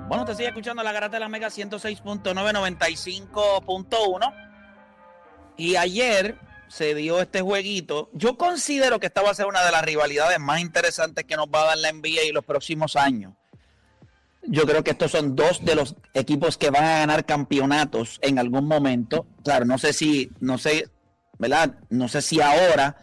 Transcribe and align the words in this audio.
Bueno, 0.07 0.25
te 0.25 0.37
sigue 0.37 0.47
escuchando 0.49 0.85
la 0.85 0.93
garata 0.93 1.17
de 1.17 1.21
la 1.21 1.29
Mega 1.29 1.49
106.995.1. 1.49 4.48
Y 5.59 5.77
ayer 5.77 6.39
se 6.69 6.95
dio 6.95 7.21
este 7.21 7.43
jueguito. 7.43 8.09
Yo 8.15 8.39
considero 8.39 8.99
que 8.99 9.07
esta 9.07 9.21
va 9.21 9.31
a 9.31 9.35
ser 9.35 9.47
una 9.47 9.63
de 9.63 9.73
las 9.73 9.85
rivalidades 9.85 10.39
más 10.39 10.61
interesantes 10.61 11.27
que 11.27 11.37
nos 11.37 11.49
va 11.49 11.63
a 11.63 11.67
dar 11.67 11.79
la 11.79 11.93
NBA 11.93 12.23
en 12.29 12.35
los 12.35 12.45
próximos 12.45 12.97
años. 12.97 13.35
Yo 14.45 14.67
creo 14.67 14.83
que 14.83 14.93
estos 14.93 15.11
son 15.11 15.37
dos 15.37 15.63
de 15.63 15.75
los 15.75 15.97
equipos 16.15 16.57
que 16.57 16.71
van 16.71 16.85
a 16.85 16.99
ganar 17.01 17.27
campeonatos 17.27 18.19
en 18.23 18.39
algún 18.39 18.67
momento. 18.67 19.27
Claro, 19.45 19.67
no 19.67 19.77
sé 19.77 19.93
si, 19.93 20.31
no 20.41 20.57
sé, 20.57 20.89
¿verdad? 21.39 21.75
No 21.91 22.09
sé 22.09 22.23
si 22.23 22.41
ahora, 22.41 22.97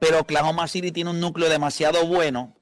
pero 0.00 0.20
Oklahoma 0.20 0.66
City 0.66 0.90
tiene 0.90 1.10
un 1.10 1.20
núcleo 1.20 1.48
demasiado 1.48 2.06
bueno 2.06 2.56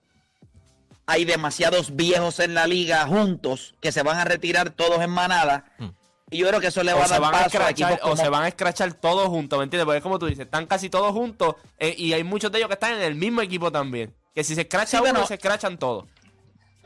hay 1.11 1.25
demasiados 1.25 1.97
viejos 1.97 2.39
en 2.39 2.55
la 2.55 2.69
liga 2.69 3.05
juntos 3.05 3.75
que 3.81 3.91
se 3.91 4.05
van 4.05 4.19
a 4.19 4.25
retirar 4.25 4.71
todos 4.71 5.03
en 5.03 5.11
manada. 5.11 5.65
Y 6.31 6.39
yo 6.39 6.49
creo 6.49 6.61
que 6.61 6.69
eso 6.69 6.83
le 6.83 6.93
va 6.93 7.05
a 7.05 7.09
dar 7.09 7.21
paso 7.21 7.61
a, 7.61 7.71
equipos 7.71 7.99
O 8.03 8.17
se 8.17 8.29
van 8.29 8.45
a 8.45 8.49
escrachar 8.49 8.93
todos 8.95 9.29
juntos, 9.29 9.59
¿me 9.59 9.65
entiendes? 9.65 9.85
Porque 9.85 10.01
como 10.01 10.19
tú 10.19 10.27
dices, 10.27 10.45
están 10.45 10.67
casi 10.67 10.89
todos 10.89 11.13
juntos 11.13 11.57
eh, 11.79 11.95
y 11.97 12.13
hay 12.13 12.23
muchos 12.23 12.53
de 12.53 12.59
ellos 12.59 12.69
que 12.69 12.75
están 12.75 12.95
en 12.95 13.03
el 13.03 13.17
mismo 13.17 13.43
equipo 13.43 13.73
también. 13.73 14.15
Que 14.35 14.45
si 14.45 14.55
se 14.55 14.63
escracha 14.63 15.03
uno, 15.03 15.27
se 15.27 15.35
escrachan 15.35 15.77
todos. 15.77 16.07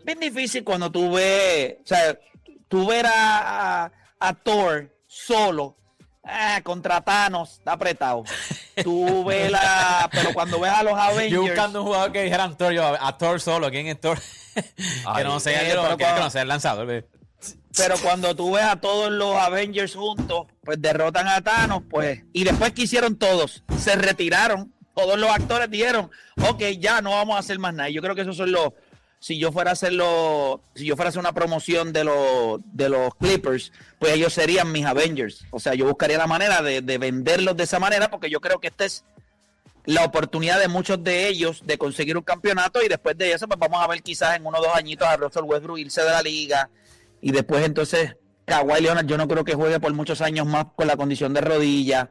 Bien 0.02 0.18
difícil 0.18 0.64
cuando 0.64 0.90
tú 0.90 1.12
ves, 1.12 1.76
o 1.82 1.86
sea, 1.86 2.18
tú 2.68 2.86
ver 2.86 3.06
a, 3.06 3.90
a 4.18 4.34
Thor 4.34 4.90
solo 5.06 5.76
Ah, 6.26 6.60
contra 6.62 7.02
Thanos, 7.02 7.52
está 7.58 7.72
apretado. 7.72 8.24
Tú 8.82 9.24
ves 9.24 9.50
la. 9.50 10.08
Pero 10.10 10.32
cuando 10.32 10.58
ves 10.58 10.72
a 10.72 10.82
los 10.82 10.98
Avengers. 10.98 11.30
Yo 11.30 11.42
buscando 11.42 11.82
un 11.82 11.86
jugador 11.86 12.12
que 12.12 12.22
dijeran 12.22 12.56
Thor, 12.56 12.72
yo 12.72 12.84
a 12.84 13.18
Thor 13.18 13.40
solo, 13.40 13.70
¿quién 13.70 13.86
es 13.88 14.00
Thor? 14.00 14.18
que 14.54 15.24
no 15.24 15.38
sea, 15.38 15.60
el, 15.60 15.78
pero 15.78 15.96
que 15.96 16.04
no 16.04 16.30
sea 16.30 16.42
el 16.42 16.48
lanzador. 16.48 17.06
Pero 17.76 17.96
cuando 17.98 18.34
tú 18.36 18.52
ves 18.52 18.64
a 18.64 18.76
todos 18.76 19.10
los 19.10 19.36
Avengers 19.36 19.94
juntos, 19.94 20.46
pues 20.62 20.80
derrotan 20.80 21.26
a 21.26 21.40
Thanos, 21.40 21.82
pues. 21.88 22.22
Y 22.32 22.44
después 22.44 22.72
que 22.72 22.82
hicieron 22.82 23.16
todos, 23.16 23.64
se 23.78 23.96
retiraron. 23.96 24.72
Todos 24.94 25.18
los 25.18 25.28
actores 25.28 25.68
dijeron, 25.70 26.08
ok, 26.48 26.62
ya 26.78 27.00
no 27.00 27.10
vamos 27.10 27.34
a 27.34 27.40
hacer 27.40 27.58
más 27.58 27.74
nada. 27.74 27.88
Yo 27.90 28.00
creo 28.00 28.14
que 28.14 28.20
esos 28.20 28.36
son 28.36 28.52
los, 28.52 28.74
si 29.18 29.38
yo 29.38 29.50
fuera 29.50 29.70
a 29.70 29.72
hacerlo, 29.72 30.60
si 30.74 30.84
yo 30.84 30.94
fuera 30.96 31.08
a 31.08 31.10
hacer 31.10 31.18
una 31.18 31.32
promoción 31.32 31.92
de 31.92 32.04
los, 32.04 32.60
de 32.64 32.90
los 32.90 33.14
Clippers, 33.16 33.72
pues 33.98 34.12
ellos 34.12 34.32
serían 34.32 34.70
mis 34.70 34.84
Avengers. 34.84 35.46
O 35.50 35.58
sea, 35.58 35.74
yo 35.74 35.86
buscaría 35.86 36.16
la 36.16 36.26
manera 36.26 36.62
de, 36.62 36.80
venderlos 36.98 37.56
de 37.56 37.64
esa 37.64 37.80
manera 37.80 38.08
porque 38.08 38.30
yo 38.30 38.40
creo 38.40 38.60
que 38.60 38.68
esta 38.68 38.84
es 38.84 39.02
la 39.86 40.04
oportunidad 40.04 40.60
de 40.60 40.68
muchos 40.68 41.02
de 41.02 41.26
ellos 41.26 41.62
de 41.64 41.76
conseguir 41.76 42.16
un 42.16 42.22
campeonato 42.22 42.82
y 42.84 42.88
después 42.88 43.18
de 43.18 43.32
eso 43.32 43.48
pues 43.48 43.58
vamos 43.58 43.82
a 43.82 43.86
ver 43.88 44.02
quizás 44.02 44.36
en 44.36 44.46
uno 44.46 44.58
o 44.58 44.62
dos 44.62 44.74
añitos 44.74 45.08
a 45.08 45.16
Russell 45.16 45.44
Westbrook 45.44 45.78
irse 45.78 46.02
de 46.02 46.10
la 46.10 46.22
liga 46.22 46.70
y 47.24 47.32
después 47.32 47.64
entonces 47.64 48.18
Kawhi 48.44 48.82
Leonard 48.82 49.06
yo 49.06 49.16
no 49.16 49.26
creo 49.26 49.44
que 49.44 49.54
juegue 49.54 49.80
por 49.80 49.94
muchos 49.94 50.20
años 50.20 50.46
más 50.46 50.66
con 50.76 50.86
la 50.86 50.98
condición 50.98 51.32
de 51.32 51.40
rodilla. 51.40 52.10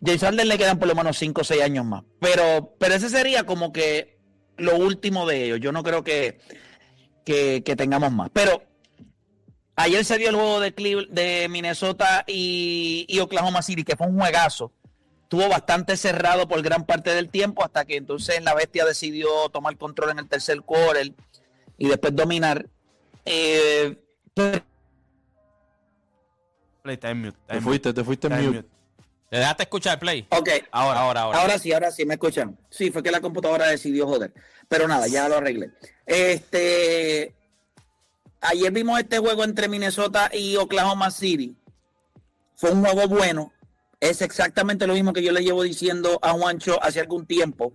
James 0.00 0.20
Harden 0.20 0.46
le 0.46 0.56
quedan 0.56 0.78
por 0.78 0.86
lo 0.86 0.94
menos 0.94 1.18
5 1.18 1.40
o 1.40 1.44
6 1.44 1.62
años 1.62 1.84
más. 1.84 2.04
Pero, 2.20 2.76
pero 2.78 2.94
ese 2.94 3.08
sería 3.08 3.44
como 3.44 3.72
que 3.72 4.20
lo 4.56 4.76
último 4.76 5.26
de 5.26 5.46
ellos. 5.46 5.58
Yo 5.58 5.72
no 5.72 5.82
creo 5.82 6.04
que, 6.04 6.38
que, 7.24 7.60
tengamos 7.76 8.12
más. 8.12 8.30
Pero 8.32 8.62
ayer 9.74 10.04
se 10.04 10.16
dio 10.18 10.28
el 10.28 10.36
juego 10.36 10.60
de, 10.60 10.70
de 11.10 11.48
Minnesota 11.48 12.22
y, 12.28 13.18
Oklahoma 13.20 13.62
City, 13.62 13.82
que 13.82 13.96
fue 13.96 14.06
un 14.06 14.16
juegazo. 14.16 14.70
Estuvo 15.24 15.48
bastante 15.48 15.96
cerrado 15.96 16.46
por 16.46 16.62
gran 16.62 16.86
parte 16.86 17.12
del 17.16 17.30
tiempo 17.30 17.64
hasta 17.64 17.84
que 17.84 17.96
entonces 17.96 18.40
la 18.44 18.54
bestia 18.54 18.84
decidió 18.84 19.48
tomar 19.48 19.76
control 19.76 20.10
en 20.10 20.20
el 20.20 20.28
tercer 20.28 20.62
quarter 20.62 21.12
y 21.78 21.88
después 21.88 22.14
dominar. 22.14 22.68
Eh, 23.24 23.98
te 24.34 24.62
fuiste, 27.60 27.92
te 27.92 28.04
fuiste 28.04 28.26
en 28.28 28.46
mute. 28.46 28.64
¿Te 29.30 29.38
dejaste 29.38 29.62
escuchar 29.62 29.98
play? 29.98 30.26
Ok. 30.28 30.48
Ahora, 30.70 31.00
ahora, 31.00 31.20
ahora. 31.22 31.40
Ahora 31.40 31.58
sí, 31.58 31.72
ahora 31.72 31.90
sí, 31.90 32.04
me 32.04 32.14
escuchan. 32.14 32.58
Sí, 32.68 32.90
fue 32.90 33.02
que 33.02 33.10
la 33.10 33.22
computadora 33.22 33.66
decidió 33.66 34.06
joder. 34.06 34.34
Pero 34.68 34.86
nada, 34.86 35.06
ya 35.08 35.26
lo 35.28 35.38
arreglé. 35.38 35.70
Este. 36.04 37.34
Ayer 38.42 38.70
vimos 38.72 39.00
este 39.00 39.18
juego 39.18 39.44
entre 39.44 39.68
Minnesota 39.68 40.30
y 40.34 40.56
Oklahoma 40.56 41.10
City. 41.10 41.56
Fue 42.56 42.72
un 42.72 42.84
juego 42.84 43.08
bueno. 43.08 43.52
Es 44.00 44.20
exactamente 44.20 44.86
lo 44.86 44.94
mismo 44.94 45.14
que 45.14 45.22
yo 45.22 45.32
le 45.32 45.42
llevo 45.42 45.62
diciendo 45.62 46.18
a 46.20 46.32
Juancho 46.32 46.82
hace 46.82 47.00
algún 47.00 47.24
tiempo. 47.24 47.72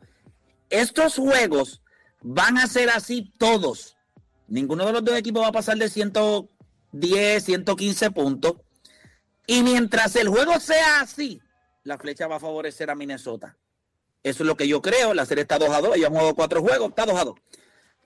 Estos 0.69 1.15
juegos 1.15 1.81
van 2.21 2.59
a 2.59 2.67
ser 2.67 2.91
así 2.91 3.33
todos. 3.39 3.96
Ninguno 4.47 4.85
de 4.85 4.93
los 4.93 5.03
dos 5.03 5.15
equipos 5.15 5.43
va 5.43 5.47
a 5.47 5.51
pasar 5.51 5.77
de 5.77 5.89
110, 5.89 7.43
115 7.43 8.11
puntos. 8.11 8.55
Y 9.45 9.63
mientras 9.63 10.15
el 10.15 10.29
juego 10.29 10.59
sea 10.59 11.01
así, 11.01 11.41
la 11.83 11.97
flecha 11.97 12.27
va 12.27 12.37
a 12.37 12.39
favorecer 12.39 12.89
a 12.89 12.95
Minnesota. 12.95 13.57
Eso 14.23 14.43
es 14.43 14.47
lo 14.47 14.57
que 14.57 14.67
yo 14.67 14.81
creo. 14.81 15.13
La 15.13 15.25
serie 15.25 15.43
está 15.43 15.57
2 15.57 15.69
a 15.69 15.81
2. 15.81 15.95
Ellos 15.95 16.07
han 16.07 16.13
jugado 16.13 16.35
cuatro 16.35 16.61
juegos, 16.61 16.89
está 16.89 17.05
2 17.05 17.19
a 17.19 17.23
2. 17.25 17.35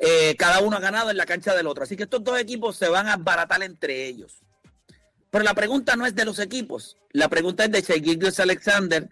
Eh, 0.03 0.35
cada 0.35 0.62
uno 0.62 0.78
ha 0.78 0.80
ganado 0.80 1.12
en 1.12 1.18
la 1.18 1.25
cancha 1.25 1.56
del 1.56 1.68
otro. 1.68 1.84
Así 1.84 1.96
que 1.96 2.03
estos 2.03 2.24
dos 2.24 2.40
equipos 2.40 2.75
se 2.75 2.90
van 2.90 3.07
a 3.07 3.18
baratar 3.18 3.62
entre 3.62 4.07
ellos. 4.07 4.40
Pero 5.30 5.44
la 5.44 5.53
pregunta 5.53 5.96
no 5.96 6.06
es 6.06 6.16
de 6.16 6.25
los 6.25 6.40
equipos. 6.40 6.97
La 7.12 7.30
pregunta 7.30 7.66
es 7.66 7.72
de 7.72 7.81
Shea 7.81 8.44
Alexander 8.44 9.09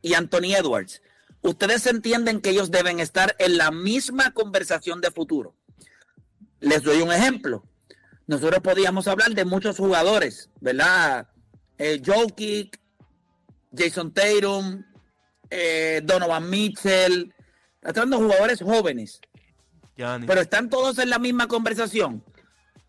y 0.00 0.14
Anthony 0.14 0.54
Edwards. 0.56 1.02
Ustedes 1.42 1.86
entienden 1.86 2.40
que 2.40 2.50
ellos 2.50 2.70
deben 2.70 2.98
estar 2.98 3.36
en 3.38 3.58
la 3.58 3.70
misma 3.70 4.32
conversación 4.32 5.00
de 5.00 5.10
futuro. 5.10 5.54
Les 6.62 6.82
doy 6.82 7.02
un 7.02 7.12
ejemplo. 7.12 7.62
Nosotros 8.26 8.62
podíamos 8.62 9.06
hablar 9.08 9.34
de 9.34 9.44
muchos 9.44 9.76
jugadores, 9.76 10.48
¿verdad? 10.60 11.28
Eh, 11.76 12.00
Jokic, 12.04 12.80
Jason 13.76 14.14
Tatum, 14.14 14.84
eh, 15.50 16.00
Donovan 16.04 16.48
Mitchell, 16.48 17.34
están 17.82 18.08
dando 18.08 18.18
jugadores 18.18 18.62
jóvenes. 18.62 19.20
Pero 19.96 20.40
están 20.40 20.70
todos 20.70 20.98
en 20.98 21.10
la 21.10 21.18
misma 21.18 21.48
conversación. 21.48 22.24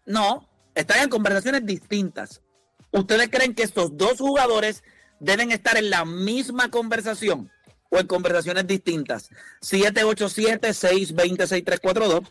No, 0.05 0.47
están 0.75 1.01
en 1.01 1.09
conversaciones 1.09 1.65
distintas. 1.65 2.43
¿Ustedes 2.91 3.29
creen 3.29 3.55
que 3.55 3.63
estos 3.63 3.97
dos 3.97 4.19
jugadores 4.19 4.83
deben 5.19 5.51
estar 5.51 5.77
en 5.77 5.89
la 5.89 6.05
misma 6.05 6.69
conversación 6.69 7.49
o 7.89 7.97
en 7.97 8.05
conversaciones 8.05 8.67
distintas? 8.67 9.31
787-620-6342. 9.61 12.27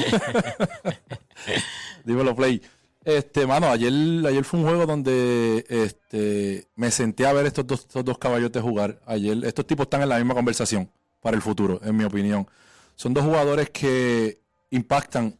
Dímelo, 2.05 2.37
Play. 2.37 2.63
Este, 3.05 3.47
mano, 3.47 3.67
ayer, 3.69 3.93
ayer 4.27 4.45
fue 4.45 4.61
un 4.61 4.67
juego 4.67 4.87
donde 4.87 5.65
este, 5.69 6.69
me 6.77 6.91
senté 6.91 7.27
a 7.27 7.33
ver 7.33 7.47
estos 7.47 7.67
dos, 7.67 7.81
estos 7.81 8.05
dos 8.05 8.19
caballotes 8.19 8.63
jugar. 8.63 9.01
Ayer, 9.07 9.45
estos 9.45 9.67
tipos 9.67 9.85
están 9.87 10.03
en 10.03 10.09
la 10.09 10.19
misma 10.19 10.35
conversación 10.35 10.89
para 11.21 11.37
el 11.37 11.43
futuro, 11.43 11.81
en 11.85 11.97
mi 11.97 12.05
opinión. 12.05 12.47
son 12.95 13.13
dos 13.15 13.25
jugadores 13.25 13.71
que 13.71 14.41
impactan 14.71 15.37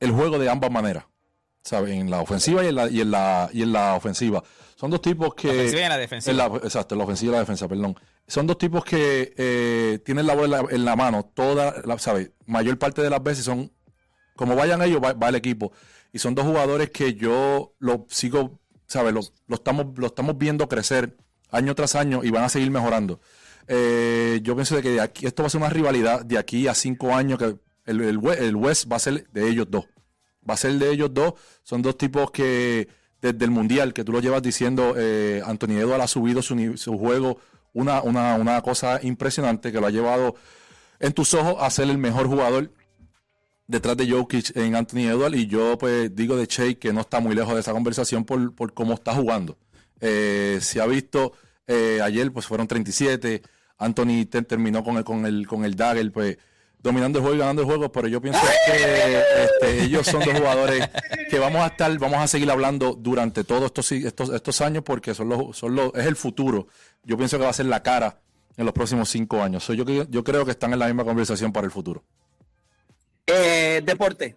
el 0.00 0.10
juego 0.12 0.38
de 0.38 0.48
ambas 0.48 0.70
maneras. 0.70 1.04
¿Sabes? 1.62 1.94
En 1.94 2.10
la 2.10 2.20
ofensiva 2.20 2.62
y 2.64 2.68
en 2.68 2.74
la, 2.76 2.88
y 2.88 3.00
en 3.00 3.10
la, 3.10 3.50
y 3.52 3.62
en 3.62 3.72
la 3.72 3.94
ofensiva. 3.94 4.42
Son 4.76 4.88
dos 4.90 5.00
tipos 5.00 5.34
que. 5.34 5.48
La 5.48 5.54
ofensiva 5.54 5.80
y 5.80 5.84
en 5.84 5.88
la 5.88 5.98
defensiva. 5.98 6.30
en 6.30 6.36
la- 6.38 6.56
exacto, 6.58 6.94
en 6.94 6.98
la 6.98 7.04
ofensiva 7.04 7.30
y 7.30 7.32
la 7.32 7.40
defensa, 7.40 7.66
perdón. 7.66 7.96
Son 8.28 8.46
dos 8.46 8.56
tipos 8.58 8.84
que 8.84 9.34
eh, 9.36 9.98
tienen 10.04 10.26
la 10.28 10.34
bola 10.34 10.64
en 10.70 10.84
la, 10.84 10.94
mano 10.94 11.28
toda, 11.34 11.74
la, 11.84 11.98
¿sabes? 11.98 12.30
Mayor 12.44 12.78
parte 12.78 13.02
de 13.02 13.10
las 13.10 13.20
veces 13.22 13.44
son. 13.44 13.72
Como 14.36 14.54
vayan 14.54 14.82
ellos, 14.82 15.00
va, 15.02 15.28
el 15.28 15.34
equipo. 15.34 15.72
Y 16.12 16.18
son 16.18 16.34
dos 16.34 16.44
jugadores 16.44 16.90
que 16.90 17.14
yo 17.14 17.74
lo 17.78 18.06
sigo, 18.08 18.58
¿sabes? 18.86 19.12
Lo, 19.12 19.20
estamos, 19.54 19.86
estamos 20.04 20.38
viendo 20.38 20.68
crecer 20.68 21.16
año 21.50 21.74
tras 21.74 21.94
año 21.94 22.22
y 22.22 22.30
van 22.30 22.44
a 22.44 22.48
seguir 22.48 22.70
mejorando. 22.70 23.20
Eh, 23.68 24.40
yo 24.42 24.54
pienso 24.54 24.76
de 24.76 24.82
que 24.82 24.90
de 24.90 25.00
aquí, 25.00 25.26
esto 25.26 25.42
va 25.42 25.48
a 25.48 25.50
ser 25.50 25.60
una 25.60 25.70
rivalidad 25.70 26.24
de 26.24 26.38
aquí 26.38 26.68
a 26.68 26.74
cinco 26.74 27.14
años 27.14 27.38
que 27.38 27.56
el, 27.86 28.00
el, 28.00 28.18
We- 28.18 28.46
el 28.46 28.54
West 28.56 28.90
va 28.90 28.96
a 28.96 29.00
ser 29.00 29.28
de 29.30 29.48
ellos 29.48 29.66
dos. 29.68 29.86
Va 30.48 30.54
a 30.54 30.56
ser 30.56 30.72
de 30.74 30.90
ellos 30.90 31.12
dos. 31.12 31.34
Son 31.62 31.82
dos 31.82 31.98
tipos 31.98 32.30
que 32.30 32.88
desde 33.20 33.44
el 33.44 33.50
Mundial, 33.50 33.92
que 33.92 34.04
tú 34.04 34.12
lo 34.12 34.20
llevas 34.20 34.42
diciendo, 34.42 34.94
eh, 34.96 35.42
Anthony 35.44 35.80
ha 36.00 36.06
subido 36.06 36.42
su, 36.42 36.76
su 36.76 36.96
juego 36.98 37.38
una, 37.72 38.02
una, 38.02 38.34
una 38.36 38.62
cosa 38.62 39.00
impresionante 39.02 39.72
que 39.72 39.80
lo 39.80 39.86
ha 39.86 39.90
llevado 39.90 40.36
en 41.00 41.12
tus 41.12 41.34
ojos 41.34 41.56
a 41.58 41.68
ser 41.70 41.90
el 41.90 41.98
mejor 41.98 42.26
jugador 42.26 42.70
detrás 43.66 43.96
de 43.96 44.10
Jokic 44.10 44.56
en 44.56 44.74
Anthony 44.76 45.08
Edwards. 45.08 45.36
Y 45.36 45.46
yo 45.46 45.76
pues 45.78 46.14
digo 46.14 46.36
de 46.36 46.46
Shea 46.46 46.74
que 46.74 46.92
no 46.92 47.00
está 47.02 47.20
muy 47.20 47.34
lejos 47.34 47.54
de 47.54 47.60
esa 47.60 47.72
conversación 47.72 48.24
por, 48.24 48.54
por 48.54 48.72
cómo 48.74 48.94
está 48.94 49.14
jugando. 49.14 49.56
Eh, 50.00 50.58
se 50.60 50.80
ha 50.80 50.86
visto 50.86 51.32
eh, 51.66 52.00
ayer, 52.02 52.32
pues 52.32 52.46
fueron 52.46 52.66
37. 52.68 53.42
Anthony 53.78 54.24
te- 54.30 54.42
terminó 54.42 54.82
con 54.84 54.96
el, 54.96 55.04
con 55.04 55.26
el, 55.26 55.46
con 55.46 55.64
el 55.64 55.74
Dagger, 55.74 56.10
pues 56.12 56.38
dominando 56.78 57.18
el 57.18 57.22
juego 57.22 57.34
y 57.36 57.40
ganando 57.40 57.62
el 57.62 57.66
juego, 57.66 57.90
pero 57.90 58.06
yo 58.06 58.20
pienso 58.20 58.40
que 58.66 59.22
este, 59.44 59.82
ellos 59.82 60.06
son 60.06 60.22
dos 60.24 60.34
jugadores 60.38 60.88
que 61.28 61.38
vamos 61.40 61.62
a 61.62 61.66
estar, 61.68 61.98
vamos 61.98 62.18
a 62.18 62.28
seguir 62.28 62.48
hablando 62.48 62.94
durante 62.94 63.42
todos 63.42 63.64
estos, 63.64 63.90
estos, 63.90 64.28
estos 64.30 64.60
años 64.60 64.84
porque 64.84 65.12
son 65.12 65.28
los, 65.30 65.56
son 65.56 65.74
los, 65.74 65.92
es 65.94 66.06
el 66.06 66.14
futuro. 66.14 66.68
Yo 67.02 67.16
pienso 67.16 67.38
que 67.38 67.44
va 67.44 67.50
a 67.50 67.54
ser 67.54 67.66
la 67.66 67.82
cara 67.82 68.20
en 68.56 68.64
los 68.66 68.72
próximos 68.72 69.08
cinco 69.08 69.42
años. 69.42 69.64
So, 69.64 69.72
yo, 69.74 69.84
yo 69.84 70.22
creo 70.22 70.44
que 70.44 70.52
están 70.52 70.72
en 70.74 70.78
la 70.78 70.86
misma 70.86 71.04
conversación 71.04 71.52
para 71.52 71.64
el 71.64 71.72
futuro. 71.72 72.04
Eh, 73.26 73.82
deporte. 73.84 74.36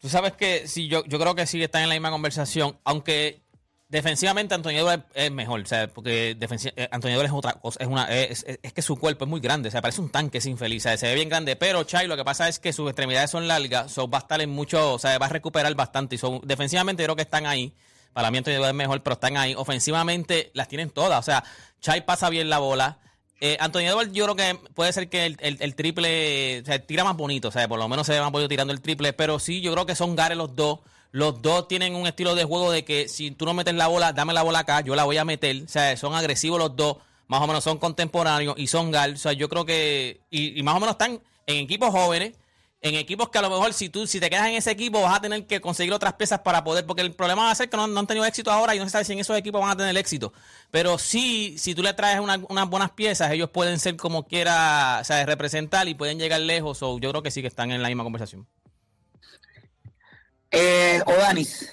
Tú 0.00 0.08
sabes 0.08 0.32
que 0.32 0.68
sí, 0.68 0.88
yo, 0.88 1.04
yo 1.06 1.18
creo 1.18 1.34
que 1.34 1.46
sí 1.46 1.62
están 1.62 1.82
en 1.82 1.88
la 1.88 1.94
misma 1.94 2.10
conversación, 2.10 2.78
aunque 2.84 3.40
defensivamente 3.88 4.54
Antonio 4.54 4.86
es 5.14 5.30
mejor, 5.30 5.60
o 5.60 5.66
sea, 5.66 5.88
porque 5.88 6.36
eh, 6.38 6.88
Antonio 6.90 7.22
es 7.22 7.32
otra 7.32 7.54
cosa, 7.54 7.78
es 7.80 7.88
una 7.88 8.04
es, 8.12 8.44
que 8.74 8.82
su 8.82 8.96
cuerpo 8.96 9.24
es 9.24 9.30
muy 9.30 9.40
grande, 9.40 9.68
o 9.68 9.72
sea, 9.72 9.80
parece 9.80 10.00
un 10.00 10.10
tanque 10.10 10.40
sin 10.40 10.52
infeliz, 10.52 10.82
o 10.82 10.88
sea, 10.88 10.96
se 10.96 11.06
ve 11.06 11.14
bien 11.14 11.28
grande, 11.28 11.56
pero 11.56 11.84
Chai 11.84 12.06
lo 12.06 12.16
que 12.16 12.24
pasa 12.24 12.48
es 12.48 12.58
que 12.58 12.72
sus 12.72 12.88
extremidades 12.88 13.30
son 13.30 13.48
largas, 13.48 13.92
so 13.92 14.08
va 14.08 14.18
a 14.18 14.20
estar 14.22 14.40
en 14.40 14.50
mucho, 14.50 14.94
o 14.94 14.98
sea, 14.98 15.18
va 15.18 15.26
a 15.26 15.30
recuperar 15.30 15.74
bastante 15.74 16.16
y 16.16 16.18
son 16.18 16.40
defensivamente 16.44 17.02
yo 17.02 17.06
creo 17.06 17.16
que 17.16 17.22
están 17.22 17.46
ahí. 17.46 17.74
Para 18.16 18.30
mí 18.30 18.38
Antonio 18.38 18.60
Edwards 18.60 18.70
es 18.70 18.76
mejor, 18.76 19.02
pero 19.02 19.12
están 19.12 19.36
ahí. 19.36 19.54
Ofensivamente 19.54 20.50
las 20.54 20.68
tienen 20.68 20.88
todas. 20.88 21.18
O 21.18 21.22
sea, 21.22 21.44
Chai 21.82 22.06
pasa 22.06 22.30
bien 22.30 22.48
la 22.48 22.58
bola. 22.58 22.98
Eh, 23.40 23.56
Antonio 23.60 23.90
Edwards, 23.90 24.12
yo 24.12 24.24
creo 24.24 24.36
que 24.36 24.58
puede 24.74 24.92
ser 24.92 25.08
que 25.08 25.26
el, 25.26 25.74
triple, 25.74 26.60
o 26.62 26.64
sea, 26.64 26.78
tira 26.78 27.04
más 27.04 27.16
bonito, 27.16 27.48
o 27.48 27.50
sea, 27.50 27.68
por 27.68 27.78
lo 27.78 27.88
menos 27.88 28.06
se 28.06 28.14
ve 28.14 28.20
más 28.20 28.32
bonito 28.32 28.48
tirando 28.48 28.72
el 28.72 28.80
triple, 28.80 29.12
pero 29.12 29.38
sí, 29.38 29.60
yo 29.60 29.72
creo 29.72 29.86
que 29.86 29.94
son 29.94 30.16
gares 30.16 30.38
los 30.38 30.56
dos. 30.56 30.80
Los 31.12 31.40
dos 31.40 31.68
tienen 31.68 31.94
un 31.94 32.06
estilo 32.06 32.34
de 32.34 32.44
juego 32.44 32.70
de 32.70 32.84
que 32.84 33.08
si 33.08 33.30
tú 33.30 33.44
no 33.46 33.54
metes 33.54 33.74
la 33.74 33.86
bola, 33.86 34.12
dame 34.12 34.34
la 34.34 34.42
bola 34.42 34.60
acá, 34.60 34.80
yo 34.80 34.94
la 34.94 35.04
voy 35.04 35.16
a 35.16 35.24
meter. 35.24 35.62
O 35.64 35.68
sea, 35.68 35.96
son 35.96 36.14
agresivos 36.14 36.58
los 36.58 36.76
dos, 36.76 36.98
más 37.26 37.40
o 37.40 37.46
menos 37.46 37.64
son 37.64 37.78
contemporáneos 37.78 38.54
y 38.58 38.66
son 38.66 38.90
gal. 38.90 39.14
O 39.14 39.16
sea, 39.16 39.32
yo 39.32 39.48
creo 39.48 39.64
que, 39.64 40.20
y 40.30 40.62
más 40.62 40.74
o 40.76 40.80
menos 40.80 40.94
están 40.94 41.20
en 41.46 41.56
equipos 41.56 41.90
jóvenes, 41.90 42.34
en 42.88 42.94
equipos 42.94 43.28
que 43.30 43.38
a 43.38 43.42
lo 43.42 43.50
mejor 43.50 43.72
si 43.72 43.88
tú 43.88 44.06
si 44.06 44.20
te 44.20 44.28
quedas 44.30 44.46
en 44.48 44.54
ese 44.54 44.70
equipo 44.70 45.00
vas 45.02 45.16
a 45.16 45.20
tener 45.20 45.46
que 45.46 45.60
conseguir 45.60 45.92
otras 45.92 46.14
piezas 46.14 46.40
para 46.40 46.62
poder, 46.64 46.86
porque 46.86 47.02
el 47.02 47.12
problema 47.12 47.44
va 47.44 47.50
a 47.50 47.54
ser 47.54 47.68
que 47.68 47.76
no, 47.76 47.86
no 47.86 48.00
han 48.00 48.06
tenido 48.06 48.24
éxito 48.26 48.50
ahora 48.50 48.74
y 48.74 48.78
no 48.78 48.84
se 48.84 48.90
sabe 48.90 49.04
si 49.04 49.12
en 49.12 49.18
esos 49.18 49.36
equipos 49.36 49.60
van 49.60 49.70
a 49.70 49.76
tener 49.76 49.96
éxito. 49.96 50.32
Pero 50.70 50.98
sí, 50.98 51.56
si 51.58 51.74
tú 51.74 51.82
le 51.82 51.92
traes 51.94 52.20
una- 52.20 52.40
unas 52.48 52.68
buenas 52.68 52.90
piezas, 52.92 53.30
ellos 53.32 53.50
pueden 53.50 53.78
ser 53.78 53.96
como 53.96 54.26
quiera, 54.26 54.98
o 55.00 55.04
sea, 55.04 55.24
representar 55.26 55.88
y 55.88 55.94
pueden 55.94 56.18
llegar 56.18 56.40
lejos. 56.40 56.82
O 56.82 56.98
yo 56.98 57.10
creo 57.10 57.22
que 57.22 57.30
sí 57.30 57.40
que 57.42 57.48
están 57.48 57.70
en 57.70 57.82
la 57.82 57.88
misma 57.88 58.04
conversación. 58.04 58.46
Eh, 60.50 61.00
Odanis. 61.06 61.70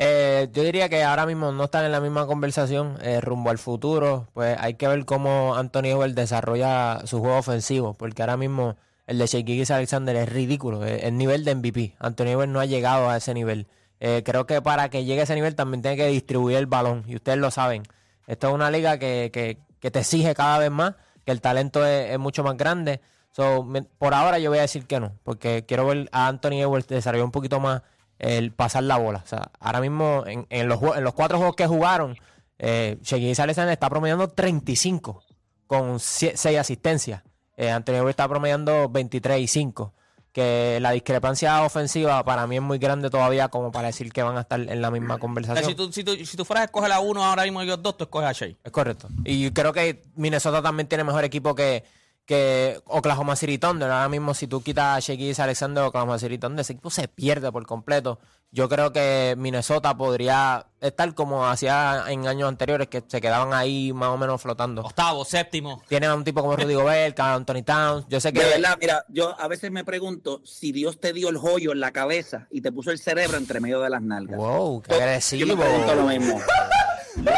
Eh, 0.00 0.48
yo 0.52 0.62
diría 0.62 0.88
que 0.88 1.02
ahora 1.02 1.26
mismo 1.26 1.50
no 1.50 1.64
están 1.64 1.84
en 1.84 1.92
la 1.92 2.00
misma 2.00 2.26
conversación 2.26 2.98
eh, 3.02 3.20
rumbo 3.20 3.50
al 3.50 3.58
futuro. 3.58 4.28
Pues 4.32 4.56
hay 4.60 4.74
que 4.74 4.86
ver 4.88 5.04
cómo 5.04 5.56
Anthony 5.56 5.86
Edwards 5.86 6.14
desarrolla 6.14 7.00
su 7.04 7.18
juego 7.20 7.36
ofensivo, 7.38 7.94
porque 7.94 8.22
ahora 8.22 8.36
mismo 8.36 8.76
el 9.08 9.18
de 9.18 9.26
Shea 9.26 9.76
Alexander 9.76 10.14
es 10.16 10.28
ridículo. 10.28 10.84
El 10.84 11.16
nivel 11.16 11.42
de 11.44 11.54
MVP. 11.54 11.96
Anthony 11.98 12.26
Edwards 12.26 12.52
no 12.52 12.60
ha 12.60 12.66
llegado 12.66 13.08
a 13.08 13.16
ese 13.16 13.32
nivel. 13.32 13.66
Eh, 14.00 14.22
creo 14.24 14.46
que 14.46 14.60
para 14.60 14.90
que 14.90 15.04
llegue 15.04 15.20
a 15.20 15.24
ese 15.24 15.34
nivel 15.34 15.54
también 15.54 15.80
tiene 15.80 15.96
que 15.96 16.06
distribuir 16.08 16.58
el 16.58 16.66
balón. 16.66 17.04
Y 17.06 17.16
ustedes 17.16 17.38
lo 17.38 17.50
saben. 17.50 17.84
Esto 18.26 18.48
es 18.48 18.54
una 18.54 18.70
liga 18.70 18.98
que, 18.98 19.30
que- 19.32 19.90
te 19.90 19.98
exige 20.00 20.34
cada 20.34 20.58
vez 20.58 20.70
más, 20.70 20.94
que 21.24 21.32
el 21.32 21.40
talento 21.40 21.86
es, 21.86 22.18
mucho 22.18 22.44
más 22.44 22.56
grande. 22.58 23.00
Por 23.98 24.12
ahora 24.12 24.38
yo 24.38 24.50
voy 24.50 24.58
a 24.58 24.62
decir 24.62 24.86
que 24.86 25.00
no, 25.00 25.12
porque 25.22 25.64
quiero 25.66 25.86
ver 25.86 26.08
a 26.12 26.28
Anthony 26.28 26.60
Edwards 26.60 26.86
desarrollar 26.88 27.24
un 27.24 27.30
poquito 27.30 27.60
más 27.60 27.82
el 28.18 28.52
pasar 28.52 28.82
la 28.82 28.98
bola. 28.98 29.24
Ahora 29.58 29.80
mismo 29.80 30.24
en, 30.26 30.68
los, 30.68 30.82
en 30.96 31.02
los 31.04 31.14
cuatro 31.14 31.38
juegos 31.38 31.56
que 31.56 31.66
jugaron, 31.66 32.16
eh, 32.58 32.98
Shea 33.02 33.42
Alexander 33.42 33.72
está 33.72 33.88
promediando 33.88 34.28
35 34.28 35.22
con 35.66 35.98
6 36.00 36.44
asistencias. 36.58 37.22
Eh, 37.58 37.70
Anthony 37.70 37.94
Edwards 37.96 38.10
está 38.10 38.28
promediando 38.28 38.88
23 38.88 39.40
y 39.40 39.46
5. 39.48 39.92
Que 40.32 40.78
la 40.80 40.92
discrepancia 40.92 41.62
ofensiva 41.62 42.22
para 42.24 42.46
mí 42.46 42.56
es 42.56 42.62
muy 42.62 42.78
grande 42.78 43.10
todavía 43.10 43.48
como 43.48 43.72
para 43.72 43.88
decir 43.88 44.12
que 44.12 44.22
van 44.22 44.36
a 44.36 44.42
estar 44.42 44.60
en 44.60 44.80
la 44.80 44.90
misma 44.92 45.14
O 45.14 45.16
sea, 45.16 45.20
conversación. 45.20 45.64
si, 45.70 45.74
tú, 45.74 45.92
si, 45.92 46.04
tú, 46.04 46.14
si 46.24 46.36
tú 46.36 46.44
fueras 46.44 46.62
a 46.62 46.64
escoger 46.66 46.92
a 46.92 47.00
uno 47.00 47.24
ahora 47.24 47.42
mismo 47.42 47.60
ellos 47.60 47.82
dos, 47.82 47.96
tú 47.96 48.04
escoges 48.04 48.28
a 48.28 48.32
Shea. 48.32 48.54
Es 48.62 48.70
correcto. 48.70 49.08
Y 49.24 49.50
creo 49.50 49.72
que 49.72 50.04
Minnesota 50.14 50.62
también 50.62 50.86
tiene 50.86 51.02
mejor 51.02 51.24
equipo 51.24 51.54
que, 51.56 51.82
que 52.28 52.78
Oklahoma 52.84 53.36
City 53.36 53.56
Thunder. 53.56 53.90
Ahora 53.90 54.10
mismo, 54.10 54.34
si 54.34 54.46
tú 54.46 54.62
quitas 54.62 54.98
a 54.98 55.00
Shea 55.00 55.42
Alexander 55.42 55.82
de 55.82 55.88
Oklahoma 55.88 56.18
City 56.18 56.36
Thunder, 56.36 56.60
ese 56.60 56.74
equipo 56.74 56.90
se 56.90 57.08
pierde 57.08 57.50
por 57.50 57.66
completo. 57.66 58.20
Yo 58.50 58.68
creo 58.68 58.92
que 58.92 59.34
Minnesota 59.38 59.96
podría 59.96 60.66
estar 60.82 61.14
como 61.14 61.46
hacía 61.46 62.04
en 62.08 62.26
años 62.26 62.50
anteriores, 62.50 62.88
que 62.88 63.02
se 63.06 63.22
quedaban 63.22 63.54
ahí 63.54 63.94
más 63.94 64.10
o 64.10 64.18
menos 64.18 64.42
flotando. 64.42 64.82
Octavo, 64.82 65.24
séptimo. 65.24 65.82
Tienen 65.88 66.10
a 66.10 66.14
un 66.14 66.22
tipo 66.22 66.42
como 66.42 66.54
Rudy 66.54 66.74
Gobert, 66.74 67.18
Anthony 67.18 67.62
Towns. 67.64 68.04
Yo 68.10 68.20
sé 68.20 68.30
que. 68.30 68.40
De 68.40 68.50
verdad, 68.50 68.76
mira, 68.78 69.06
yo 69.08 69.34
a 69.40 69.48
veces 69.48 69.70
me 69.70 69.86
pregunto 69.86 70.42
si 70.44 70.70
Dios 70.70 71.00
te 71.00 71.14
dio 71.14 71.30
el 71.30 71.38
joyo 71.38 71.72
en 71.72 71.80
la 71.80 71.92
cabeza 71.92 72.46
y 72.50 72.60
te 72.60 72.70
puso 72.70 72.90
el 72.90 72.98
cerebro 72.98 73.38
entre 73.38 73.58
medio 73.60 73.80
de 73.80 73.88
las 73.88 74.02
nalgas. 74.02 74.36
Wow, 74.36 74.82
qué 74.82 74.90
Yo 74.92 74.98
me 74.98 75.04
agresivo. 75.04 75.56
pregunto 75.56 75.94
lo 75.94 76.02
mismo. 76.04 76.38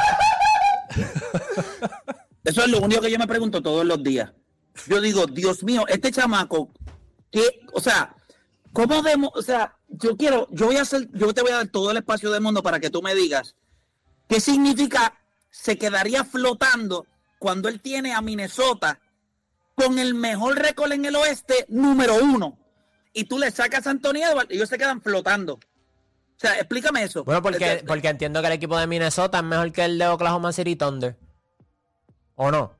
Eso 2.42 2.62
es 2.64 2.68
lo 2.68 2.80
único 2.80 3.02
que 3.02 3.10
yo 3.10 3.18
me 3.18 3.28
pregunto 3.28 3.62
todos 3.62 3.84
los 3.86 4.02
días. 4.02 4.32
Yo 4.86 5.00
digo, 5.00 5.26
Dios 5.26 5.62
mío, 5.62 5.84
este 5.88 6.10
chamaco, 6.10 6.70
que, 7.30 7.42
o 7.72 7.80
sea, 7.80 8.14
¿cómo 8.72 9.02
demo, 9.02 9.30
o 9.34 9.42
sea, 9.42 9.76
yo 9.88 10.16
quiero, 10.16 10.48
yo 10.50 10.66
voy 10.66 10.76
a 10.76 10.82
hacer, 10.82 11.08
yo 11.12 11.32
te 11.34 11.42
voy 11.42 11.50
a 11.52 11.56
dar 11.56 11.68
todo 11.68 11.90
el 11.90 11.96
espacio 11.98 12.30
del 12.30 12.40
mundo 12.40 12.62
para 12.62 12.80
que 12.80 12.90
tú 12.90 13.02
me 13.02 13.14
digas 13.14 13.56
qué 14.28 14.40
significa 14.40 15.14
se 15.50 15.76
quedaría 15.76 16.24
flotando 16.24 17.06
cuando 17.38 17.68
él 17.68 17.80
tiene 17.80 18.12
a 18.14 18.20
Minnesota 18.20 19.00
con 19.74 19.98
el 19.98 20.14
mejor 20.14 20.56
récord 20.58 20.92
en 20.92 21.04
el 21.04 21.16
oeste, 21.16 21.66
número 21.68 22.16
uno, 22.22 22.58
y 23.12 23.24
tú 23.24 23.38
le 23.38 23.50
sacas 23.50 23.86
a 23.86 23.90
Anthony 23.90 24.22
Edwards 24.22 24.50
y 24.50 24.54
ellos 24.56 24.68
se 24.68 24.78
quedan 24.78 25.00
flotando. 25.02 25.54
O 25.54 25.58
sea, 26.40 26.54
explícame 26.58 27.02
eso. 27.02 27.24
Bueno, 27.24 27.42
porque, 27.42 27.72
Este- 27.72 27.84
porque 27.86 28.08
entiendo 28.08 28.40
que 28.40 28.46
el 28.46 28.52
equipo 28.54 28.78
de 28.78 28.86
Minnesota 28.86 29.38
es 29.38 29.44
mejor 29.44 29.72
que 29.72 29.84
el 29.84 29.98
de 29.98 30.06
Oklahoma 30.06 30.52
City 30.52 30.76
Thunder. 30.76 31.16
¿O 32.36 32.50
no? 32.50 32.76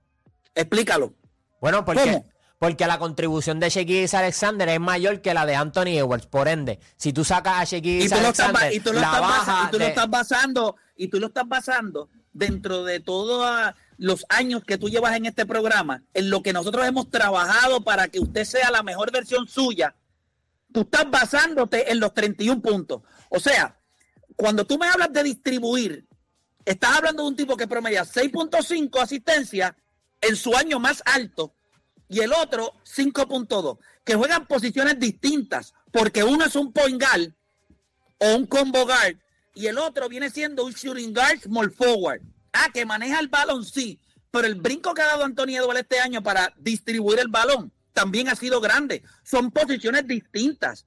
Explícalo. 0.55 1.13
Bueno, 1.61 1.85
porque, 1.85 2.03
¿Cómo? 2.05 2.27
porque 2.59 2.87
la 2.87 2.99
contribución 2.99 3.61
de 3.61 3.69
Shaquille 3.71 4.09
Alexander 4.17 4.69
es 4.69 4.81
mayor 4.81 5.21
que 5.21 5.35
la 5.35 5.47
de 5.47 5.55
Anthony 5.57 5.99
Edwards. 5.99 6.27
Por 6.27 6.49
ende, 6.49 6.79
si 6.97 7.13
tú 7.13 7.25
sacas 7.25 7.55
a 7.61 7.65
Shaquille 7.65 8.13
Alexander, 8.15 8.73
y 8.73 8.81
tú 8.81 8.93
lo 8.93 9.01
la 9.01 9.07
estás 9.07 9.21
basa- 9.21 9.37
baja 9.53 9.65
y 9.69 9.71
tú 9.71 9.79
lo 9.79 9.85
de- 9.85 9.89
estás 9.91 10.11
basando 10.11 10.77
y 10.97 11.09
tú 11.09 11.21
lo 11.21 11.27
estás 11.29 11.49
basando 11.49 12.09
dentro 12.33 12.85
de 12.85 13.01
todos 13.01 13.75
los 13.99 14.25
años 14.29 14.63
que 14.65 14.79
tú 14.79 14.89
llevas 14.89 15.17
en 15.17 15.27
este 15.27 15.45
programa 15.47 16.03
en 16.15 16.31
lo 16.31 16.43
que 16.43 16.53
nosotros 16.53 16.87
hemos 16.87 17.11
trabajado 17.11 17.83
para 17.83 18.09
que 18.09 18.21
usted 18.21 18.45
sea 18.45 18.71
la 18.71 18.83
mejor 18.83 19.11
versión 19.13 19.49
suya 19.49 19.95
tú 20.73 20.83
estás 20.83 21.11
basándote 21.11 21.91
en 21.91 21.99
los 21.99 22.15
31 22.15 22.63
puntos 22.63 23.03
o 23.31 23.41
sea 23.41 23.77
cuando 24.37 24.65
tú 24.65 24.79
me 24.79 24.87
hablas 24.87 25.13
de 25.13 25.25
distribuir 25.25 26.07
estás 26.65 26.99
hablando 26.99 27.25
de 27.25 27.29
un 27.31 27.37
tipo 27.37 27.57
que 27.57 27.67
promedia 27.67 28.05
6.5 28.05 29.01
asistencia 29.03 29.77
en 30.21 30.37
su 30.37 30.55
año 30.55 30.79
más 30.79 31.03
alto 31.07 31.55
y 32.09 32.21
el 32.21 32.33
otro 32.33 32.75
5.2 32.85 33.79
que 34.05 34.15
juegan 34.15 34.47
posiciones 34.47 34.99
distintas 34.99 35.73
porque 35.93 36.25
uno 36.25 36.45
es 36.45 36.57
un 36.57 36.73
point 36.73 37.01
guard 37.01 37.33
o 38.19 38.37
un 38.37 38.47
combo 38.47 38.85
guard 38.85 39.17
y 39.55 39.67
el 39.67 39.79
otro 39.79 40.09
viene 40.09 40.31
siendo 40.31 40.65
un 40.65 40.73
shooting 40.73 41.13
guard 41.13 41.41
small 41.41 41.71
forward. 41.71 42.23
Ah, 42.53 42.69
que 42.73 42.85
maneja 42.85 43.21
el 43.21 43.29
balón, 43.29 43.65
sí, 43.65 44.01
pero 44.31 44.47
el 44.47 44.57
brinco 44.57 44.95
que 44.95 45.03
ha 45.03 45.07
dado 45.07 45.25
Anthony 45.25 45.57
Edwards 45.57 45.81
este 45.81 46.01
año 46.01 46.23
para 46.23 46.53
distribuir 46.57 47.19
el 47.21 47.29
balón 47.29 47.73
también 47.93 48.29
ha 48.29 48.37
sido 48.37 48.61
grande. 48.61 49.03
Son 49.25 49.51
posiciones 49.51 50.07
distintas. 50.07 50.87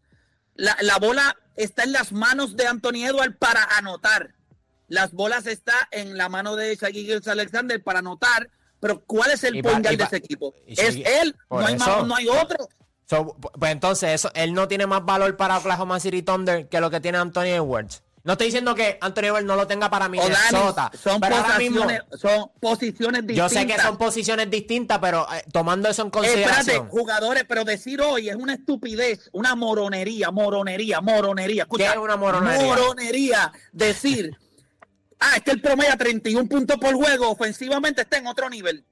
La, 0.55 0.77
la 0.81 0.97
bola 0.97 1.37
está 1.55 1.83
en 1.83 1.91
las 1.91 2.11
manos 2.11 2.55
de 2.55 2.67
Anthony 2.67 3.05
Edwards 3.05 3.35
para 3.37 3.63
anotar. 3.77 4.35
Las 4.87 5.11
bolas 5.11 5.47
está 5.47 5.73
en 5.91 6.17
la 6.17 6.29
mano 6.29 6.55
de 6.55 6.75
Shaggy 6.75 7.11
Alexander 7.25 7.83
para 7.83 7.99
anotar. 7.99 8.49
Pero 8.83 9.01
¿cuál 9.05 9.31
es 9.31 9.41
el 9.45 9.61
point 9.63 9.87
de 9.87 10.03
ese 10.03 10.17
equipo? 10.17 10.53
Es 10.67 10.79
él, 10.97 11.35
no 11.49 11.59
hay, 11.59 11.75
eso. 11.75 11.85
más, 11.85 12.05
no 12.05 12.15
hay 12.17 12.27
otro. 12.27 12.67
So, 13.09 13.35
pues 13.57 13.71
entonces, 13.71 14.09
eso, 14.11 14.29
él 14.35 14.53
no 14.53 14.67
tiene 14.67 14.85
más 14.87 15.05
valor 15.05 15.37
para 15.37 15.57
Oklahoma 15.57 16.01
City 16.01 16.21
Thunder 16.21 16.67
que 16.67 16.81
lo 16.81 16.91
que 16.91 16.99
tiene 16.99 17.17
Anthony 17.17 17.45
Edwards. 17.55 18.03
No 18.25 18.33
estoy 18.33 18.47
diciendo 18.47 18.75
que 18.75 18.97
Anthony 19.01 19.25
Edwards 19.25 19.45
no 19.45 19.55
lo 19.55 19.67
tenga 19.67 19.89
para 19.89 20.07
O 20.07 20.09
Dani, 20.09 20.23
Minnesota. 20.23 20.91
son, 21.01 21.19
pero 21.21 21.35
ahora 21.37 21.57
mismo, 21.57 21.81
posiciones, 21.81 22.21
son 22.21 22.51
posiciones 22.61 23.21
yo 23.21 23.27
distintas. 23.27 23.51
sé 23.53 23.67
que 23.67 23.81
son 23.81 23.97
posiciones 23.97 24.49
distintas, 24.49 24.99
pero 24.99 25.27
eh, 25.33 25.43
tomando 25.51 25.87
eso 25.89 26.01
en 26.01 26.07
Eh, 26.07 26.09
espérate, 26.09 26.39
consideración. 26.45 26.87
jugadores, 26.89 27.43
pero 27.47 27.63
decir 27.65 28.01
hoy 28.01 28.29
es 28.29 28.35
una 28.35 28.53
estupidez, 28.53 29.29
una 29.33 29.55
moronería, 29.55 30.29
moronería, 30.31 30.99
moronería. 31.01 31.63
Escucha, 31.63 31.85
¿Qué 31.85 31.91
es 31.91 31.97
una 31.97 32.15
moronería? 32.17 32.65
Moronería. 32.65 33.51
Decir, 33.73 34.37
ah, 35.23 35.37
es 35.37 35.43
que 35.43 35.51
el 35.51 35.61
promedio 35.61 35.95
31 35.97 36.47
puntos 36.49 36.77
por 36.77 36.93
juego, 36.95 37.29
ofensivamente 37.29 38.01
está 38.01 38.17
en 38.17 38.27
otro 38.27 38.49
nivel. 38.49 38.85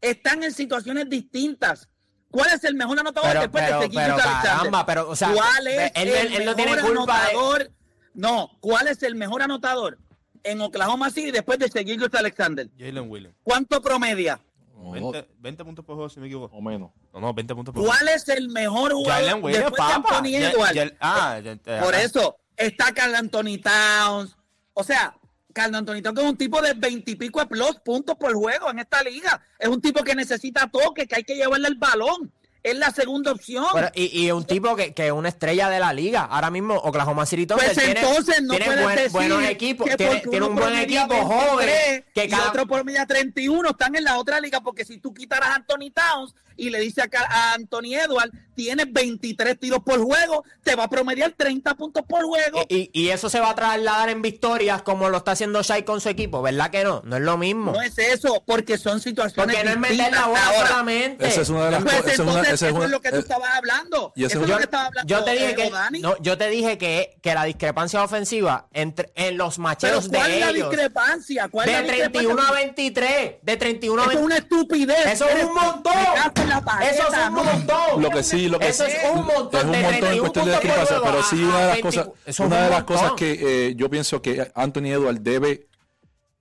Están 0.00 0.42
en 0.42 0.52
situaciones 0.52 1.08
distintas. 1.08 1.88
¿Cuál 2.30 2.52
es 2.52 2.64
el 2.64 2.74
mejor 2.74 2.98
anotador 2.98 3.28
Pero, 3.30 3.40
después 3.42 3.64
pero, 3.64 3.76
de 3.78 3.82
seguir 3.86 4.00
pero, 4.00 4.16
caramba, 4.16 4.84
pero, 4.84 5.08
o 5.08 5.16
sea, 5.16 5.32
¿Cuál 5.32 5.66
es 5.68 5.92
él, 5.94 6.08
el 6.08 6.32
él 6.34 6.44
no 6.44 6.54
mejor 6.54 6.56
tiene 6.56 6.82
culpa 6.82 7.20
de- 7.22 7.30
anotador? 7.30 7.72
No, 8.14 8.50
¿cuál 8.60 8.88
es 8.88 9.02
el 9.02 9.14
mejor 9.14 9.42
anotador 9.42 9.98
en 10.42 10.60
Oklahoma 10.60 11.10
City 11.10 11.30
después 11.30 11.58
de 11.58 11.68
seguir 11.68 11.98
Alexander? 12.12 12.68
Jalen 12.78 13.10
Williams. 13.10 13.36
¿Cuánto 13.42 13.80
promedia? 13.80 14.40
No, 14.74 14.90
20, 14.90 15.28
20 15.38 15.64
puntos 15.64 15.84
por 15.84 15.94
juego, 15.94 16.08
si 16.10 16.20
me 16.20 16.26
equivoco. 16.26 16.54
o 16.54 16.60
menos. 16.60 16.90
No, 17.14 17.20
no, 17.20 17.32
20 17.34 17.54
puntos 17.54 17.72
por 17.74 17.82
juego. 17.82 17.96
¿Cuál 17.96 18.08
es 18.14 18.28
el 18.28 18.48
mejor 18.50 18.92
jugador 18.92 19.24
Jalen 19.24 19.44
Williams, 19.44 19.64
después 19.64 19.88
de. 19.88 19.94
Anthony 19.94 20.36
Edwards? 20.36 20.94
ah, 21.00 21.40
Por 21.82 21.94
ajá. 21.94 22.02
eso 22.02 22.36
está 22.56 22.92
Carl 22.92 23.14
Anthony 23.14 23.58
Towns. 23.62 24.36
O 24.74 24.84
sea, 24.84 25.16
Carl 25.56 25.74
Anthony 25.74 26.02
es 26.04 26.22
un 26.22 26.36
tipo 26.36 26.60
de 26.60 26.74
veintipico 26.74 27.48
plus 27.48 27.76
puntos 27.82 28.14
por 28.16 28.34
juego 28.34 28.70
en 28.70 28.78
esta 28.78 29.02
liga. 29.02 29.40
Es 29.58 29.68
un 29.68 29.80
tipo 29.80 30.04
que 30.04 30.14
necesita 30.14 30.68
toque, 30.70 31.06
que 31.06 31.16
hay 31.16 31.24
que 31.24 31.34
llevarle 31.34 31.68
el 31.68 31.76
balón. 31.76 32.30
Es 32.66 32.76
la 32.76 32.90
segunda 32.90 33.32
opción. 33.32 33.64
Pero, 33.72 33.90
y, 33.94 34.24
y 34.26 34.30
un 34.32 34.44
tipo 34.44 34.74
que, 34.76 34.92
que 34.94 35.06
es 35.06 35.12
una 35.12 35.28
estrella 35.28 35.68
de 35.68 35.78
la 35.78 35.92
liga. 35.92 36.24
Ahora 36.24 36.50
mismo 36.50 36.74
Oklahoma 36.74 37.24
City 37.26 37.46
Thunder 37.46 37.66
pues 37.72 37.78
tiene, 37.78 38.00
entonces 38.00 38.42
no 38.42 38.54
tiene 38.56 38.82
buen- 38.82 38.96
decir 38.96 39.10
buenos 39.12 39.42
equipos, 39.44 39.88
tiene, 39.96 40.20
tiene 40.28 40.46
un 40.46 40.54
buen 40.56 40.76
equipo 40.76 41.14
joven 41.24 41.66
23 41.66 42.04
que 42.14 42.24
y 42.24 42.28
cada, 42.28 42.48
otro 42.48 42.66
por 42.66 42.84
media 42.84 43.06
31 43.06 43.70
están 43.70 43.94
en 43.96 44.04
la 44.04 44.18
otra 44.18 44.40
liga 44.40 44.60
porque 44.60 44.84
si 44.84 44.98
tú 44.98 45.14
quitaras 45.14 45.50
a 45.50 45.54
Anthony 45.56 45.90
Towns 45.94 46.34
y 46.58 46.70
le 46.70 46.80
dices 46.80 47.04
a, 47.04 47.20
a 47.50 47.52
Anthony 47.54 47.94
Edwards 47.94 48.32
tienes 48.54 48.90
23 48.90 49.58
tiros 49.60 49.80
por 49.84 50.00
juego 50.02 50.42
te 50.62 50.74
va 50.74 50.84
a 50.84 50.88
promediar 50.88 51.34
30 51.36 51.74
puntos 51.74 52.02
por 52.08 52.24
juego 52.24 52.64
y, 52.70 52.88
y 52.94 53.10
eso 53.10 53.28
se 53.28 53.38
va 53.40 53.50
a 53.50 53.54
trasladar 53.54 54.08
en 54.08 54.22
victorias 54.22 54.80
como 54.82 55.10
lo 55.10 55.18
está 55.18 55.32
haciendo 55.32 55.62
Shai 55.62 55.84
con 55.84 56.00
su 56.00 56.08
equipo, 56.08 56.40
¿verdad 56.40 56.70
que 56.70 56.82
no? 56.82 57.02
No 57.04 57.16
es 57.16 57.22
lo 57.22 57.36
mismo. 57.36 57.72
no 57.72 57.82
es 57.82 57.98
eso 57.98 58.42
porque 58.46 58.78
son 58.78 59.00
situaciones 59.00 59.54
Porque 59.54 59.62
no 59.64 59.70
es 59.72 59.78
meter 59.78 59.96
la 59.98 60.04
distintas. 60.04 60.26
bola 60.28 60.46
Ahora, 60.46 60.68
solamente. 60.68 61.28
Esa 61.28 61.40
es 61.42 61.48
una 61.50 61.64
de 61.66 61.70
las 61.72 61.82
Pues 61.82 61.94
cosas. 61.96 62.14
Es 62.56 62.62
es 62.62 62.68
eso 62.68 62.76
una- 62.76 62.84
es 62.86 62.90
lo 62.90 63.00
que 63.00 63.10
tú 63.10 63.16
eh, 63.16 63.20
estabas 63.20 63.50
hablando. 63.54 64.12
y 64.16 64.24
ese 64.24 64.34
eso 64.34 64.38
es 64.38 64.42
es 64.44 64.48
lo 64.48 64.54
yo, 64.54 64.58
que 64.58 64.64
estaba 64.64 64.86
hablando 64.86 65.08
yo 65.08 65.24
te 65.24 65.30
dije 65.32 65.50
eh, 65.50 65.54
que 65.54 66.00
no, 66.00 66.16
yo 66.20 66.36
te 66.38 66.48
dije 66.50 66.78
que, 66.78 67.18
que 67.22 67.34
la 67.34 67.44
discrepancia 67.44 68.02
ofensiva 68.02 68.66
entre 68.72 69.12
en 69.14 69.36
los 69.38 69.56
Pero 69.80 70.00
¿cuál 70.00 70.10
de 70.10 70.34
es 70.34 70.40
la 70.44 70.50
ellos 70.50 70.70
discrepancia? 70.70 71.48
¿Cuál 71.48 71.68
es 71.68 71.74
de 71.76 71.80
la 71.82 71.86
31 71.88 72.30
a 72.30 72.34
discrepancia? 72.34 72.66
23, 72.66 73.34
de 73.42 73.56
31 73.56 74.02
a 74.02 74.04
Eso 74.04 74.10
es 74.12 74.16
23. 74.18 74.24
una 74.26 74.36
estupidez. 74.36 75.06
Eso 75.06 75.28
es 75.28 75.44
un 75.44 75.54
montón. 75.54 75.92
En 75.96 76.48
la 76.48 76.78
Eso 76.90 77.02
es 77.02 77.18
un 77.28 77.34
no. 77.34 77.44
montón. 77.44 78.02
Lo 78.02 78.10
que 78.10 78.22
sí, 78.22 78.48
lo 78.48 78.58
que 78.58 78.68
Eso 78.68 78.84
sí- 78.86 78.92
es 78.92 79.10
un 79.10 79.24
montón. 79.26 79.60
es 79.60 79.64
un 79.64 79.72
de 79.72 79.82
montón 79.82 79.94
en 79.94 80.00
31 80.00 80.20
cuestión 80.20 80.44
de 80.46 80.50
discrepancia, 80.52 80.96
juego 80.98 81.12
pero 81.12 81.22
sí 81.24 81.36
una 81.44 81.58
de 81.60 81.66
las 81.66 81.72
20. 81.74 81.82
cosas, 81.82 82.06
Eso 82.06 82.14
es 82.26 82.40
una 82.40 82.56
un 82.56 82.64
de 82.64 82.70
las 82.70 82.84
cosas 82.84 83.12
que 83.16 83.38
eh, 83.68 83.74
yo 83.76 83.90
pienso 83.90 84.22
que 84.22 84.50
Anthony 84.54 84.86
Edwards 84.92 85.22
debe, 85.22 85.66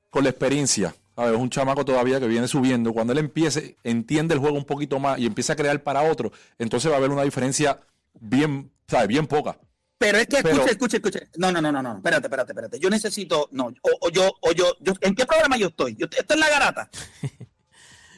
con 0.10 0.24
la 0.24 0.30
experiencia, 0.30 0.96
¿sabes? 1.16 1.34
es 1.34 1.40
un 1.40 1.50
chamaco 1.50 1.86
todavía 1.86 2.20
que 2.20 2.28
viene 2.28 2.48
subiendo, 2.48 2.94
cuando 2.94 3.14
él 3.14 3.20
empiece, 3.20 3.78
entiende 3.84 4.34
el 4.34 4.40
juego 4.40 4.58
un 4.58 4.66
poquito 4.66 5.00
más 5.00 5.18
y 5.20 5.26
empieza 5.26 5.54
a 5.54 5.56
crear 5.56 5.82
para 5.84 6.02
otro, 6.04 6.32
entonces 6.60 6.90
va 6.92 6.96
a 6.96 6.98
haber 6.98 7.12
una 7.12 7.24
diferencia 7.24 7.80
bien, 8.20 8.72
¿sabes? 8.88 9.08
Bien 9.08 9.28
poca. 9.28 9.58
Pero 9.98 10.18
es 10.18 10.28
que 10.28 10.44
Pero- 10.44 10.56
escuche, 10.56 10.72
escuche, 10.72 10.98
escuche. 10.98 11.28
No, 11.38 11.52
no, 11.52 11.62
no, 11.62 11.72
no, 11.72 11.82
no. 11.82 11.96
Espérate, 11.96 12.28
espérate, 12.28 12.52
espérate. 12.52 12.80
Yo 12.80 12.90
necesito, 12.90 13.48
no, 13.54 13.68
o, 13.82 13.90
o 14.02 14.10
yo, 14.10 14.30
o 14.42 14.52
yo, 14.52 14.74
yo, 14.82 14.94
¿en 15.02 15.16
qué 15.16 15.26
programa 15.26 15.56
yo 15.58 15.68
estoy? 15.68 15.96
Yo, 15.96 16.06
esto 16.06 16.34
es 16.34 16.40
la 16.40 16.50
garata. 16.50 16.90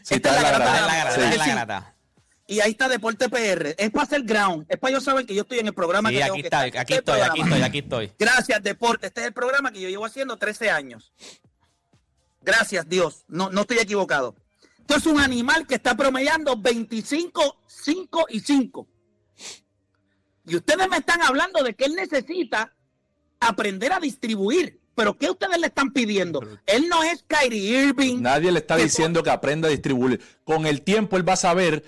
Sí, 0.03 0.15
está 0.15 0.37
es 0.37 0.41
la 0.41 0.49
en 1.33 1.37
la 1.37 1.43
Sí. 1.43 1.51
grata. 1.51 1.93
Y 2.47 2.61
ahí 2.61 2.71
está 2.71 2.87
Deporte 2.87 3.27
PR. 3.27 3.75
Es 3.77 3.91
para 3.91 4.03
hacer 4.03 4.23
ground. 4.23 4.65
Es 4.69 4.77
para 4.79 4.91
ellos 4.91 5.03
saber 5.03 5.25
que 5.25 5.35
yo 5.35 5.41
estoy 5.41 5.59
en 5.59 5.67
el 5.67 5.73
programa 5.73 6.07
Sí, 6.07 6.15
que 6.15 6.21
tengo 6.21 6.33
aquí 6.35 6.41
que 6.43 6.47
está, 6.47 6.65
estar. 6.65 6.81
aquí 6.81 6.93
Este 6.93 7.11
estoy, 7.11 7.29
aquí 7.29 7.41
estoy, 7.41 7.61
aquí 7.61 7.77
estoy. 7.79 8.11
Gracias, 8.17 8.63
Deporte. 8.63 9.07
Este 9.07 9.19
es 9.19 9.27
el 9.27 9.33
programa 9.33 9.69
que 9.69 9.81
yo 9.81 9.89
llevo 9.89 10.05
haciendo 10.05 10.37
13 10.37 10.69
años. 10.69 11.11
Gracias, 12.47 12.87
Dios. 12.87 13.25
No, 13.27 13.49
no 13.49 13.61
estoy 13.61 13.79
equivocado. 13.79 14.33
Esto 14.79 14.95
es 14.95 15.05
un 15.05 15.19
animal 15.19 15.67
que 15.67 15.75
está 15.75 15.95
promediando 15.97 16.55
25, 16.55 17.57
5 17.67 18.25
y 18.29 18.39
5. 18.39 18.87
Y 20.47 20.55
ustedes 20.55 20.87
me 20.87 20.95
están 20.95 21.21
hablando 21.21 21.61
de 21.61 21.73
que 21.73 21.83
él 21.83 21.95
necesita 21.95 22.73
aprender 23.41 23.91
a 23.91 23.99
distribuir. 23.99 24.79
¿Pero 24.95 25.17
qué 25.17 25.29
ustedes 25.29 25.59
le 25.59 25.67
están 25.67 25.91
pidiendo? 25.91 26.39
Él 26.65 26.87
no 26.87 27.03
es 27.03 27.23
Kyrie 27.27 27.83
Irving. 27.89 28.21
Nadie 28.21 28.49
le 28.51 28.59
está 28.59 28.77
que 28.77 28.83
diciendo 28.83 29.21
que 29.23 29.29
aprenda 29.29 29.67
a 29.67 29.71
distribuir. 29.71 30.21
Con 30.45 30.65
el 30.65 30.83
tiempo 30.83 31.17
él 31.17 31.27
va 31.27 31.33
a 31.33 31.35
saber 31.35 31.83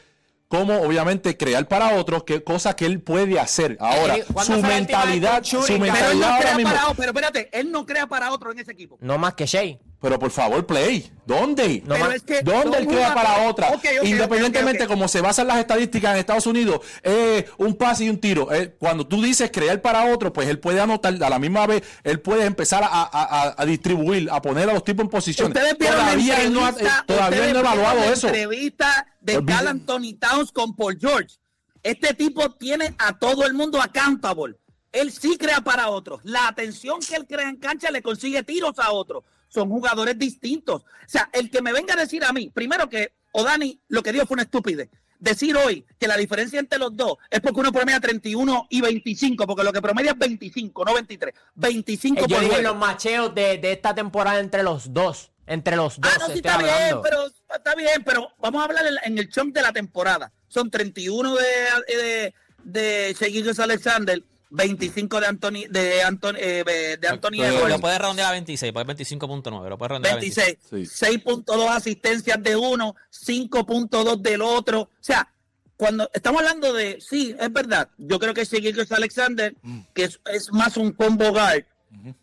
cómo, 0.49 0.81
obviamente, 0.81 1.37
crear 1.37 1.67
para 1.69 1.95
otros 1.95 2.23
qué 2.25 2.43
cosas 2.43 2.75
que 2.75 2.85
él 2.85 3.01
puede 3.01 3.39
hacer. 3.39 3.77
Ahora, 3.79 4.17
Eh, 4.17 4.25
¿cuándo 4.31 4.55
su 4.57 4.61
mentalidad, 4.61 5.41
su 5.43 5.61
Pero 5.61 5.73
él 5.75 5.79
Pero 5.81 5.85
él 5.85 5.91
mentalidad 5.93 6.19
no 6.27 6.33
ahora 6.33 6.41
crea 6.41 6.57
mismo. 6.57 6.71
para, 6.73 6.93
pero 6.95 7.07
espérate, 7.11 7.49
él 7.57 7.71
no 7.71 7.85
crea 7.85 8.07
para 8.07 8.31
otro 8.33 8.51
en 8.51 8.59
ese 8.59 8.73
equipo. 8.73 8.97
No 8.99 9.17
más 9.17 9.33
que 9.35 9.45
Shea. 9.45 9.79
Pero 10.01 10.17
por 10.17 10.31
favor, 10.31 10.65
play. 10.65 11.11
¿Dónde? 11.25 11.83
No 11.85 11.95
Pero 11.95 12.05
más- 12.05 12.15
es 12.15 12.23
que 12.23 12.41
¿Dónde 12.41 12.77
él 12.77 12.87
queda 12.87 13.13
para 13.13 13.49
otra? 13.49 13.69
Independientemente 14.01 14.83
ok, 14.83 14.89
ok. 14.89 14.93
como 14.93 15.07
se 15.09 15.19
basan 15.19 15.47
las 15.47 15.57
estadísticas 15.57 16.13
en 16.13 16.19
Estados 16.19 16.47
Unidos, 16.47 16.79
eh, 17.03 17.49
un 17.57 17.75
pase 17.75 18.05
y 18.05 18.09
un 18.09 18.17
tiro. 18.17 18.51
Eh, 18.53 18.75
cuando 18.79 19.05
tú 19.05 19.21
dices 19.21 19.51
crear 19.51 19.81
para 19.81 20.05
otro, 20.13 20.31
pues 20.31 20.47
él 20.47 20.59
puede 20.59 20.79
anotar 20.79 21.21
a 21.21 21.29
la 21.29 21.37
misma 21.37 21.67
vez, 21.67 21.83
él 22.03 22.21
puede 22.21 22.45
empezar 22.45 22.81
a, 22.83 22.87
a- 22.87 23.09
a- 23.11 23.55
a 23.57 23.65
distribuir, 23.65 24.29
a 24.31 24.41
poner 24.41 24.69
a 24.69 24.73
los 24.73 24.83
tipos 24.85 25.03
en 25.03 25.09
posición. 25.09 25.51
Todavía 25.53 26.33
la 26.35 26.43
él 26.43 26.53
no 26.53 26.65
ha, 26.65 26.69
eh, 26.69 26.75
todavía 27.05 27.45
él 27.47 27.53
no 27.53 27.57
ha 27.59 27.61
evaluado 27.61 27.99
la 27.99 28.05
eso. 28.07 28.27
entrevista 28.27 29.05
de. 29.19 29.43
Cal 29.45 29.67
Anthony 29.67 30.13
Towns 30.19 30.51
con 30.53 30.75
Paul 30.75 30.97
George. 30.99 31.35
Este 31.83 32.13
tipo 32.13 32.49
tiene 32.51 32.95
a 32.97 33.17
todo 33.19 33.45
el 33.45 33.53
mundo 33.53 33.81
accountable. 33.81 34.55
Él 34.91 35.11
sí 35.11 35.37
crea 35.37 35.61
para 35.61 35.89
otros. 35.89 36.21
La 36.23 36.47
atención 36.47 36.99
que 37.01 37.15
él 37.15 37.27
crea 37.27 37.47
en 37.49 37.57
cancha 37.57 37.91
le 37.91 38.01
consigue 38.01 38.41
tiros 38.43 38.79
a 38.79 38.91
otros. 38.91 39.23
Son 39.49 39.69
jugadores 39.69 40.17
distintos. 40.17 40.83
O 40.83 40.85
sea, 41.07 41.29
el 41.33 41.49
que 41.49 41.61
me 41.61 41.73
venga 41.73 41.95
a 41.95 41.97
decir 41.97 42.23
a 42.23 42.31
mí, 42.31 42.49
primero 42.49 42.87
que 42.89 43.13
Odani 43.31 43.79
lo 43.89 44.01
que 44.03 44.13
dio 44.13 44.25
fue 44.25 44.35
una 44.35 44.43
estupidez. 44.43 44.89
Decir 45.19 45.57
hoy 45.57 45.85
que 45.99 46.07
la 46.07 46.15
diferencia 46.15 46.59
entre 46.59 46.79
los 46.79 46.95
dos 46.95 47.17
es 47.29 47.41
porque 47.41 47.59
uno 47.59 47.73
promedia 47.73 47.99
31 47.99 48.67
y 48.69 48.79
25, 48.79 49.45
porque 49.45 49.63
lo 49.63 49.73
que 49.73 49.81
promedia 49.81 50.11
es 50.11 50.17
25, 50.17 50.85
no 50.85 50.93
23. 50.93 51.35
25 51.55 52.19
Eh, 52.19 52.25
Yo 52.29 52.37
por 52.37 52.47
juego. 52.47 52.61
los 52.61 52.77
macheos 52.77 53.35
de, 53.35 53.57
de 53.57 53.73
esta 53.73 53.93
temporada 53.93 54.39
entre 54.39 54.63
los 54.63 54.93
dos. 54.93 55.31
Entre 55.45 55.75
los 55.75 55.99
dos. 55.99 56.11
Ah, 56.13 56.17
no, 56.19 56.27
sí 56.27 56.37
está 56.37 56.57
bien, 56.59 57.01
pero 57.03 57.25
está 57.53 57.75
bien, 57.75 58.03
pero 58.05 58.29
vamos 58.37 58.61
a 58.61 58.65
hablar 58.65 58.85
en, 59.03 59.17
el 59.17 59.29
chunk 59.29 59.53
de 59.53 59.63
la 59.63 59.73
temporada. 59.73 60.31
Son 60.47 60.69
31 60.69 61.35
de 61.35 62.33
de, 62.63 63.13
de 63.13 63.55
Alexander, 63.57 64.23
25 64.51 65.19
de 65.21 65.27
Anthony 65.27 65.67
de 65.69 66.01
Anthony 66.03 66.35
eh, 66.37 66.97
de 66.99 67.07
Anthony 67.07 67.31
Pero- 67.37 67.45
Edwards, 67.57 67.69
Lo 67.69 67.79
puedes 67.79 67.99
redondear 67.99 68.29
a 68.29 68.31
26, 68.31 68.73
pues 68.73 68.85
25.9, 68.87 69.69
lo 69.69 69.77
puedes 69.77 69.89
redondear 69.89 70.17
a 70.17 70.19
26. 70.19 70.57
26, 70.71 70.89
Sí. 70.91 71.05
6.2 71.05 71.69
asistencias 71.69 72.41
de 72.41 72.55
uno, 72.55 72.95
5.2 73.11 74.21
del 74.21 74.41
otro. 74.41 74.81
O 74.81 74.89
sea, 74.99 75.31
cuando 75.77 76.09
estamos 76.13 76.41
hablando 76.41 76.73
de, 76.73 76.99
sí, 76.99 77.35
es 77.39 77.53
verdad, 77.53 77.89
yo 77.97 78.19
creo 78.19 78.33
que 78.33 78.45
Gilgeous 78.45 78.91
Alexander, 78.91 79.55
que 79.93 80.05
es, 80.05 80.19
es 80.31 80.51
más 80.51 80.77
un 80.77 80.91
combo 80.91 81.29
guard, 81.31 81.63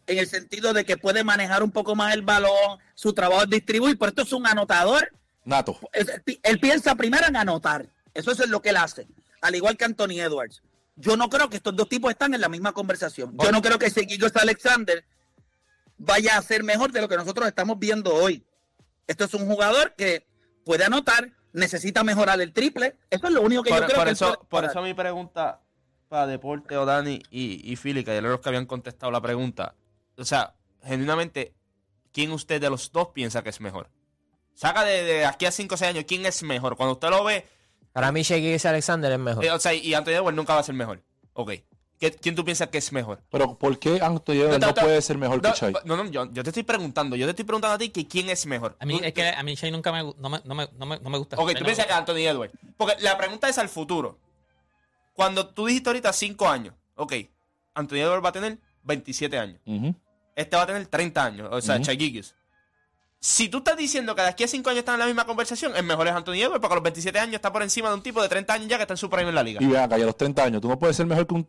en 0.06 0.18
el 0.18 0.26
sentido 0.28 0.72
de 0.72 0.84
que 0.84 0.96
puede 0.96 1.24
manejar 1.24 1.62
un 1.62 1.70
poco 1.72 1.94
más 1.96 2.14
el 2.14 2.22
balón, 2.22 2.78
su 2.94 3.12
trabajo 3.12 3.42
es 3.44 3.50
distribuir, 3.50 3.98
pero 3.98 4.10
esto 4.10 4.22
es 4.22 4.32
un 4.32 4.46
anotador 4.46 5.10
Nato. 5.44 5.78
él, 5.92 6.10
él 6.42 6.60
piensa 6.60 6.94
primero 6.96 7.26
en 7.26 7.36
anotar. 7.36 7.88
Eso 8.14 8.30
es 8.32 8.48
lo 8.48 8.60
que 8.62 8.70
él 8.70 8.76
hace. 8.76 9.06
Al 9.40 9.54
igual 9.54 9.76
que 9.76 9.84
Anthony 9.84 10.20
Edwards. 10.20 10.62
Yo 10.96 11.16
no 11.16 11.28
creo 11.28 11.48
que 11.48 11.56
estos 11.56 11.76
dos 11.76 11.88
tipos 11.88 12.10
están 12.10 12.34
en 12.34 12.40
la 12.40 12.48
misma 12.48 12.72
conversación. 12.72 13.36
Yo 13.38 13.52
no 13.52 13.60
creo 13.60 13.78
que 13.78 13.90
Seguillos 13.90 14.34
Alexander 14.34 15.04
vaya 15.98 16.36
a 16.36 16.42
ser 16.42 16.64
mejor 16.64 16.90
de 16.90 17.02
lo 17.02 17.08
que 17.08 17.16
nosotros 17.16 17.46
estamos 17.46 17.78
viendo 17.78 18.14
hoy. 18.14 18.44
Esto 19.06 19.24
es 19.24 19.34
un 19.34 19.46
jugador 19.46 19.94
que 19.94 20.26
puede 20.64 20.84
anotar, 20.84 21.32
necesita 21.52 22.02
mejorar 22.02 22.40
el 22.40 22.52
triple. 22.52 22.96
Eso 23.10 23.26
es 23.26 23.32
lo 23.32 23.42
único 23.42 23.62
que 23.62 23.70
Por, 23.70 23.80
yo 23.80 23.86
creo 23.86 23.98
por 23.98 24.06
que 24.06 24.12
eso, 24.12 24.46
por 24.48 24.64
eso 24.64 24.82
mi 24.82 24.94
pregunta 24.94 25.60
para 26.08 26.26
Deporte, 26.26 26.76
Odani 26.76 27.22
y, 27.30 27.60
y 27.70 27.76
Philly, 27.76 28.04
que 28.04 28.20
los 28.20 28.40
que 28.40 28.48
habían 28.48 28.66
contestado 28.66 29.12
la 29.12 29.20
pregunta. 29.20 29.74
O 30.16 30.24
sea, 30.24 30.54
genuinamente, 30.82 31.54
¿quién 32.12 32.32
usted 32.32 32.60
de 32.60 32.70
los 32.70 32.90
dos 32.90 33.08
piensa 33.08 33.42
que 33.42 33.50
es 33.50 33.60
mejor? 33.60 33.90
Saca 34.54 34.84
de, 34.84 35.02
de 35.02 35.26
aquí 35.26 35.44
a 35.44 35.50
5 35.50 35.74
o 35.74 35.78
6 35.78 35.90
años 35.90 36.04
quién 36.08 36.24
es 36.24 36.42
mejor. 36.42 36.76
Cuando 36.76 36.94
usted 36.94 37.10
lo 37.10 37.22
ve, 37.24 37.46
Para 37.96 38.12
mí, 38.12 38.20
Shea 38.20 38.36
Alexander 38.68 39.10
es 39.10 39.18
mejor. 39.18 39.42
eh, 39.42 39.50
o 39.50 39.58
sea, 39.58 39.72
y 39.72 39.94
Anthony 39.94 40.10
Edwards 40.10 40.36
nunca 40.36 40.52
va 40.52 40.60
a 40.60 40.62
ser 40.62 40.74
mejor. 40.74 41.02
Ok. 41.32 41.52
¿Qué- 41.98 42.10
¿Quién 42.12 42.34
tú 42.34 42.44
piensas 42.44 42.68
que 42.68 42.76
es 42.76 42.92
mejor? 42.92 43.22
Pero 43.30 43.56
¿por 43.56 43.78
qué 43.78 44.02
Anthony 44.02 44.32
Edwards 44.34 44.60
no, 44.66 44.74
puede 44.74 45.00
ser 45.00 45.16
mejor 45.16 45.42
no, 45.42 45.50
que 45.50 45.58
Shai? 45.58 45.72
No, 45.86 45.96
no, 45.96 46.04
yo, 46.10 46.30
yo 46.30 46.42
te 46.44 46.50
estoy 46.50 46.62
preguntando. 46.62 47.16
Yo 47.16 47.24
te 47.24 47.30
estoy 47.30 47.46
preguntando 47.46 47.74
a 47.76 47.78
ti 47.78 47.88
que 47.88 48.06
quién 48.06 48.28
es 48.28 48.44
mejor. 48.44 48.76
A 48.78 48.84
mí, 48.84 49.00
es 49.02 49.14
que 49.14 49.26
a 49.26 49.42
mí 49.42 49.54
Shea 49.54 49.70
nunca 49.70 49.92
me, 49.92 50.02
no 50.02 50.28
me, 50.28 50.42
no 50.44 50.54
me, 50.54 50.68
no 50.76 50.84
me, 50.84 50.98
no 51.00 51.08
me 51.08 51.16
gusta. 51.16 51.36
Ok, 51.38 51.48
Shea 51.52 51.58
tú 51.58 51.64
piensas 51.64 51.86
que. 51.86 51.92
Anthony 51.94 52.18
Edwards. 52.28 52.52
Porque 52.76 52.96
la 53.00 53.16
pregunta 53.16 53.48
es 53.48 53.56
al 53.56 53.70
futuro. 53.70 54.18
Cuando 55.14 55.46
tú 55.46 55.64
dijiste 55.64 55.88
ahorita 55.88 56.12
5 56.12 56.46
años, 56.46 56.74
ok, 56.96 57.14
Anthony 57.72 57.96
Edwards 57.96 58.22
va 58.22 58.28
a 58.28 58.32
tener 58.32 58.58
27 58.82 59.38
años. 59.38 59.58
Este 60.34 60.54
va 60.54 60.64
a 60.64 60.66
tener 60.66 60.86
30 60.86 61.24
años, 61.24 61.48
o 61.50 61.62
sea. 61.62 61.78
Shai 61.78 61.96
Gilgeous. 61.96 62.34
Si 63.28 63.48
tú 63.48 63.58
estás 63.58 63.76
diciendo 63.76 64.14
que 64.14 64.22
de 64.22 64.28
aquí 64.28 64.44
a 64.44 64.46
5 64.46 64.70
años 64.70 64.78
están 64.78 64.94
en 64.94 65.00
la 65.00 65.06
misma 65.06 65.24
conversación, 65.26 65.74
el 65.74 65.82
mejor 65.82 66.06
es 66.06 66.14
Anthony 66.14 66.34
Edwards, 66.34 66.60
porque 66.60 66.74
a 66.74 66.76
los 66.76 66.82
27 66.84 67.18
años 67.18 67.34
está 67.34 67.52
por 67.52 67.60
encima 67.60 67.88
de 67.88 67.96
un 67.96 68.00
tipo 68.02 68.22
de 68.22 68.28
30 68.28 68.52
años 68.54 68.68
ya 68.68 68.76
que 68.76 68.82
está 68.84 68.94
en 68.94 68.98
su 68.98 69.10
prime 69.10 69.28
en 69.30 69.34
la 69.34 69.42
liga. 69.42 69.60
Y 69.60 69.66
vean 69.66 69.82
acá, 69.82 69.98
y 69.98 70.02
a 70.02 70.06
los 70.06 70.16
30 70.16 70.44
años, 70.44 70.60
tú 70.60 70.68
no 70.68 70.78
puedes 70.78 70.96
ser 70.96 71.06
mejor 71.06 71.26
que 71.26 71.34
un. 71.34 71.48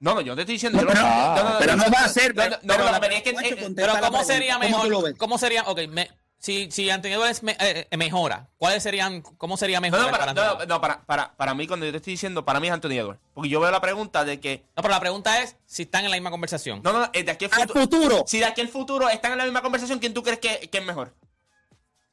No, 0.00 0.14
no, 0.14 0.22
yo 0.22 0.34
te 0.34 0.40
estoy 0.40 0.54
diciendo. 0.54 0.80
yo 0.80 0.86
pero- 0.86 1.02
no- 1.02 1.56
pero 1.58 1.76
no 1.76 1.84
va 1.90 2.04
a 2.04 2.08
ser, 2.08 2.34
No, 2.34 2.44
no, 2.44 2.48
pero- 2.48 2.62
no, 2.62 2.68
pero 2.74 2.84
no, 2.86 2.92
la- 2.92 3.00
pero 3.00 3.14
es 3.16 3.22
que- 3.22 3.30
eh, 3.30 3.72
Pero 3.76 3.92
¿cómo 4.00 4.24
sería 4.24 4.54
¿Cómo 4.54 4.64
mejor? 4.66 4.82
tú 4.84 4.90
lo 4.90 5.02
ves? 5.02 5.14
¿Cómo 5.18 5.36
sería? 5.36 5.62
Ok, 5.64 5.80
me- 5.90 6.10
si, 6.44 6.70
si 6.70 6.90
Anthony 6.90 7.08
Edwards 7.12 7.42
me- 7.42 7.56
eh, 7.58 7.86
eh, 7.90 7.96
mejora, 7.96 8.48
¿cuáles 8.58 8.82
serían, 8.82 9.22
cómo 9.22 9.56
sería 9.56 9.80
mejor 9.80 9.98
No, 9.98 10.04
no, 10.06 10.10
para 10.12 10.34
para, 10.34 10.54
no, 10.58 10.66
no, 10.66 10.80
para, 10.80 11.00
para, 11.06 11.32
para 11.34 11.54
mí, 11.54 11.66
cuando 11.66 11.86
yo 11.86 11.92
te 11.92 11.96
estoy 11.96 12.12
diciendo, 12.12 12.44
para 12.44 12.60
mí 12.60 12.66
es 12.66 12.72
Anthony 12.74 12.90
Edwards. 12.98 13.20
Porque 13.32 13.48
yo 13.48 13.60
veo 13.60 13.70
la 13.70 13.80
pregunta 13.80 14.26
de 14.26 14.40
que. 14.40 14.64
No, 14.76 14.82
pero 14.82 14.90
la 14.92 15.00
pregunta 15.00 15.42
es 15.42 15.56
si 15.64 15.84
están 15.84 16.04
en 16.04 16.10
la 16.10 16.16
misma 16.18 16.30
conversación. 16.30 16.82
No, 16.84 16.92
no, 16.92 17.08
eh, 17.14 17.22
de 17.24 17.30
aquí 17.32 17.46
al 17.46 17.52
Al 17.54 17.60
futuro. 17.68 17.80
futuro. 17.80 18.24
Si 18.26 18.38
de 18.40 18.44
aquí 18.44 18.60
al 18.60 18.68
futuro 18.68 19.08
están 19.08 19.32
en 19.32 19.38
la 19.38 19.44
misma 19.44 19.62
conversación, 19.62 19.98
¿quién 20.00 20.12
tú 20.12 20.22
crees 20.22 20.38
que, 20.38 20.68
que 20.70 20.78
es 20.78 20.84
mejor? 20.84 21.14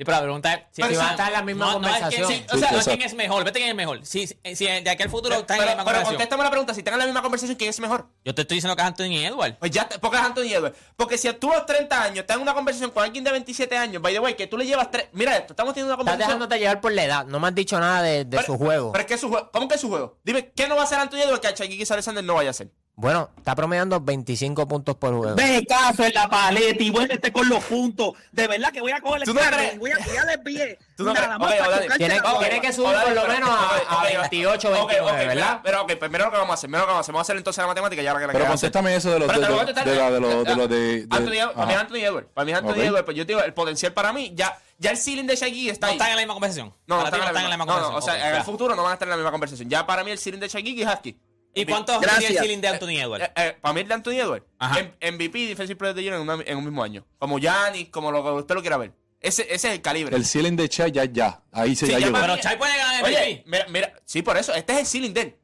Sí, 0.01 0.05
pero 0.05 0.17
la 0.17 0.24
pregunta 0.24 0.51
es 0.55 0.60
si, 0.72 0.81
Pero 0.81 0.88
si 0.88 0.96
si 0.96 1.00
van- 1.00 1.12
estar 1.12 1.27
en 1.27 1.34
la 1.34 1.41
misma 1.43 1.65
no, 1.74 1.79
no 1.79 1.88
es 1.88 1.93
que- 1.93 2.00
conversación. 2.01 2.27
sí, 2.31 2.34
o 2.50 2.53
Sí, 2.53 2.60
sea, 2.60 2.72
no 2.72 2.77
exacto. 2.77 2.98
quién 2.98 3.01
es 3.08 3.13
mejor, 3.13 3.43
vete 3.43 3.60
quién 3.60 3.70
es 3.70 3.75
mejor. 3.75 4.03
Si, 4.03 4.25
si 4.25 4.65
de 4.65 4.89
aquí 4.89 5.03
al 5.03 5.10
futuro 5.12 5.36
están 5.36 5.58
Pero, 5.60 5.62
en 5.62 5.65
la 5.67 5.72
misma 5.75 5.75
pero 5.75 5.86
conversación. 5.86 6.15
contéstame 6.15 6.43
la 6.43 6.50
pregunta, 6.50 6.74
si 6.74 6.79
están 6.79 6.93
en 6.96 7.00
la 7.01 7.05
misma 7.05 7.22
conversación, 7.22 7.55
¿quién 7.55 7.70
es 7.70 7.79
mejor? 7.79 8.08
Yo 8.25 8.34
te 8.34 8.41
estoy 8.41 8.55
diciendo 8.58 8.75
que 8.75 8.81
es 8.81 8.88
Anthony 8.88 9.24
Edwards. 9.27 9.58
Pues 9.60 9.70
ya, 9.70 9.88
porque 10.01 10.17
es 10.17 10.24
Anthony 10.24 10.53
Edwards. 10.55 10.75
Porque 10.96 11.20
si 11.20 11.31
tú 11.34 11.51
a 11.53 11.58
los 11.58 11.65
30 11.67 12.01
años 12.01 12.17
estás 12.17 12.38
en 12.38 12.41
una 12.41 12.55
conversación 12.55 12.89
con 12.89 13.03
alguien 13.03 13.24
de 13.24 13.29
27 13.31 13.77
años, 13.77 14.01
by 14.01 14.12
the 14.12 14.20
way, 14.20 14.34
que 14.34 14.48
tú 14.48 14.58
le 14.58 14.65
llevas 14.65 14.89
tres. 14.89 15.05
Mira 15.13 15.38
esto, 15.38 15.53
estamos 15.53 15.75
teniendo 15.75 15.93
una 15.93 16.01
Estás 16.01 16.13
conversación. 16.13 16.39
dejándote 16.39 16.60
llevar 16.60 16.81
por 16.81 16.91
la 16.93 17.03
edad. 17.03 17.25
No 17.27 17.39
me 17.39 17.48
has 17.50 17.53
dicho 17.53 17.79
nada 17.79 18.01
de, 18.01 18.25
de 18.25 18.38
Pero- 18.38 18.43
su 18.43 18.58
juego. 18.58 18.91
Pero 18.93 19.01
es 19.03 19.08
que 19.08 19.13
es 19.13 19.22
su 19.22 19.29
juego. 19.29 19.51
¿Cómo 19.51 19.67
que 19.67 19.75
es 19.75 19.81
su 19.81 19.88
juego? 19.89 20.17
Dime, 20.24 20.51
¿qué 20.55 20.67
no 20.67 20.75
va 20.77 20.81
a 20.81 20.86
hacer 20.86 20.98
Anthony 20.98 21.17
Edwards 21.20 21.41
que 21.41 21.48
a 21.48 21.51
Shaquille 21.51 21.86
Alexander 21.88 22.24
no 22.24 22.34
vaya 22.34 22.50
a 22.50 22.51
hacer? 22.51 22.72
Bueno, 23.01 23.31
está 23.36 23.55
promediando 23.55 24.00
25 24.00 24.67
puntos 24.67 24.96
por 24.96 25.17
juego. 25.17 25.36
Ve 25.36 25.65
caso 25.67 26.03
en 26.05 26.13
la 26.13 26.29
paleta 26.29 26.84
y 26.84 26.91
vuélvete 26.91 27.31
con 27.34 27.50
los 27.50 27.63
puntos. 27.63 28.13
De 28.31 28.48
verdad 28.48 28.72
que 28.72 28.79
voy 28.79 28.91
a 28.91 29.01
coger 29.01 29.22
el 29.22 29.25
¿Tú 29.27 29.34
no 29.34 29.39
carro 29.41 29.58
y 29.74 29.77
voy 29.79 29.91
a 29.91 29.98
tirar 29.98 30.29
el 30.29 30.39
pie. 30.41 30.77
¿Tú 30.96 31.03
no 31.05 31.13
Nada 31.15 31.39
más 31.39 31.51
Ok, 31.51 31.58
para 31.58 31.70
Dani. 31.72 31.81
tocarte 31.84 31.98
Tiene- 32.05 32.22
bola. 32.22 32.39
tiene 32.39 32.62
que 32.62 32.72
subir 32.74 32.96
por 33.03 33.13
lo 33.15 33.27
menos 33.27 33.50
a- 33.50 33.77
a 33.89 33.98
ok, 34.03 34.03
28, 34.29 34.67
ok, 34.70 34.75
29, 34.91 35.01
ok, 35.22 35.27
¿verdad? 35.27 35.60
Pero 35.63 35.81
ok, 35.81 35.91
pues 35.98 36.12
mira 36.12 36.25
lo 36.25 36.31
que 36.31 36.38
vamos 36.38 36.51
a 36.51 36.53
hacer, 36.53 36.70
mira 36.70 36.79
lo 36.81 36.86
que 36.86 36.91
vamos 36.91 37.00
a 37.00 37.01
hacer. 37.01 37.13
Vamos 37.13 37.20
a 37.20 37.25
hacer 37.25 37.38
entonces 37.38 37.62
la 37.63 37.67
matemática 37.67 38.01
y 38.03 38.08
ahora 38.08 38.20
que 38.22 38.27
la 38.27 38.34
Pero 38.34 38.46
contéstame 38.48 38.96
eso 38.96 39.10
de 39.12 39.20
los. 39.20 39.27
Pero 39.27 39.41
De, 39.41 39.48
contestar. 39.55 39.86
de 39.86 39.96
la- 39.96 40.12
de 40.12 40.20
los- 40.20 40.43
de 40.46 40.55
los 40.55 40.70
de. 40.70 40.75
de- 41.08 41.08
Anthony 41.10 41.53
para 41.55 41.65
mí. 41.67 41.74
Anthony 41.74 41.96
Edwards. 42.05 42.27
Para 42.36 42.46
mí 42.46 42.53
Anthony. 42.53 42.81
Edwards, 42.81 43.05
pues 43.05 43.17
yo 43.17 43.25
te 43.25 43.34
digo, 43.34 43.43
el 43.43 43.53
potencial 43.55 43.93
para 43.93 44.13
mí, 44.13 44.31
ya, 44.36 44.55
ya 44.77 44.91
el 44.91 44.98
ceiling 44.98 45.25
de 45.25 45.36
Shaggy 45.36 45.70
está 45.70 45.88
No 45.88 45.91
ahí. 45.91 45.98
están 45.98 46.10
en 46.12 46.15
la 46.17 46.22
misma 46.22 46.34
conversación. 46.36 46.74
No, 46.86 46.98
no 47.00 47.05
están 47.05 47.20
en 47.22 47.34
la 47.50 47.58
misma 47.58 47.65
No, 47.65 47.79
no, 47.91 47.96
o 47.98 48.01
sea, 48.01 48.29
en 48.29 48.36
el 48.36 48.43
futuro 48.43 48.75
no 48.75 48.84
van 48.84 48.91
a 48.91 48.93
estar 48.93 49.08
en 49.08 49.10
la 49.10 49.15
misma 49.17 49.31
conversación. 49.31 49.67
Ya 49.70 49.88
para 49.88 50.03
mí 50.03 50.12
el 50.12 50.20
ceiling 50.20 50.39
de 50.39 50.48
Shaggy 50.48 50.84
es 50.84 50.88
Husky. 50.88 51.20
¿Y 51.53 51.65
cuánto 51.65 52.00
Gracias. 52.00 52.24
sería 52.24 52.39
el 52.39 52.46
ceiling 52.46 52.62
de 52.62 52.67
Anthony 52.70 53.00
Edwards? 53.01 53.25
Eh, 53.25 53.31
eh, 53.36 53.58
para 53.60 53.74
mí 53.74 53.81
el 53.81 53.88
de 53.88 53.93
Anthony 53.93 54.12
Edwards. 54.13 54.46
M- 54.77 55.12
MVP 55.12 55.39
y 55.39 55.46
Defensive 55.48 55.75
Player 55.77 55.91
of 55.93 55.98
the 55.98 56.03
Year 56.03 56.15
en, 56.15 56.22
una- 56.22 56.43
en 56.46 56.58
un 56.58 56.63
mismo 56.63 56.84
año. 56.84 57.05
Como 57.20 57.39
Giannis, 57.39 57.89
como 57.89 58.12
lo 58.12 58.24
que 58.24 58.29
usted 58.31 58.55
lo 58.55 58.62
quiera 58.62 58.77
ver. 58.77 58.93
Ese, 59.20 59.43
ese 59.43 59.67
es 59.67 59.74
el 59.75 59.81
calibre. 59.81 60.15
El 60.15 60.25
ceiling 60.25 60.55
de 60.55 60.67
Chai 60.70 60.91
ya, 60.91 61.05
ya. 61.05 61.41
Ahí 61.51 61.75
se 61.75 61.86
Sí, 61.86 61.91
ya 61.91 62.00
ya 62.00 62.05
llegó. 62.08 62.20
Pero 62.20 62.38
Chai 62.38 62.58
puede 62.58 62.75
ganar 62.77 63.03
Oye, 63.03 63.15
MVP. 63.17 63.43
mira, 63.46 63.65
mira, 63.70 63.93
sí, 64.05 64.22
por 64.22 64.38
eso, 64.38 64.53
este 64.55 64.74
es 64.74 64.79
el 64.79 64.86
ceiling 64.88 65.13
de 65.13 65.22
él. 65.22 65.36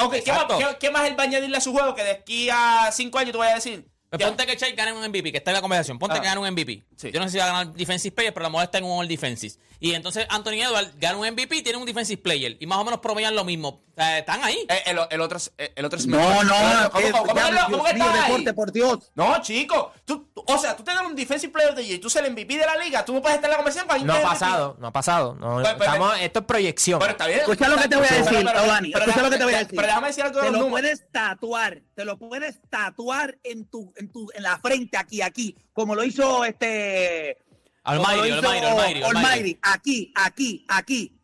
Ok, 0.00 0.14
¿qué 0.24 0.32
más, 0.32 0.44
qué- 0.58 0.76
qué 0.80 0.90
más 0.90 1.06
él 1.08 1.18
va 1.18 1.22
a 1.24 1.26
añadirle 1.26 1.56
a 1.56 1.60
su 1.60 1.72
juego 1.72 1.94
que 1.94 2.02
de 2.02 2.10
aquí 2.10 2.48
a 2.50 2.90
5 2.92 3.18
años 3.18 3.32
tú 3.32 3.38
vas 3.38 3.52
a 3.52 3.54
decir? 3.54 3.86
Pues 4.10 4.22
ponte 4.26 4.46
que 4.46 4.56
Chai 4.56 4.72
gane 4.74 4.92
un 4.92 5.02
MVP, 5.04 5.32
que 5.32 5.38
está 5.38 5.50
en 5.50 5.56
la 5.56 5.60
conversación. 5.60 5.98
Ponte 5.98 6.16
Ah. 6.16 6.20
que 6.20 6.26
gane 6.26 6.40
un 6.40 6.46
MVP. 6.46 6.84
Sí. 7.04 7.12
Yo 7.12 7.20
no 7.20 7.26
sé 7.26 7.32
si 7.32 7.38
va 7.38 7.44
a 7.44 7.46
ganar 7.48 7.72
Defensive 7.74 8.14
Player, 8.14 8.32
pero 8.34 8.44
la 8.44 8.50
moda 8.50 8.64
está 8.64 8.78
en 8.78 8.84
un 8.84 8.98
All 9.00 9.08
Defenses. 9.08 9.58
Y 9.80 9.92
entonces 9.94 10.26
Anthony 10.30 10.62
Edwards 10.62 10.92
gana 10.98 11.18
un 11.18 11.26
MVP 11.28 11.56
y 11.56 11.62
tiene 11.62 11.78
un 11.78 11.84
Defensive 11.84 12.22
Player. 12.22 12.56
Y 12.58 12.66
más 12.66 12.78
o 12.78 12.84
menos 12.84 13.00
promedian 13.00 13.34
lo 13.34 13.44
mismo. 13.44 13.68
O 13.68 13.94
sea, 13.96 14.18
están 14.18 14.42
ahí. 14.42 14.66
Eh, 14.68 14.82
el, 14.86 14.98
el 15.10 15.20
otro 15.20 15.36
es, 15.38 15.52
eh, 15.58 15.72
el 15.76 15.84
otro 15.84 15.98
es 15.98 16.06
No, 16.06 16.16
mejor. 16.16 16.46
no, 16.46 16.54
¿Cómo, 16.90 17.04
que- 17.04 17.10
cómo, 17.12 17.24
cómo? 17.26 17.34
Dios 17.40 17.64
¿Cómo 17.70 17.86
está 17.86 18.12
ahí? 18.14 18.20
deporte, 18.22 18.54
por 18.54 18.72
Dios. 18.72 19.12
No, 19.14 19.40
chico. 19.42 19.92
Tú, 20.04 20.28
tú- 20.34 20.42
o 20.46 20.58
sea, 20.58 20.74
tú 20.74 20.82
te 20.82 20.92
ganas 20.94 21.10
un 21.10 21.14
Defensive 21.16 21.52
Player 21.52 21.74
Year 21.76 21.96
y 21.96 21.98
tú 21.98 22.08
eres 22.08 22.16
el 22.16 22.32
MVP 22.32 22.56
de 22.56 22.66
la 22.66 22.76
liga. 22.78 23.04
Tú 23.04 23.12
no 23.12 23.20
puedes 23.20 23.36
estar 23.36 23.48
en 23.48 23.52
la 23.52 23.56
conversación 23.58 23.86
con 23.86 23.94
alguien 23.96 24.06
No 24.08 24.14
ha 24.14 24.18
es 24.18 24.24
pasado, 24.24 24.76
no 24.80 24.86
ha 24.86 24.92
pasado. 24.92 25.34
No, 25.34 25.56
Pero- 25.62 25.78
pero- 25.78 25.84
estamos- 25.92 26.16
esto 26.20 26.38
es 26.40 26.44
proyección. 26.46 26.98
Pero 26.98 27.12
está 27.12 27.26
bien. 27.26 27.40
Escucha 27.40 27.68
lo 27.68 27.76
que 27.76 27.88
te 27.88 27.96
voy 27.96 28.06
a 28.08 28.14
decir, 28.14 28.24
pero- 28.44 28.66
Dani. 28.66 28.90
pero 28.90 29.04
Escucha 29.04 29.22
lo 29.22 29.30
que 29.30 29.36
te 29.38 29.44
voy 29.44 29.54
a 29.54 29.56
déjame- 29.58 29.64
decir. 29.64 29.76
Pero 29.76 29.86
déjame 29.88 30.06
decir 30.08 30.24
algo 30.24 30.38
de 30.40 30.46
Te 30.46 30.50
los 30.52 30.60
lo 30.60 30.64
números. 30.66 30.80
puedes 30.80 31.12
tatuar, 31.12 31.82
te 31.94 32.04
lo 32.04 32.18
puedes 32.18 32.60
tatuar 32.70 33.38
en 33.44 33.66
tu, 33.66 33.92
en 33.96 34.10
tu, 34.10 34.28
en 34.34 34.42
la 34.42 34.58
frente 34.58 34.96
aquí, 34.96 35.20
aquí, 35.22 35.56
como 35.74 35.94
lo 35.94 36.02
hizo 36.04 36.44
este. 36.46 37.36
Almighty, 37.82 38.16
lo 38.16 38.26
hizo 38.26 38.36
Almighty, 38.36 38.66
Almighty, 38.66 39.02
Almighty. 39.02 39.02
Almighty. 39.02 39.58
Aquí, 39.60 40.12
aquí, 40.14 40.64
aquí. 40.68 41.20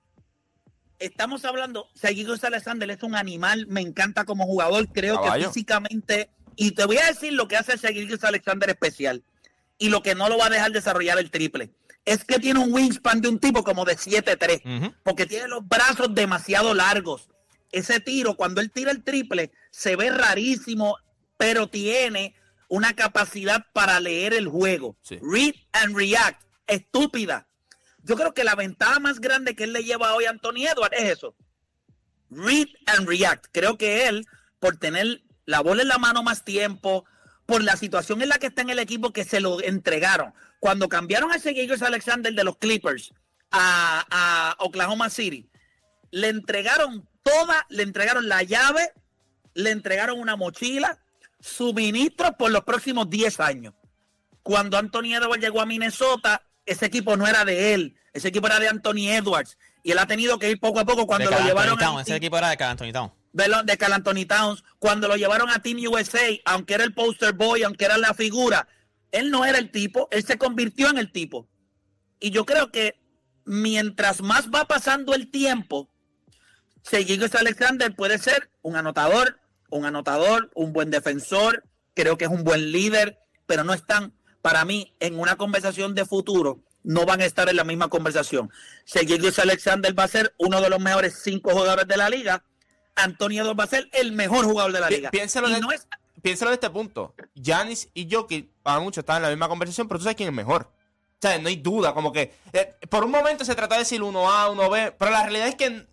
Estamos 0.98 1.46
hablando, 1.46 1.88
Sergio 1.94 2.26
González 2.28 2.66
Alexander 2.66 2.90
es 2.90 3.02
un 3.02 3.14
animal, 3.14 3.66
me 3.68 3.80
encanta 3.80 4.26
como 4.26 4.44
jugador, 4.44 4.86
creo 4.92 5.14
Caballo. 5.14 5.46
que 5.48 5.54
físicamente, 5.54 6.28
y 6.56 6.72
te 6.72 6.84
voy 6.84 6.98
a 6.98 7.06
decir 7.06 7.32
lo 7.32 7.48
que 7.48 7.56
hace 7.56 7.78
Sergio 7.78 8.18
Alexander 8.20 8.68
especial, 8.68 9.24
y 9.78 9.88
lo 9.88 10.02
que 10.02 10.14
no 10.14 10.28
lo 10.28 10.36
va 10.36 10.46
a 10.46 10.50
dejar 10.50 10.72
desarrollar 10.72 11.18
el 11.18 11.30
triple, 11.30 11.70
es 12.04 12.22
que 12.26 12.38
tiene 12.38 12.60
un 12.60 12.70
wingspan 12.70 13.22
de 13.22 13.28
un 13.30 13.38
tipo 13.40 13.64
como 13.64 13.86
de 13.86 13.96
7'3", 13.96 14.60
Ujú. 14.62 14.94
porque 15.02 15.24
tiene 15.24 15.48
los 15.48 15.66
brazos 15.66 16.14
demasiado 16.14 16.74
largos. 16.74 17.30
Ese 17.72 18.00
tiro, 18.00 18.36
cuando 18.36 18.60
él 18.60 18.70
tira 18.70 18.90
el 18.90 19.02
triple, 19.02 19.52
se 19.70 19.96
ve 19.96 20.10
rarísimo, 20.10 20.98
pero 21.38 21.68
tiene 21.70 22.34
una 22.70 22.94
capacidad 22.94 23.66
para 23.72 24.00
leer 24.00 24.32
el 24.32 24.48
juego. 24.48 24.96
Sí. 25.02 25.18
Read 25.20 25.54
and 25.72 25.94
react. 25.94 26.42
Estúpida. 26.66 27.48
Yo 28.04 28.16
creo 28.16 28.32
que 28.32 28.44
la 28.44 28.54
ventaja 28.54 29.00
más 29.00 29.20
grande 29.20 29.54
que 29.54 29.64
él 29.64 29.72
le 29.72 29.82
lleva 29.82 30.14
hoy 30.14 30.24
a 30.24 30.30
Anthony 30.30 30.66
Edwards 30.72 30.96
es 30.96 31.10
eso. 31.10 31.34
Read 32.30 32.68
and 32.86 33.08
react. 33.08 33.46
Creo 33.52 33.76
que 33.76 34.06
él, 34.06 34.26
por 34.60 34.76
tener 34.76 35.22
la 35.46 35.60
bola 35.60 35.82
en 35.82 35.88
la 35.88 35.98
mano 35.98 36.22
más 36.22 36.44
tiempo, 36.44 37.04
por 37.44 37.64
la 37.64 37.76
situación 37.76 38.22
en 38.22 38.28
la 38.28 38.38
que 38.38 38.46
está 38.46 38.62
en 38.62 38.70
el 38.70 38.78
equipo 38.78 39.12
que 39.12 39.24
se 39.24 39.40
lo 39.40 39.60
entregaron. 39.60 40.32
Cuando 40.60 40.88
cambiaron 40.88 41.32
a 41.32 41.36
ese 41.36 41.52
Gilgeous 41.52 41.82
Alexander 41.82 42.32
de 42.32 42.44
los 42.44 42.56
Clippers 42.56 43.12
a, 43.50 44.06
a 44.08 44.64
Oklahoma 44.64 45.10
City, 45.10 45.50
le 46.12 46.28
entregaron 46.28 47.08
toda, 47.24 47.66
le 47.68 47.82
entregaron 47.82 48.28
la 48.28 48.44
llave, 48.44 48.92
le 49.54 49.70
entregaron 49.70 50.20
una 50.20 50.36
mochila, 50.36 51.00
suministros 51.40 52.32
por 52.38 52.50
los 52.50 52.64
próximos 52.64 53.08
10 53.08 53.40
años. 53.40 53.74
Cuando 54.42 54.78
Anthony 54.78 55.14
Edwards 55.14 55.42
llegó 55.42 55.60
a 55.60 55.66
Minnesota, 55.66 56.42
ese 56.64 56.86
equipo 56.86 57.16
no 57.16 57.26
era 57.26 57.44
de 57.44 57.74
él, 57.74 57.96
ese 58.12 58.28
equipo 58.28 58.46
era 58.46 58.58
de 58.58 58.68
Anthony 58.68 59.08
Edwards. 59.08 59.58
Y 59.82 59.92
él 59.92 59.98
ha 59.98 60.06
tenido 60.06 60.38
que 60.38 60.50
ir 60.50 60.60
poco 60.60 60.80
a 60.80 60.84
poco 60.84 61.06
cuando 61.06 61.30
de 61.30 61.36
lo 61.36 61.44
llevaron 61.44 61.82
a. 61.82 62.02
Ese 62.02 62.16
equipo 62.16 62.36
era 62.36 62.50
de 62.50 62.56
Carl 62.56 62.72
Anthony 62.72 62.92
Towns. 62.92 63.12
de, 63.32 63.76
Carl 63.78 63.92
Anthony 63.92 64.26
Towns, 64.26 64.64
cuando 64.78 65.08
lo 65.08 65.16
llevaron 65.16 65.48
a 65.50 65.60
Team 65.60 65.78
USA, 65.88 66.20
aunque 66.44 66.74
era 66.74 66.84
el 66.84 66.92
poster 66.92 67.32
boy, 67.32 67.62
aunque 67.62 67.86
era 67.86 67.96
la 67.96 68.12
figura, 68.12 68.68
él 69.10 69.30
no 69.30 69.44
era 69.44 69.58
el 69.58 69.70
tipo, 69.70 70.08
él 70.10 70.24
se 70.24 70.38
convirtió 70.38 70.90
en 70.90 70.98
el 70.98 71.12
tipo. 71.12 71.48
Y 72.18 72.30
yo 72.30 72.44
creo 72.44 72.70
que 72.70 73.00
mientras 73.44 74.20
más 74.20 74.50
va 74.50 74.66
pasando 74.66 75.14
el 75.14 75.30
tiempo, 75.30 75.88
Seguido 76.82 77.26
Alexander 77.38 77.94
puede 77.94 78.18
ser 78.18 78.50
un 78.62 78.76
anotador, 78.76 79.39
un 79.70 79.84
anotador, 79.86 80.50
un 80.54 80.72
buen 80.72 80.90
defensor, 80.90 81.64
creo 81.94 82.18
que 82.18 82.24
es 82.26 82.30
un 82.30 82.44
buen 82.44 82.72
líder, 82.72 83.18
pero 83.46 83.64
no 83.64 83.72
están, 83.72 84.12
para 84.42 84.64
mí, 84.64 84.94
en 85.00 85.18
una 85.18 85.36
conversación 85.36 85.94
de 85.94 86.04
futuro, 86.04 86.60
no 86.82 87.04
van 87.06 87.20
a 87.20 87.24
estar 87.26 87.48
en 87.48 87.56
la 87.56 87.64
misma 87.64 87.88
conversación. 87.88 88.50
Seguido 88.84 89.28
Alexander 89.42 89.98
va 89.98 90.04
a 90.04 90.08
ser 90.08 90.34
uno 90.38 90.60
de 90.60 90.70
los 90.70 90.80
mejores 90.80 91.20
cinco 91.22 91.50
jugadores 91.52 91.86
de 91.88 91.96
la 91.96 92.08
liga, 92.08 92.42
Antonio 92.96 93.42
Edwards 93.42 93.60
va 93.60 93.64
a 93.64 93.68
ser 93.68 93.88
el 93.92 94.12
mejor 94.12 94.44
jugador 94.44 94.72
de 94.72 94.80
la 94.80 94.88
Pi- 94.88 94.96
liga. 94.96 95.10
piénsalo 95.10 95.48
Y 95.48 95.54
de- 95.54 95.60
no 95.60 95.72
es 95.72 95.86
Piénsalo 96.22 96.50
de 96.50 96.56
este 96.56 96.68
punto. 96.68 97.14
Giannis 97.34 97.88
y 97.94 98.06
Jokic, 98.12 98.50
para 98.62 98.78
muchos, 98.80 98.98
están 99.00 99.16
en 99.16 99.22
la 99.22 99.28
misma 99.30 99.48
conversación, 99.48 99.88
pero 99.88 99.98
tú 99.98 100.04
sabes 100.04 100.16
quién 100.16 100.28
es 100.28 100.34
mejor. 100.34 100.64
O 100.70 101.18
sea, 101.18 101.38
no 101.38 101.48
hay 101.48 101.56
duda, 101.56 101.94
como 101.94 102.12
que 102.12 102.34
eh, 102.52 102.74
por 102.90 103.04
un 103.04 103.10
momento 103.10 103.42
se 103.44 103.54
trató 103.54 103.74
de 103.74 103.80
decir 103.80 104.02
1A, 104.02 104.50
1B, 104.50 104.94
pero 104.98 105.10
la 105.10 105.22
realidad 105.22 105.48
es 105.48 105.54
que 105.54 105.86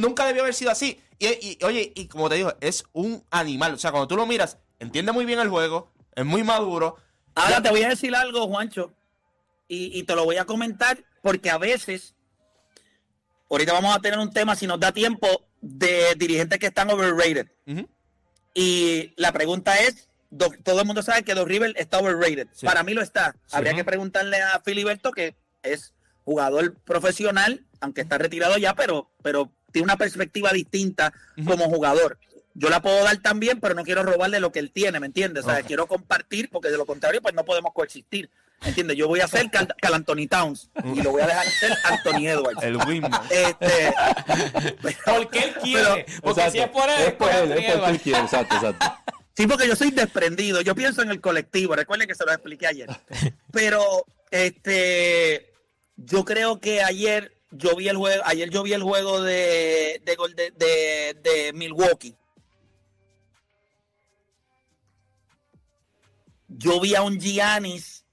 nunca 0.00 0.26
debió 0.26 0.42
haber 0.42 0.54
sido 0.54 0.70
así. 0.70 1.00
Y, 1.22 1.58
y, 1.60 1.64
oye, 1.64 1.92
y 1.94 2.08
como 2.08 2.28
te 2.28 2.34
digo, 2.34 2.52
es 2.60 2.84
un 2.92 3.24
animal. 3.30 3.74
O 3.74 3.78
sea, 3.78 3.92
cuando 3.92 4.08
tú 4.08 4.16
lo 4.16 4.26
miras, 4.26 4.58
entiende 4.80 5.12
muy 5.12 5.24
bien 5.24 5.38
el 5.38 5.48
juego, 5.48 5.92
es 6.14 6.24
muy 6.24 6.42
maduro. 6.42 6.96
Ahora 7.34 7.62
te 7.62 7.70
voy 7.70 7.82
a 7.84 7.88
decir 7.90 8.14
algo, 8.14 8.48
Juancho, 8.48 8.92
y, 9.68 9.96
y 9.98 10.02
te 10.02 10.16
lo 10.16 10.24
voy 10.24 10.36
a 10.36 10.44
comentar 10.44 11.04
porque 11.22 11.50
a 11.50 11.58
veces, 11.58 12.14
ahorita 13.48 13.72
vamos 13.72 13.94
a 13.94 14.00
tener 14.00 14.18
un 14.18 14.32
tema, 14.32 14.56
si 14.56 14.66
nos 14.66 14.80
da 14.80 14.90
tiempo, 14.92 15.28
de 15.60 16.14
dirigentes 16.16 16.58
que 16.58 16.66
están 16.66 16.90
overrated. 16.90 17.46
Y 18.52 19.12
la 19.16 19.32
pregunta 19.32 19.78
es, 19.78 20.08
todo 20.64 20.80
el 20.80 20.86
mundo 20.86 21.02
sabe 21.02 21.22
que 21.22 21.34
Doc 21.34 21.46
River 21.46 21.72
está 21.76 21.98
overrated. 21.98 22.48
Sí. 22.52 22.66
Para 22.66 22.82
mí 22.82 22.92
lo 22.92 23.00
está. 23.00 23.36
Sí. 23.46 23.56
Habría 23.56 23.74
que 23.74 23.84
preguntarle 23.84 24.42
a 24.42 24.60
Filiberto, 24.60 25.12
que 25.12 25.36
es 25.62 25.94
jugador 26.24 26.74
profesional, 26.80 27.64
aunque 27.80 28.00
está 28.00 28.18
retirado 28.18 28.58
ya, 28.58 28.74
pero, 28.74 29.10
pero 29.22 29.52
tiene 29.72 29.84
una 29.84 29.96
perspectiva 29.96 30.52
distinta 30.52 31.12
como 31.44 31.64
jugador. 31.64 32.18
Yo 32.54 32.68
la 32.68 32.82
puedo 32.82 33.02
dar 33.02 33.16
también, 33.18 33.60
pero 33.60 33.74
no 33.74 33.82
quiero 33.82 34.02
robarle 34.02 34.38
lo 34.38 34.52
que 34.52 34.58
él 34.58 34.70
tiene, 34.70 35.00
¿me 35.00 35.06
entiendes? 35.06 35.44
O 35.46 35.50
sea, 35.50 35.62
quiero 35.62 35.86
compartir, 35.86 36.50
porque 36.50 36.68
de 36.70 36.76
lo 36.76 36.84
contrario, 36.84 37.22
pues 37.22 37.34
no 37.34 37.44
podemos 37.44 37.72
coexistir. 37.72 38.30
¿Entiendes? 38.64 38.96
Yo 38.96 39.08
voy 39.08 39.20
a 39.20 39.26
ser 39.26 39.50
Cal, 39.50 39.74
Cal 39.80 39.94
Anthony 39.94 40.28
Towns 40.30 40.70
y 40.94 41.02
lo 41.02 41.10
voy 41.10 41.22
a 41.22 41.26
dejar 41.26 41.46
ser 41.46 41.76
Anthony 41.82 42.28
Edwards. 42.28 42.62
El 42.62 42.76
Wingman. 42.76 43.20
Este, 43.28 43.92
Porque 45.04 45.38
él 45.40 45.54
quiere. 45.62 46.06
porque 46.22 46.40
Exacto. 46.42 46.52
si 46.52 46.58
es 46.60 46.68
por 46.68 46.88
él, 46.88 47.02
es 47.08 47.12
por 47.14 47.30
él, 47.30 47.52
es 47.52 47.72
porque 47.72 47.90
él 47.90 48.00
quiere, 48.00 48.20
exacto, 48.20 48.54
exacto. 48.54 48.86
Sí, 49.34 49.46
porque 49.46 49.66
yo 49.66 49.74
soy 49.74 49.90
desprendido. 49.90 50.60
Yo 50.60 50.74
pienso 50.74 51.00
en 51.00 51.10
el 51.10 51.20
colectivo. 51.22 51.74
Recuerden 51.74 52.06
que 52.06 52.14
se 52.14 52.24
lo 52.26 52.32
expliqué 52.32 52.66
ayer. 52.66 52.90
Pero, 53.50 54.04
este, 54.30 55.50
yo 55.96 56.24
creo 56.26 56.60
que 56.60 56.82
ayer 56.82 57.34
yo 57.52 57.76
vi 57.76 57.88
el 57.88 57.96
juego, 57.96 58.22
ayer 58.26 58.50
yo 58.50 58.62
vi 58.62 58.72
el 58.72 58.82
juego 58.82 59.22
de, 59.22 60.00
de, 60.04 60.16
Gol- 60.16 60.34
de, 60.34 60.50
de- 60.52 61.16
de 61.22 61.52
Milwaukee. 61.52 62.16
Yo 66.48 66.80
vi 66.80 66.94
a 66.94 67.02
un 67.02 67.18
Giannis, 67.18 68.04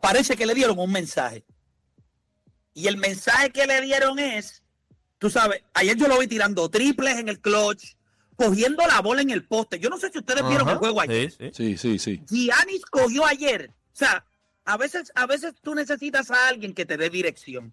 parece 0.00 0.36
que 0.36 0.46
le 0.46 0.54
dieron 0.54 0.78
un 0.78 0.90
mensaje. 0.90 1.44
Y 2.72 2.88
el 2.88 2.96
mensaje 2.96 3.50
que 3.50 3.66
le 3.66 3.80
dieron 3.82 4.18
es, 4.18 4.62
tú 5.18 5.30
sabes, 5.30 5.62
ayer 5.74 5.96
yo 5.96 6.08
lo 6.08 6.18
vi 6.18 6.26
tirando 6.26 6.68
triples 6.70 7.18
en 7.18 7.28
el 7.28 7.40
clutch, 7.40 7.94
cogiendo 8.36 8.84
la 8.86 9.00
bola 9.00 9.22
en 9.22 9.30
el 9.30 9.44
poste. 9.46 9.78
Yo 9.78 9.90
no 9.90 9.98
sé 9.98 10.10
si 10.10 10.18
ustedes 10.18 10.42
vieron 10.48 10.68
el 10.68 10.76
juego 10.78 11.00
ayer. 11.00 11.30
Sí, 11.30 11.50
sí. 11.52 11.76
Sí, 11.76 11.78
sí, 11.78 11.98
sí. 11.98 12.22
Giannis 12.28 12.84
cogió 12.86 13.24
ayer. 13.26 13.70
O 13.92 13.96
sea, 13.96 14.24
a 14.64 14.76
veces, 14.76 15.12
a 15.14 15.26
veces 15.26 15.52
tú 15.62 15.74
necesitas 15.74 16.30
a 16.30 16.48
alguien 16.48 16.74
que 16.74 16.84
te 16.86 16.96
dé 16.96 17.10
dirección. 17.10 17.72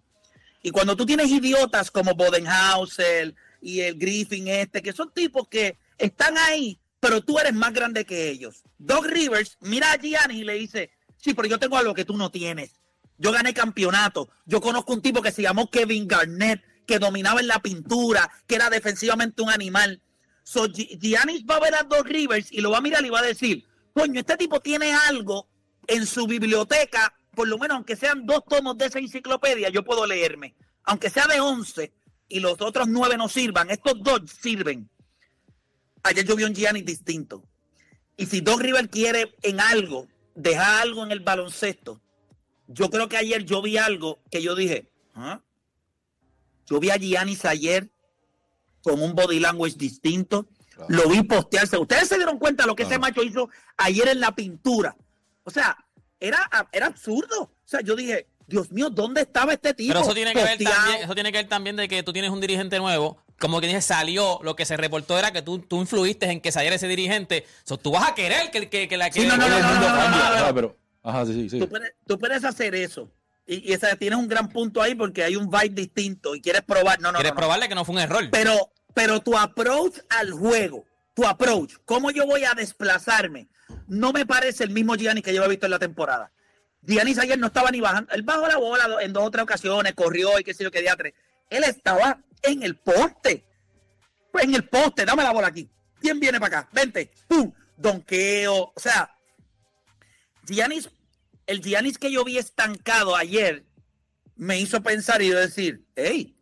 Y 0.62 0.70
cuando 0.70 0.96
tú 0.96 1.04
tienes 1.04 1.28
idiotas 1.28 1.90
como 1.90 2.14
Bodenhauser 2.14 3.34
y 3.60 3.80
el 3.80 3.96
Griffin 3.98 4.48
este, 4.48 4.82
que 4.82 4.92
son 4.92 5.12
tipos 5.12 5.48
que 5.48 5.78
están 5.98 6.38
ahí, 6.38 6.78
pero 7.00 7.20
tú 7.20 7.38
eres 7.38 7.52
más 7.52 7.72
grande 7.72 8.04
que 8.04 8.28
ellos. 8.30 8.62
Doc 8.78 9.06
Rivers 9.06 9.58
mira 9.60 9.92
a 9.92 9.96
Giannis 9.98 10.38
y 10.40 10.44
le 10.44 10.54
dice, 10.54 10.90
sí, 11.16 11.34
pero 11.34 11.48
yo 11.48 11.58
tengo 11.58 11.76
algo 11.76 11.94
que 11.94 12.04
tú 12.04 12.16
no 12.16 12.30
tienes. 12.30 12.80
Yo 13.18 13.32
gané 13.32 13.52
campeonato. 13.54 14.28
Yo 14.46 14.60
conozco 14.60 14.92
un 14.92 15.02
tipo 15.02 15.20
que 15.22 15.32
se 15.32 15.42
llamó 15.42 15.68
Kevin 15.70 16.06
Garnett, 16.08 16.62
que 16.86 16.98
dominaba 16.98 17.40
en 17.40 17.46
la 17.48 17.60
pintura, 17.60 18.30
que 18.46 18.54
era 18.56 18.70
defensivamente 18.70 19.42
un 19.42 19.50
animal. 19.50 20.00
So, 20.44 20.68
Gi- 20.68 20.98
Giannis 21.00 21.44
va 21.48 21.56
a 21.56 21.60
ver 21.60 21.74
a 21.74 21.82
Doc 21.84 22.06
Rivers 22.06 22.50
y 22.52 22.60
lo 22.60 22.70
va 22.70 22.78
a 22.78 22.82
mirar 22.82 23.04
y 23.04 23.10
va 23.10 23.20
a 23.20 23.24
decir, 23.26 23.64
coño, 23.94 24.20
este 24.20 24.36
tipo 24.36 24.60
tiene 24.60 24.92
algo 24.92 25.48
en 25.86 26.06
su 26.06 26.26
biblioteca, 26.26 27.14
por 27.34 27.48
lo 27.48 27.58
menos 27.58 27.76
aunque 27.76 27.96
sean 27.96 28.26
dos 28.26 28.44
tomos 28.48 28.76
de 28.78 28.86
esa 28.86 28.98
enciclopedia, 28.98 29.68
yo 29.70 29.84
puedo 29.84 30.06
leerme. 30.06 30.54
Aunque 30.84 31.10
sea 31.10 31.26
de 31.26 31.40
11 31.40 31.92
y 32.28 32.40
los 32.40 32.60
otros 32.60 32.88
nueve 32.88 33.16
no 33.16 33.28
sirvan, 33.28 33.70
estos 33.70 34.02
dos 34.02 34.22
sirven. 34.40 34.88
Ayer 36.02 36.24
yo 36.24 36.36
vi 36.36 36.44
un 36.44 36.54
Giannis 36.54 36.84
distinto. 36.84 37.44
Y 38.16 38.26
si 38.26 38.40
Doc 38.40 38.60
Rivers 38.60 38.88
quiere 38.88 39.34
en 39.42 39.60
algo, 39.60 40.08
dejar 40.34 40.82
algo 40.82 41.04
en 41.04 41.12
el 41.12 41.20
baloncesto, 41.20 42.00
yo 42.66 42.90
creo 42.90 43.08
que 43.08 43.16
ayer 43.16 43.44
yo 43.44 43.62
vi 43.62 43.76
algo 43.76 44.20
que 44.30 44.42
yo 44.42 44.54
dije, 44.54 44.90
¿ah? 45.14 45.40
yo 46.66 46.80
vi 46.80 46.90
a 46.90 46.96
Giannis 46.96 47.44
ayer 47.44 47.90
con 48.82 49.00
un 49.00 49.14
body 49.14 49.40
language 49.40 49.76
distinto, 49.76 50.48
lo 50.88 51.08
vi 51.08 51.22
postearse. 51.22 51.78
Ustedes 51.78 52.08
se 52.08 52.16
dieron 52.16 52.38
cuenta 52.38 52.64
de 52.64 52.68
lo 52.68 52.76
que 52.76 52.82
ese 52.82 52.98
macho 52.98 53.22
hizo 53.22 53.48
ayer 53.76 54.08
en 54.08 54.20
la 54.20 54.34
pintura. 54.34 54.96
O 55.44 55.50
sea, 55.50 55.76
era, 56.22 56.48
era 56.72 56.86
absurdo. 56.86 57.42
O 57.42 57.50
sea, 57.64 57.80
yo 57.80 57.96
dije, 57.96 58.26
Dios 58.46 58.70
mío, 58.70 58.90
¿dónde 58.90 59.22
estaba 59.22 59.52
este 59.52 59.74
tipo? 59.74 59.92
Pero 59.92 60.04
eso 60.04 60.14
tiene 60.14 60.32
que 60.32 60.42
ver 60.42 60.58
también, 60.58 61.02
eso 61.02 61.14
tiene 61.14 61.32
que 61.32 61.38
ver 61.38 61.48
también 61.48 61.76
de 61.76 61.88
que 61.88 62.02
tú 62.02 62.12
tienes 62.12 62.30
un 62.30 62.40
dirigente 62.40 62.78
nuevo. 62.78 63.18
Como 63.38 63.60
que 63.60 63.66
dije, 63.66 63.80
salió, 63.80 64.38
lo 64.42 64.54
que 64.54 64.64
se 64.64 64.76
reportó 64.76 65.18
era 65.18 65.32
que 65.32 65.42
tú, 65.42 65.58
tú 65.58 65.80
influiste 65.80 66.26
en 66.30 66.40
que 66.40 66.52
saliera 66.52 66.76
ese 66.76 66.86
dirigente. 66.86 67.44
So, 67.64 67.76
tú 67.76 67.90
vas 67.90 68.08
a 68.08 68.14
querer 68.14 68.50
que, 68.52 68.68
que, 68.68 68.88
que 68.88 68.96
la 68.96 69.10
que 69.10 69.20
Sí, 69.20 69.26
no, 69.26 69.36
no, 69.36 69.48
no, 69.48 69.58
no, 69.58 69.74
no, 69.74 69.86
cambia, 69.86 70.08
no, 70.08 70.10
no. 70.10 70.38
¿sabes? 70.38 70.52
Pero, 70.54 70.76
ajá, 71.02 71.26
sí, 71.26 71.32
sí, 71.32 71.50
sí. 71.50 71.58
Tú 71.58 71.68
puedes, 71.68 71.92
tú 72.06 72.18
puedes 72.18 72.44
hacer 72.44 72.74
eso. 72.76 73.10
Y, 73.46 73.70
y 73.70 73.72
esa, 73.72 73.96
tienes 73.96 74.18
un 74.18 74.28
gran 74.28 74.48
punto 74.48 74.80
ahí 74.80 74.94
porque 74.94 75.24
hay 75.24 75.34
un 75.34 75.50
vibe 75.50 75.70
distinto 75.70 76.36
y 76.36 76.40
quieres 76.40 76.62
probar. 76.62 77.00
No, 77.00 77.10
no, 77.10 77.18
quieres 77.18 77.32
no, 77.32 77.34
no. 77.34 77.40
probarle 77.40 77.68
que 77.68 77.74
no 77.74 77.84
fue 77.84 77.96
un 77.96 78.00
error. 78.00 78.28
Pero, 78.30 78.72
pero 78.94 79.20
tu 79.20 79.36
approach 79.36 79.98
al 80.10 80.30
juego, 80.30 80.84
tu 81.14 81.26
approach, 81.26 81.74
cómo 81.84 82.12
yo 82.12 82.26
voy 82.26 82.44
a 82.44 82.54
desplazarme, 82.54 83.48
no 83.88 84.12
me 84.12 84.26
parece 84.26 84.64
el 84.64 84.70
mismo 84.70 84.94
Giannis 84.94 85.24
que 85.24 85.34
yo 85.34 85.44
he 85.44 85.48
visto 85.48 85.66
en 85.66 85.70
la 85.72 85.78
temporada. 85.78 86.32
Giannis 86.82 87.18
ayer 87.18 87.38
no 87.38 87.46
estaba 87.46 87.70
ni 87.70 87.80
bajando, 87.80 88.12
él 88.12 88.22
bajó 88.22 88.48
la 88.48 88.56
bola 88.56 89.02
en 89.02 89.12
dos 89.12 89.24
o 89.24 89.30
tres 89.30 89.44
ocasiones, 89.44 89.94
corrió 89.94 90.38
y 90.38 90.44
qué 90.44 90.54
sé 90.54 90.64
yo 90.64 90.70
qué 90.70 90.80
diatre. 90.80 91.14
Él 91.48 91.64
estaba 91.64 92.20
en 92.42 92.62
el 92.62 92.76
poste. 92.76 93.44
Pues 94.32 94.44
en 94.44 94.54
el 94.54 94.68
poste, 94.68 95.04
dame 95.04 95.22
la 95.22 95.32
bola 95.32 95.48
aquí. 95.48 95.70
¿Quién 96.00 96.18
viene 96.18 96.40
para 96.40 96.60
acá? 96.60 96.70
Vente. 96.72 97.10
¡Pum! 97.28 97.52
Donqueo. 97.76 98.72
O 98.74 98.80
sea, 98.80 99.14
Giannis, 100.46 100.90
el 101.46 101.60
Giannis 101.62 101.98
que 101.98 102.10
yo 102.10 102.24
vi 102.24 102.38
estancado 102.38 103.14
ayer 103.14 103.64
me 104.36 104.58
hizo 104.58 104.82
pensar 104.82 105.22
y 105.22 105.30
decir, 105.30 105.84
hey, 105.94 106.36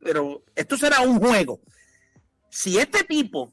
pero 0.00 0.44
esto 0.54 0.76
será 0.76 1.00
un 1.00 1.18
juego. 1.18 1.60
Si 2.50 2.78
este 2.78 3.04
tipo, 3.04 3.52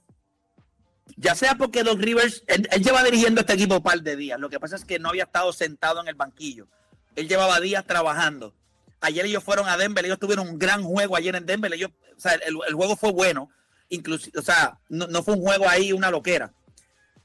ya 1.17 1.36
sea 1.36 1.56
porque 1.56 1.84
Doc 1.84 2.00
Rivers, 2.00 2.43
él, 2.47 2.67
lleva 2.84 3.04
dirigiendo 3.04 3.41
este 3.41 3.54
equipo 3.54 3.76
un 3.78 3.84
par 3.84 4.02
de 4.02 4.15
días, 4.15 4.39
lo 4.39 4.50
que 4.50 4.60
pasa 4.60 4.76
es 4.76 4.86
que 4.86 5.00
no 5.00 5.10
había 5.10 5.24
estado 5.24 5.52
sentado 5.54 6.02
en 6.02 6.08
el 6.08 6.15
banquillo. 6.15 6.67
Él 7.15 7.28
llevaba 7.28 7.60
días 7.60 7.86
trabajando. 7.86 8.54
Ayer 9.02 9.26
ellos 9.26 9.43
fueron 9.43 9.67
a 9.67 9.78
Denver, 9.78 10.06
ellos 10.06 10.19
tuvieron 10.19 10.47
un 10.47 10.60
gran 10.60 10.84
juego 10.84 11.15
ayer 11.15 11.36
en 11.36 11.45
Denver. 11.45 11.74
Ellos, 11.74 11.91
o 12.15 12.19
sea, 12.19 12.34
el, 12.34 12.58
el 12.67 12.74
juego 12.74 12.95
fue 12.95 13.12
bueno, 13.12 13.50
inclusive, 13.89 14.38
o 14.39 14.41
sea, 14.41 14.80
no, 14.89 15.08
no 15.08 15.24
fue 15.24 15.34
un 15.36 15.41
juego 15.41 15.67
ahí, 15.67 15.91
una 15.91 16.12
loquera. 16.12 16.54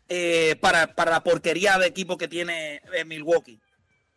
eh, 0.08 0.56
para, 0.60 0.94
para 0.94 1.10
la 1.10 1.22
porquería 1.24 1.78
de 1.78 1.86
equipo 1.86 2.16
que 2.16 2.28
tiene 2.28 2.80
eh, 2.92 3.04
Milwaukee. 3.04 3.60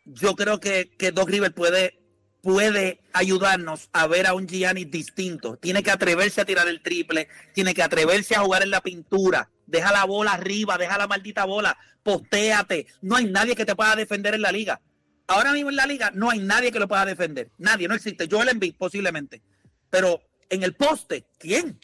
Yo 0.05 0.35
creo 0.35 0.59
que, 0.59 0.91
que 0.97 1.11
Doc 1.11 1.29
Rivers 1.29 1.53
puede, 1.53 1.98
puede 2.41 3.01
ayudarnos 3.13 3.89
a 3.91 4.07
ver 4.07 4.27
a 4.27 4.33
un 4.33 4.47
Giannis 4.47 4.89
distinto. 4.89 5.57
Tiene 5.57 5.83
que 5.83 5.91
atreverse 5.91 6.41
a 6.41 6.45
tirar 6.45 6.67
el 6.67 6.81
triple, 6.81 7.27
tiene 7.53 7.73
que 7.73 7.83
atreverse 7.83 8.35
a 8.35 8.41
jugar 8.41 8.63
en 8.63 8.71
la 8.71 8.81
pintura. 8.81 9.49
Deja 9.65 9.91
la 9.91 10.05
bola 10.05 10.33
arriba, 10.33 10.77
deja 10.77 10.97
la 10.97 11.07
maldita 11.07 11.45
bola, 11.45 11.77
postéate. 12.03 12.87
No 13.01 13.17
hay 13.17 13.25
nadie 13.25 13.55
que 13.55 13.65
te 13.65 13.75
pueda 13.75 13.95
defender 13.95 14.33
en 14.33 14.41
la 14.41 14.51
liga. 14.51 14.81
Ahora 15.27 15.51
mismo 15.51 15.69
en 15.69 15.75
la 15.75 15.85
liga 15.85 16.11
no 16.13 16.29
hay 16.31 16.39
nadie 16.39 16.71
que 16.71 16.79
lo 16.79 16.87
pueda 16.87 17.05
defender. 17.05 17.51
Nadie, 17.57 17.87
no 17.87 17.95
existe. 17.95 18.27
Joel 18.29 18.49
Embiid 18.49 18.75
posiblemente. 18.75 19.41
Pero 19.89 20.21
en 20.49 20.63
el 20.63 20.73
poste, 20.73 21.25
¿quién? 21.37 21.79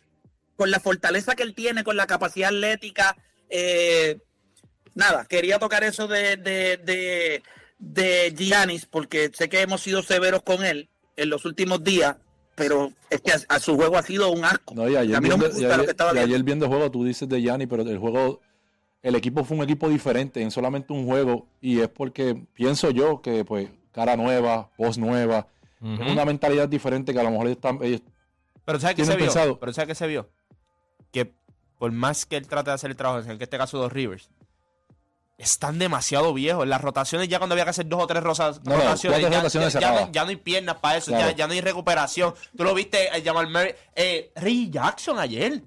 Con 0.55 0.71
la 0.71 0.79
fortaleza 0.79 1.35
que 1.35 1.43
él 1.43 1.53
tiene, 1.53 1.83
con 1.83 1.95
la 1.95 2.07
capacidad 2.07 2.49
atlética. 2.49 3.15
eh, 3.49 4.19
nada, 4.95 5.25
quería 5.25 5.59
tocar 5.59 5.83
eso 5.83 6.07
de, 6.07 6.37
de, 6.37 7.43
de 7.77 8.33
Giannis, 8.38 8.85
porque 8.85 9.31
sé 9.33 9.49
que 9.49 9.61
hemos 9.61 9.81
sido 9.81 10.01
severos 10.01 10.41
con 10.43 10.63
él 10.63 10.89
en 11.17 11.29
los 11.29 11.45
últimos 11.45 11.83
días, 11.83 12.17
pero 12.55 12.91
es 13.09 13.21
que 13.21 13.31
a, 13.31 13.39
a 13.49 13.59
su 13.59 13.75
juego 13.75 13.97
ha 13.97 14.03
sido 14.03 14.31
un 14.31 14.45
asco. 14.45 14.73
No, 14.75 14.89
y 14.89 14.95
ayer, 14.95 15.15
a 15.15 15.21
mí 15.21 15.29
no 15.29 15.38
me 15.38 15.45
viendo, 15.45 15.59
y 15.59 15.61
gusta 15.63 15.67
lo 15.67 15.73
ayer- 15.75 15.85
que 15.85 15.91
estaba 15.91 16.13
y 16.15 16.17
ayer 16.19 16.43
viendo 16.43 16.65
el 16.65 16.71
juego, 16.71 16.91
tú 16.91 17.03
dices 17.03 17.27
de 17.27 17.41
Yanni, 17.41 17.67
pero 17.67 17.83
el 17.83 17.97
juego, 17.97 18.41
el 19.03 19.15
equipo 19.15 19.43
fue 19.43 19.57
un 19.57 19.63
equipo 19.63 19.89
diferente 19.89 20.41
en 20.41 20.51
solamente 20.51 20.93
un 20.93 21.05
juego. 21.05 21.47
Y 21.61 21.79
es 21.81 21.89
porque 21.89 22.45
pienso 22.53 22.89
yo 22.91 23.21
que, 23.21 23.43
pues, 23.45 23.69
cara 23.91 24.15
nueva, 24.17 24.71
voz 24.77 24.97
nueva, 24.97 25.47
es 25.81 26.11
una 26.11 26.25
mentalidad 26.25 26.67
diferente 26.67 27.13
que 27.13 27.19
a 27.19 27.23
lo 27.23 27.29
mejor 27.31 27.47
ellos 27.47 27.57
están. 27.57 27.79
ellos- 27.83 28.01
Pero 28.63 28.79
¿sabes 28.79 28.95
qué 28.95 29.03
se 29.03 29.11
tienen 29.11 29.17
vio? 29.25 29.33
pensado. 29.33 29.59
Pero 29.59 29.73
¿sabes 29.73 29.88
qué 29.89 29.95
se 29.95 30.07
vio? 30.07 30.29
Que 31.11 31.31
por 31.77 31.91
más 31.91 32.25
que 32.25 32.38
él 32.38 32.47
trate 32.47 32.71
de 32.71 32.75
hacer 32.75 32.89
el 32.89 32.95
trabajo, 32.97 33.29
en 33.29 33.39
este 33.39 33.57
caso 33.57 33.77
dos 33.77 33.91
Rivers, 33.93 34.29
están 35.37 35.77
demasiado 35.79 36.33
viejos. 36.33 36.63
En 36.63 36.69
las 36.69 36.81
rotaciones 36.81 37.27
ya 37.27 37.37
cuando 37.39 37.53
había 37.53 37.65
que 37.65 37.71
hacer 37.71 37.87
dos 37.87 38.01
o 38.03 38.07
tres 38.07 38.23
rosas, 38.23 38.61
No, 38.63 38.75
rotaciones, 38.77 39.21
ya, 39.21 39.29
rotaciones 39.29 39.73
ya- 39.73 39.79
ya 39.79 39.91
no, 39.91 40.11
ya 40.11 40.23
no 40.23 40.29
hay 40.29 40.35
piernas 40.37 40.77
para 40.77 40.97
eso, 40.97 41.11
Claro. 41.11 41.35
ya, 41.35 41.47
no 41.47 41.53
hay 41.53 41.61
recuperación. 41.61 42.33
Tú 42.57 42.63
lo 42.63 42.73
viste 42.73 43.09
a 43.09 43.21
Jamal 43.23 43.47
Murray, 43.49 43.73
eh, 43.95 44.31
Ray 44.35 44.69
Jackson 44.69 45.19
ayer. 45.19 45.61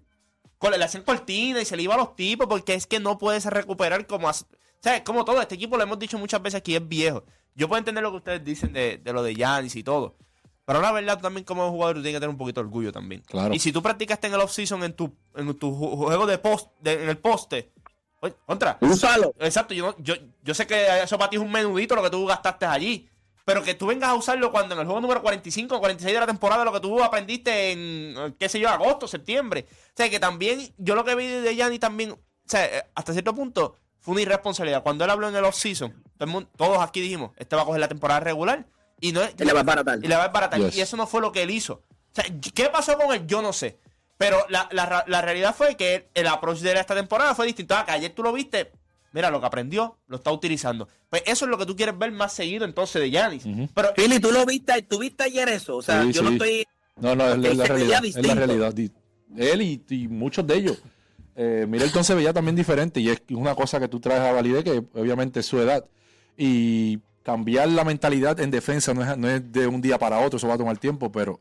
Con, 0.59 0.73
le 0.77 0.85
hacían 0.85 1.05
cortina 1.05 1.61
y 1.61 1.65
se 1.65 1.77
le 1.77 1.85
iba 1.85 1.95
a 1.95 1.99
los 1.99 2.17
tipos 2.17 2.47
porque 2.49 2.75
es 2.75 2.87
que 2.87 2.99
no 2.99 3.17
puedes 3.19 3.45
recuperar 3.47 4.07
como... 4.07 4.29
as- 4.29 4.47
¿Sabes? 4.81 5.03
Como 5.03 5.25
todo, 5.25 5.41
este 5.41 5.55
equipo 5.57 5.77
lo 5.77 5.83
hemos 5.83 5.99
dicho 5.99 6.19
muchas 6.19 6.41
veces 6.43 6.59
aquí, 6.59 6.75
es 6.75 6.87
viejo. 6.89 7.25
Yo 7.55 7.69
puedo 7.69 7.79
entender 7.79 8.03
lo 8.03 8.11
que 8.11 8.17
ustedes 8.19 8.45
dicen 8.45 8.73
de, 8.73 8.99
de 8.99 9.13
lo 9.13 9.23
de 9.23 9.35
Giannis 9.35 9.75
y 9.77 9.83
todo. 9.85 10.17
Pero 10.65 10.81
la 10.81 10.93
verdad, 10.93 11.17
tú 11.17 11.23
también 11.23 11.45
como 11.45 11.69
jugador 11.71 11.97
tú 11.97 12.03
tienes 12.03 12.17
que 12.17 12.21
tener 12.21 12.31
un 12.31 12.37
poquito 12.39 12.61
de 12.61 12.67
orgullo 12.67 12.93
también. 12.93 13.23
Claro. 13.27 13.55
Y 13.55 13.59
si 13.59 13.73
tú 13.73 13.83
practicaste 13.83 14.27
en 14.29 14.35
el 14.35 14.41
off-season 14.41 14.83
en 14.85 14.93
tu, 14.93 15.17
en 15.35 15.53
tu 15.59 15.71
ju- 15.73 15.97
juego 15.97 16.27
de 16.27 16.39
post, 16.39 16.69
de- 16.81 17.03
en 17.05 17.09
el 17.09 17.19
poste, 17.19 17.73
oye, 18.21 18.35
contra. 18.47 18.79
Úsalo. 18.81 19.35
Exacto, 19.41 19.75
yo, 19.75 19.95
yo, 19.99 20.15
yo 20.43 20.55
sé 20.55 20.67
que 20.67 21.03
eso 21.03 21.19
para 21.19 21.31
ti 21.31 21.37
es 21.37 21.43
un 21.43 21.51
menudito 21.51 21.95
lo 21.95 22.03
que 22.03 22.11
tú 22.11 22.27
gastaste 22.27 22.67
allí. 22.67 23.09
Pero 23.45 23.63
que 23.63 23.73
tú 23.73 23.87
vengas 23.87 24.11
a 24.11 24.15
usarlo 24.15 24.53
cuando 24.53 24.75
en 24.75 24.81
el 24.83 24.87
juego 24.87 25.01
número 25.01 25.23
45 25.23 25.75
o 25.77 25.81
46 25.81 26.13
de 26.15 26.21
la 26.21 26.27
temporada 26.27 26.67
lo 26.67 26.73
que 26.73 26.81
tú 26.81 27.03
aprendiste 27.03 27.73
en, 27.73 28.37
qué 28.39 28.47
sé 28.47 28.61
yo, 28.61 28.69
agosto, 28.69 29.09
septiembre. 29.09 29.65
O 29.71 29.93
sea, 29.97 30.11
que 30.11 30.21
también, 30.21 30.71
yo 30.77 30.95
lo 30.95 31.03
que 31.03 31.15
vi 31.15 31.27
de 31.27 31.57
Yanni 31.57 31.79
también, 31.79 32.11
o 32.11 32.19
sea, 32.45 32.67
eh, 32.67 32.85
hasta 32.95 33.13
cierto 33.13 33.35
punto, 33.35 33.75
fue 34.01 34.13
una 34.13 34.21
irresponsabilidad. 34.21 34.83
Cuando 34.83 35.05
él 35.05 35.11
habló 35.11 35.29
en 35.31 35.35
el 35.37 35.45
off-season, 35.45 36.03
todo 36.19 36.47
todos 36.59 36.79
aquí 36.83 37.01
dijimos, 37.01 37.31
este 37.39 37.57
va 37.57 37.63
a 37.63 37.65
coger 37.65 37.81
la 37.81 37.89
temporada 37.89 38.21
regular 38.21 38.67
Y, 39.01 39.13
no 39.13 39.23
es- 39.23 39.35
Y 39.39 39.45
le 39.45 39.53
va 39.55 39.61
a 39.61 39.63
baratar. 39.63 39.99
Y 40.03 40.09
le 40.09 40.17
va 40.17 40.25
a. 40.25 40.57
Yes. 40.59 40.77
Y 40.77 40.81
eso 40.83 40.97
no 40.99 41.07
fue 41.07 41.21
lo 41.23 41.33
que 41.33 41.43
él 41.43 41.51
hizo. 41.51 41.75
O 41.75 41.83
sea, 42.13 42.25
¿qué 42.55 42.69
pasó 42.69 42.99
con 42.99 43.15
él? 43.15 43.27
Yo 43.27 43.41
no 43.41 43.53
sé. 43.53 43.79
Pero 44.19 44.45
la, 44.49 44.69
la 45.07 45.23
realidad 45.23 45.55
fue 45.57 45.77
que 45.77 46.11
el 46.13 46.27
approach 46.27 46.59
de 46.59 46.73
esta 46.73 46.95
temporada 46.95 47.35
fue 47.35 47.47
distinto. 47.47 47.75
Ah, 47.75 47.85
que 47.87 47.93
ayer 47.93 48.13
tú 48.13 48.23
lo 48.23 48.33
viste. 48.33 48.73
Mira, 49.13 49.31
lo 49.31 49.41
que 49.41 49.47
aprendió, 49.47 49.97
lo 50.07 50.17
está 50.17 50.31
utilizando. 50.31 50.89
Pues 51.09 51.23
eso 51.27 51.45
es 51.47 51.51
lo 51.51 51.57
que 51.57 51.65
tú 51.65 51.75
quieres 51.75 51.97
ver 51.99 52.13
más 52.13 52.33
seguido 52.33 52.65
entonces 52.65 53.01
de 53.01 53.11
Giannis. 53.11 53.45
Pero 53.75 53.95
Philly, 53.95 54.21
tú 54.21 54.31
lo 54.31 54.45
viste, 54.45 54.83
tú 54.83 54.99
viste 54.99 55.25
ayer 55.25 55.49
eso. 55.49 55.77
O 55.77 55.83
sea, 55.83 56.03
Sí, 56.03 56.13
yo 56.13 56.23
no 56.23 56.31
estoy. 56.31 56.67
No, 56.97 57.15
no, 57.15 57.29
es, 57.33 57.57
la 57.57 57.65
realidad. 57.65 58.05
Es 58.05 58.17
la 58.17 58.35
realidad. 58.35 58.75
Él 59.37 59.63
y, 59.63 59.83
y 59.89 60.09
muchos 60.09 60.47
de 60.47 60.57
ellos. 60.57 60.83
Eh, 61.37 61.67
Middleton 61.69 62.03
se 62.03 62.15
veía 62.15 62.33
también 62.33 62.57
diferente 62.57 63.01
y 63.01 63.11
es 63.11 63.23
una 63.31 63.55
cosa 63.55 63.79
que 63.79 63.87
tú 63.87 64.01
traes 64.01 64.21
a 64.21 64.33
validez 64.33 64.65
que 64.65 64.83
obviamente 64.95 65.41
es 65.41 65.47
su 65.47 65.59
edad. 65.61 65.85
Y 66.37 66.99
cambiar 67.23 67.69
la 67.69 67.85
mentalidad 67.85 68.39
en 68.41 68.51
defensa 68.51 68.93
no 68.93 69.03
es, 69.03 69.17
no 69.17 69.29
es 69.29 69.53
de 69.53 69.67
un 69.67 69.81
día 69.81 69.99
para 69.99 70.19
otro, 70.19 70.37
eso 70.37 70.49
va 70.49 70.55
a 70.55 70.59
tomar 70.59 70.79
tiempo, 70.79 71.13
pero 71.13 71.41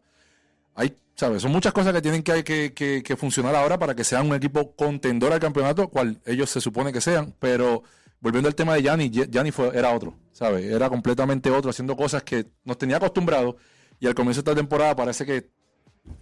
hay, 0.75 0.93
¿sabes? 1.17 1.41
Son 1.41 1.51
muchas 1.51 1.73
cosas 1.73 1.91
que 1.93 2.01
tienen 2.01 2.23
que, 2.23 2.43
que, 2.45 2.73
que- 2.73 3.03
que 3.03 3.15
funcionar 3.17 3.53
ahora 3.55 3.77
para 3.77 3.93
que 3.95 4.03
sean 4.05 4.29
un 4.29 4.35
equipo 4.35 4.73
contendor 4.75 5.33
al 5.33 5.39
campeonato, 5.39 5.89
cual 5.89 6.21
ellos 6.25 6.49
se 6.49 6.61
supone 6.61 6.93
que 6.93 7.01
sean, 7.01 7.33
pero 7.39 7.83
volviendo 8.21 8.47
al 8.47 8.55
tema 8.55 8.75
de 8.75 8.83
Gianni, 8.83 9.09
Gianni 9.11 9.51
fue, 9.51 9.71
era 9.77 9.91
otro, 9.91 10.15
¿sabes? 10.31 10.65
Era 10.65 10.89
completamente 10.89 11.49
otro, 11.51 11.69
haciendo 11.71 11.95
cosas 11.97 12.23
que 12.23 12.45
nos 12.63 12.77
tenía 12.77 12.97
acostumbrados 12.97 13.55
y 13.99 14.07
al 14.07 14.15
comienzo 14.15 14.41
de 14.41 14.51
esta 14.51 14.59
temporada 14.61 14.95
parece 14.95 15.25
que 15.25 15.49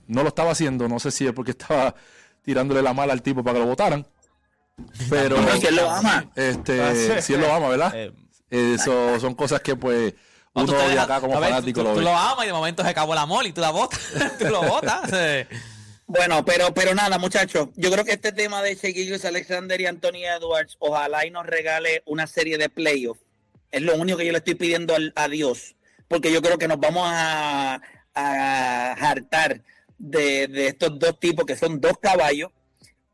no 0.07 0.23
lo 0.23 0.29
estaba 0.29 0.51
haciendo, 0.51 0.87
no 0.87 0.99
sé 0.99 1.11
si 1.11 1.27
es 1.27 1.33
porque 1.33 1.51
estaba 1.51 1.93
tirándole 2.41 2.81
la 2.81 2.93
mala 2.93 3.13
al 3.13 3.21
tipo 3.21 3.43
para 3.43 3.55
que 3.55 3.59
lo 3.59 3.67
votaran, 3.69 4.07
pero 5.09 5.37
si 5.59 5.67
él 5.67 5.75
lo 5.75 5.89
ama. 5.89 6.31
este, 6.35 7.21
si 7.21 7.33
él 7.33 7.41
lo 7.41 7.53
ama, 7.53 7.69
¿verdad? 7.69 7.91
Eh, 7.95 8.11
Eso 8.75 9.19
son 9.19 9.33
cosas 9.35 9.61
que 9.61 9.75
pues 9.75 10.13
uno 10.63 10.73
te 10.73 10.99
acá 10.99 11.19
como 11.21 11.39
ver, 11.39 11.49
fanático 11.49 11.81
tú, 11.81 11.87
lo 11.87 11.93
tú 11.95 12.01
lo 12.01 12.15
amas 12.15 12.43
y 12.45 12.47
de 12.47 12.53
momento 12.53 12.83
se 12.83 12.89
acabó 12.89 13.13
el 13.13 13.19
amor 13.19 13.45
y 13.45 13.51
tú 13.51 13.61
la 13.61 13.71
botas. 13.71 13.99
tú 14.39 14.45
lo 14.49 14.61
botas. 14.63 15.11
eh. 15.13 15.47
Bueno, 16.07 16.45
pero, 16.45 16.73
pero 16.73 16.93
nada, 16.93 17.17
muchachos. 17.17 17.69
Yo 17.75 17.91
creo 17.91 18.05
que 18.05 18.11
este 18.13 18.31
tema 18.31 18.61
de 18.61 18.75
Gilgeous 18.75 19.25
Alexander 19.25 19.79
y 19.81 19.87
Anthony 19.87 20.23
Edwards, 20.37 20.75
ojalá 20.79 21.25
y 21.25 21.31
nos 21.31 21.45
regale 21.45 22.03
una 22.05 22.27
serie 22.27 22.57
de 22.57 22.69
playoffs. 22.69 23.21
Es 23.71 23.81
lo 23.81 23.95
único 23.95 24.17
que 24.19 24.25
yo 24.25 24.31
le 24.31 24.37
estoy 24.37 24.55
pidiendo 24.55 24.95
al- 24.95 25.13
a 25.15 25.27
Dios. 25.27 25.75
Porque 26.07 26.31
yo 26.31 26.41
creo 26.41 26.57
que 26.59 26.67
nos 26.67 26.79
vamos 26.79 27.07
a, 27.07 27.81
a 28.13 28.91
hartar 28.93 29.61
de, 29.97 30.47
de 30.47 30.67
estos 30.67 30.97
dos 30.99 31.19
tipos 31.19 31.45
que 31.45 31.55
son 31.57 31.81
dos 31.81 31.97
caballos 31.99 32.51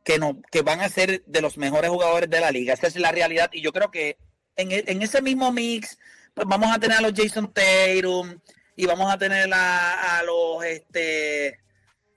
que, 0.04 0.19
no, 0.19 0.41
que 0.51 0.62
van 0.62 0.82
a 0.82 0.89
ser 0.89 1.23
de 1.25 1.41
los 1.41 1.58
mejores 1.58 1.89
jugadores 1.89 2.30
de 2.30 2.39
la 2.41 2.51
liga. 2.51 2.73
Esa 2.73 2.88
es 2.88 2.95
la 2.97 3.12
realidad. 3.12 3.49
Y 3.54 3.62
yo 3.62 3.71
creo 3.71 3.89
que 3.91 4.17
en, 4.58 4.71
e- 4.71 4.84
en 4.88 5.01
ese 5.01 5.21
mismo 5.21 5.51
mix, 5.51 5.97
pues 6.34 6.48
vamos 6.48 6.76
a 6.76 6.80
tener 6.80 6.98
a 6.98 7.02
los 7.02 7.13
Jason 7.15 7.52
Tatum 7.54 8.39
y 8.76 8.86
vamos 8.86 9.12
a 9.12 9.17
tener 9.17 9.52
a, 9.54 10.20
a 10.20 10.24
los 10.24 10.63
este 10.63 11.60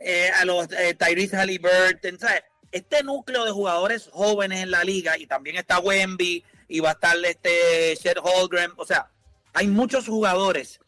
eh, 0.00 0.31
a 0.35 0.44
los 0.44 0.70
eh, 0.72 0.94
Tyrese 0.94 1.37
Halliburton. 1.37 2.18
¿sabes? 2.18 2.42
Este 2.70 3.03
núcleo 3.03 3.44
de 3.44 3.53
jugadores 3.53 4.09
jóvenes 4.12 4.62
en 4.62 4.70
la 4.70 4.85
liga, 4.85 5.16
y 5.18 5.27
también 5.27 5.57
está 5.57 5.79
Wemby, 5.79 6.44
y 6.68 6.81
va 6.81 6.90
a 6.90 6.92
estar 6.92 7.16
este 7.24 7.94
Shed 7.94 8.16
Holgren. 8.22 8.72
O 8.77 8.85
sea, 8.85 9.11
hay 9.53 9.68
muchos 9.68 10.07
jugadores 10.07 10.81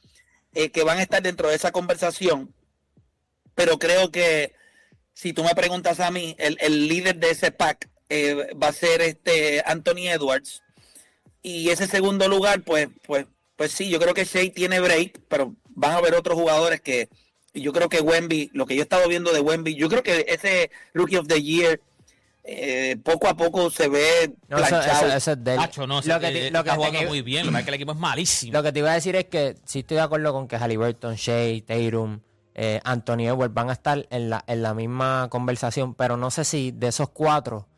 eh, 0.54 0.70
que 0.70 0.82
van 0.82 0.98
a 0.98 1.02
estar 1.02 1.22
dentro 1.22 1.48
de 1.48 1.54
esa 1.54 1.72
conversación, 1.72 2.54
pero 3.54 3.78
creo 3.78 4.10
que 4.10 4.52
si 5.14 5.32
tú 5.32 5.44
me 5.44 5.54
preguntas 5.54 6.00
a 6.00 6.10
mí, 6.10 6.34
el, 6.38 6.58
el 6.60 6.88
líder 6.88 7.16
de 7.16 7.30
ese 7.30 7.52
pack 7.52 7.88
eh, 8.08 8.52
va 8.60 8.68
a 8.68 8.72
ser 8.72 9.00
este 9.00 9.62
Anthony 9.64 10.08
Edwards. 10.08 10.62
Y 11.48 11.70
ese 11.70 11.86
segundo 11.86 12.26
lugar, 12.28 12.62
pues, 12.62 12.88
pues, 13.06 13.26
pues 13.54 13.70
sí, 13.70 13.88
yo 13.88 14.00
creo 14.00 14.14
que 14.14 14.24
Shea 14.24 14.52
tiene 14.52 14.80
break, 14.80 15.20
pero 15.28 15.54
van 15.68 15.92
a 15.92 15.96
haber 15.98 16.14
otros 16.14 16.36
jugadores 16.36 16.80
que 16.80 17.08
y 17.54 17.60
yo 17.62 17.72
creo 17.72 17.88
que 17.88 18.00
Wemby, 18.00 18.50
lo 18.52 18.66
que 18.66 18.74
yo 18.74 18.80
he 18.80 18.82
estado 18.82 19.08
viendo 19.08 19.32
de 19.32 19.38
Wemby, 19.40 19.76
yo 19.76 19.88
creo 19.88 20.02
que 20.02 20.26
ese 20.28 20.72
Rookie 20.92 21.16
of 21.18 21.28
the 21.28 21.40
Year 21.40 21.80
eh, 22.42 22.96
poco 23.02 23.28
a 23.28 23.36
poco 23.36 23.70
se 23.70 23.88
ve 23.88 24.34
No, 24.48 24.58
eso, 24.58 24.68
planchado. 24.68 25.06
eso- 25.08 25.16
eso 25.16 25.32
es 25.32 25.44
de 25.44 25.50
él. 25.52 25.56
Nacho, 25.58 25.86
no, 25.86 26.00
lo 26.00 26.20
que, 26.20 26.26
te- 26.32 26.46
eh, 26.48 26.50
lo 26.50 26.62
que 26.64 26.68
está 26.68 26.72
te- 26.72 26.76
jugando 26.76 26.98
que- 27.00 27.06
muy 27.06 27.22
bien. 27.22 27.46
Lo 27.46 27.52
que 27.52 27.58
es 27.58 27.64
que 27.64 27.70
el 27.70 27.74
equipo 27.74 27.92
es 27.92 27.98
malísimo. 27.98 28.52
Lo 28.52 28.62
que 28.62 28.72
te 28.72 28.78
iba 28.80 28.90
a 28.90 28.94
decir 28.94 29.14
es 29.16 29.24
que 29.26 29.56
sí 29.64 29.78
estoy 29.80 29.96
de 29.96 30.00
acuerdo 30.02 30.32
con 30.32 30.46
que 30.48 30.56
Halliburton, 30.56 31.14
Shea, 31.14 31.60
Tatum, 31.64 32.20
eh, 32.54 32.80
Anthony 32.84 33.26
Edwards 33.28 33.54
van 33.54 33.70
a 33.70 33.72
estar 33.72 34.06
en 34.10 34.30
la, 34.30 34.44
en 34.48 34.62
la 34.62 34.74
misma 34.74 35.28
conversación, 35.30 35.94
pero 35.94 36.16
no 36.16 36.30
sé 36.32 36.44
si 36.44 36.72
de 36.72 36.88
esos 36.88 37.08
cuatro 37.10 37.68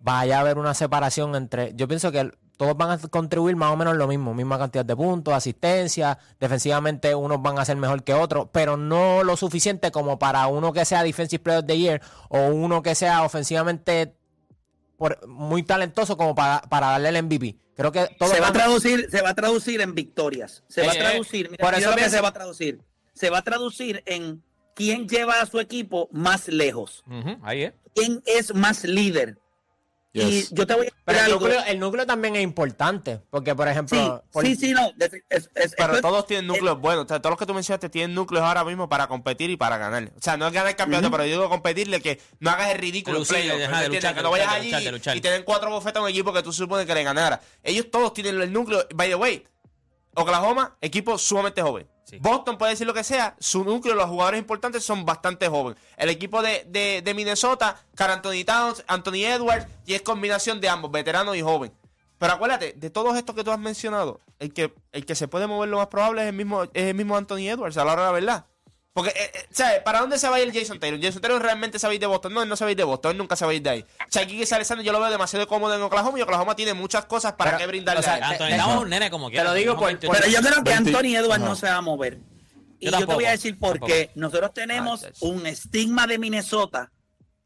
vaya 0.00 0.36
a 0.38 0.40
haber 0.40 0.58
una 0.58 0.74
separación 0.74 1.34
entre. 1.36 1.72
Yo 1.74 1.88
pienso 1.88 2.10
que 2.12 2.30
todos 2.56 2.76
van 2.76 2.90
a 2.92 2.98
contribuir 3.08 3.56
más 3.56 3.72
o 3.72 3.76
menos 3.76 3.96
lo 3.96 4.06
mismo, 4.06 4.32
misma 4.34 4.58
cantidad 4.58 4.84
de 4.84 4.94
puntos, 4.94 5.34
asistencia, 5.34 6.18
defensivamente 6.38 7.14
unos 7.14 7.42
van 7.42 7.58
a 7.58 7.64
ser 7.64 7.76
mejor 7.76 8.02
que 8.04 8.14
otros, 8.14 8.48
pero 8.52 8.76
no 8.76 9.24
lo 9.24 9.36
suficiente 9.36 9.90
como 9.90 10.18
para 10.18 10.46
uno 10.46 10.72
que 10.72 10.84
sea 10.84 11.02
Defensive 11.02 11.42
Player 11.42 11.60
of 11.60 11.66
the 11.66 11.78
Year 11.78 12.00
o 12.28 12.46
uno 12.46 12.82
que 12.82 12.94
sea 12.94 13.22
ofensivamente 13.24 14.14
por- 14.96 15.26
muy 15.26 15.62
talentoso 15.62 16.16
como 16.16 16.34
para, 16.34 16.62
para 16.62 16.88
darle 16.88 17.08
el 17.10 17.22
MVP. 17.24 17.56
Creo 17.76 17.90
que 17.90 18.06
todos 18.18 18.32
se 18.32 18.40
va 18.40 18.48
a 18.48 18.52
traducir, 18.52 19.08
se 19.10 19.20
va 19.20 19.30
a 19.30 19.34
traducir 19.34 19.80
en 19.80 19.94
victorias. 19.94 20.62
Se 20.68 20.82
Eh, 20.82 20.86
va 20.86 20.92
a 20.92 20.94
eh, 20.94 20.98
traducir, 20.98 21.50
mira, 21.50 21.64
por 21.64 21.74
eso 21.74 21.94
que 21.96 22.08
se 22.08 22.20
va 22.20 22.28
a 22.28 22.32
traducir. 22.32 22.80
Se 23.14 23.30
va 23.30 23.38
a 23.38 23.42
traducir 23.42 24.02
en 24.06 24.42
quién 24.76 25.08
lleva 25.08 25.40
a 25.40 25.46
su 25.46 25.58
equipo 25.58 26.08
más 26.12 26.46
lejos, 26.48 27.02
ahí 27.42 27.62
es. 27.64 27.74
quién 27.94 28.22
es 28.26 28.54
más 28.54 28.84
líder. 28.84 29.38
Yes. 30.14 30.52
Y 30.52 30.54
yo 30.54 30.64
te 30.64 30.74
voy 30.74 30.82
a 30.82 30.84
decir 30.84 31.02
Pero 31.04 31.18
el 31.24 31.30
núcleo, 31.32 31.64
el 31.66 31.80
núcleo 31.80 32.06
también 32.06 32.36
es 32.36 32.42
importante, 32.42 33.20
porque 33.30 33.52
por 33.54 33.66
Sí, 33.66 33.72
ejemplo, 33.72 34.24
por- 34.30 34.46
sí, 34.46 34.54
sí, 34.54 34.70
no. 34.72 34.92
de- 34.96 35.24
es- 35.28 35.50
es- 35.56 35.74
Pero 35.76 36.00
todos 36.00 36.24
tienen 36.28 36.46
núcleos 36.46 36.80
buenos. 36.80 37.06
O 37.06 37.08
sea, 37.08 37.18
todos 37.20 37.32
los 37.32 37.38
que 37.38 37.46
tú 37.46 37.52
mencionaste 37.52 37.88
tienen 37.88 38.14
núcleos 38.14 38.44
ahora 38.44 38.62
mismo 38.64 38.88
para 38.88 39.08
competir 39.08 39.50
y 39.50 39.56
para 39.56 39.76
ganar. 39.76 40.12
O 40.16 40.22
sea, 40.22 40.36
no 40.36 40.46
es 40.46 40.52
ganar 40.52 40.70
el 40.70 40.76
campeonato, 40.76 41.10
pero 41.10 41.24
yo 41.24 41.32
digo 41.32 41.48
competirle 41.48 42.00
que 42.00 42.20
no 42.38 42.50
hagas 42.50 42.70
el 42.70 42.78
ridículo. 42.78 43.18
En 43.18 43.24
playoff, 43.26 43.58
de- 43.58 45.16
y 45.16 45.20
te 45.20 45.30
den 45.30 45.42
cuatro 45.42 45.68
bofetas 45.70 46.00
a 46.00 46.04
un 46.04 46.08
equipo 46.10 46.32
que 46.32 46.42
tú 46.44 46.52
supones 46.52 46.86
que 46.86 46.94
le 46.94 47.02
ganara. 47.02 47.40
Ellos 47.64 47.90
todos 47.90 48.14
tienen 48.14 48.40
el 48.40 48.52
núcleo. 48.52 48.86
By 48.94 49.08
the 49.08 49.16
way, 49.16 49.44
Oklahoma, 50.14 50.76
equipo 50.80 51.18
sumamente 51.18 51.60
joven. 51.60 51.88
Boston 52.20 52.58
puede 52.58 52.72
decir 52.72 52.86
lo 52.86 52.94
que 52.94 53.04
sea, 53.04 53.34
su 53.38 53.64
núcleo, 53.64 53.94
los 53.94 54.08
jugadores 54.08 54.40
importantes 54.40 54.84
son 54.84 55.04
bastante 55.04 55.48
jóvenes. 55.48 55.80
El 55.96 56.10
equipo 56.10 56.42
de, 56.42 56.66
de, 56.68 57.02
de 57.02 57.14
Minnesota, 57.14 57.76
Carl 57.94 58.12
Anthony 58.12 58.44
Towns, 58.44 58.84
Anthony 58.86 59.24
Edwards, 59.24 59.66
y 59.86 59.94
es 59.94 60.02
combinación 60.02 60.60
de 60.60 60.68
ambos, 60.68 60.90
veteranos 60.90 61.36
y 61.36 61.42
joven. 61.42 61.72
Pero 62.18 62.32
acuérdate, 62.32 62.74
de 62.74 62.90
todos 62.90 63.16
estos 63.16 63.34
que 63.34 63.44
tú 63.44 63.50
has 63.50 63.58
mencionado, 63.58 64.20
el 64.38 64.52
que, 64.52 64.72
el 64.92 65.04
que 65.04 65.14
se 65.14 65.28
puede 65.28 65.46
mover 65.46 65.68
lo 65.68 65.78
más 65.78 65.88
probable 65.88 66.22
es 66.22 66.28
el 66.28 66.34
mismo, 66.34 66.64
es 66.64 66.70
el 66.74 66.94
mismo 66.94 67.16
Anthony 67.16 67.48
Edwards, 67.48 67.76
a 67.76 67.84
la 67.84 67.92
hora 67.92 68.02
de 68.02 68.08
la 68.08 68.12
verdad. 68.12 68.46
Porque, 68.94 69.10
eh, 69.10 69.30
eh, 69.34 69.46
¿sabes? 69.50 69.82
¿Para 69.82 69.98
dónde 69.98 70.18
se 70.20 70.28
va 70.28 70.36
a 70.36 70.40
ir 70.40 70.52
Jason 70.54 70.78
Taylor? 70.78 71.00
Jason 71.02 71.20
Taylor 71.20 71.42
realmente 71.42 71.80
se 71.80 71.86
va 71.88 71.90
a 71.90 71.94
ir 71.94 72.00
de 72.00 72.06
Boston. 72.06 72.32
No, 72.32 72.44
él 72.44 72.48
no 72.48 72.54
se 72.54 72.62
va 72.64 72.68
a 72.68 72.70
ir 72.70 72.76
de 72.76 72.84
Boston, 72.84 73.10
él 73.10 73.18
nunca 73.18 73.34
se 73.34 73.44
va 73.44 73.50
a 73.50 73.54
ir 73.54 73.60
de 73.60 73.70
ahí. 73.70 73.80
O 73.82 74.04
sea, 74.08 74.22
aquí 74.22 74.38
que 74.38 74.54
Alexander 74.54 74.86
yo 74.86 74.92
lo 74.92 75.00
veo 75.00 75.10
demasiado 75.10 75.48
cómodo 75.48 75.74
en 75.74 75.82
Oklahoma 75.82 76.16
y 76.16 76.22
Oklahoma 76.22 76.54
tiene 76.54 76.74
muchas 76.74 77.04
cosas 77.06 77.32
para 77.32 77.50
Pero, 77.50 77.58
que 77.58 77.66
brindarle 77.66 77.98
o 78.00 78.02
sea, 78.04 78.14
a. 78.14 78.28
Anthony 78.30 78.46
te- 78.56 78.78
un 78.78 78.88
nene 78.88 79.10
como 79.10 79.30
quiera. 79.30 79.44
lo 79.44 79.54
digo 79.54 79.72
tiene 79.76 79.78
por- 79.80 79.86
28 79.88 80.20
Pero 80.20 80.32
yo 80.32 80.40
creo 80.48 80.62
que 80.64 80.70
20. 80.70 80.90
Anthony 80.90 81.16
Edwards 81.16 81.44
no 81.44 81.56
se 81.56 81.66
va 81.66 81.74
a 81.74 81.80
mover. 81.80 82.20
Y 82.78 82.86
Yo 82.88 83.00
yo, 83.00 83.06
te 83.08 83.14
voy 83.14 83.24
a 83.24 83.30
decir 83.32 83.58
por 83.58 83.80
qué. 83.80 84.10
Nosotros 84.14 84.54
tenemos 84.54 85.02
Ah, 85.04 85.08
un 85.22 85.44
estigma 85.46 86.06
de 86.06 86.18
Minnesota 86.18 86.92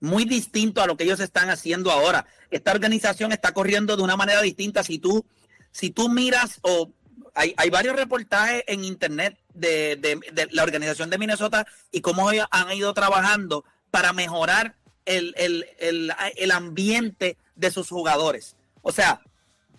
muy 0.01 0.27
distinto 0.27 0.83
a 0.83 0.87
lo 0.87 0.99
que 0.99 1.05
ellos 1.05 1.19
están 1.21 1.49
haciendo 1.49 1.91
ahora. 1.91 2.27
Esta 2.51 2.73
organización 2.73 3.33
está 3.33 3.53
corriendo 3.53 3.97
de 3.97 4.03
una 4.03 4.17
manera 4.19 4.43
distinta. 4.43 4.83
Si 4.83 4.99
tú, 4.99 5.25
si 5.73 5.89
tú 5.91 6.11
miras, 6.11 6.59
o 6.61 6.93
hay, 7.35 7.55
hay 7.57 7.71
varios 7.71 7.97
reportajes 7.97 8.65
en 8.67 8.85
internet 8.85 9.39
de, 9.59 9.97
de- 9.97 10.21
de 10.33 10.49
la 10.51 10.63
organización 10.63 11.11
de 11.11 11.19
Minnesota 11.19 11.67
y 11.91 12.01
cómo 12.01 12.31
ellos 12.31 12.47
han 12.51 12.73
ido 12.73 12.93
trabajando 12.95 13.65
para 13.91 14.13
mejorar 14.13 14.77
el, 15.05 15.35
el, 15.37 15.67
el, 15.79 16.13
el 16.37 16.51
ambiente 16.51 17.37
de 17.57 17.71
sus 17.71 17.89
jugadores. 17.89 18.57
O 18.83 18.93
sea, 18.93 19.21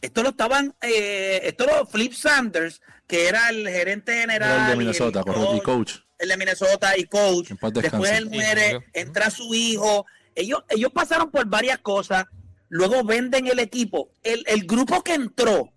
esto 0.01 0.23
lo 0.23 0.29
estaban, 0.29 0.75
eh, 0.81 1.41
esto 1.43 1.65
lo 1.65 1.85
Flip 1.85 2.13
Sanders, 2.13 2.81
que 3.07 3.27
era 3.27 3.49
el 3.49 3.67
gerente 3.67 4.13
general. 4.13 4.49
Era 4.51 4.61
el 4.63 4.67
de 4.67 4.73
y 4.75 4.77
Minnesota, 4.77 5.23
correcto, 5.23 5.55
y 5.55 5.61
coach. 5.61 5.93
El 6.17 6.29
de 6.29 6.37
Minnesota 6.37 6.97
y 6.97 7.03
coach. 7.05 7.49
Después 7.81 8.11
él 8.11 8.29
muere, 8.29 8.85
entra 8.93 9.29
su 9.29 9.53
hijo. 9.53 10.05
Ellos, 10.35 10.63
ellos 10.69 10.91
pasaron 10.93 11.31
por 11.31 11.45
varias 11.47 11.79
cosas, 11.79 12.25
luego 12.69 13.03
venden 13.03 13.47
el 13.47 13.59
equipo. 13.59 14.09
El, 14.23 14.43
el 14.47 14.65
grupo 14.65 15.03
que 15.03 15.13
entró, 15.13 15.71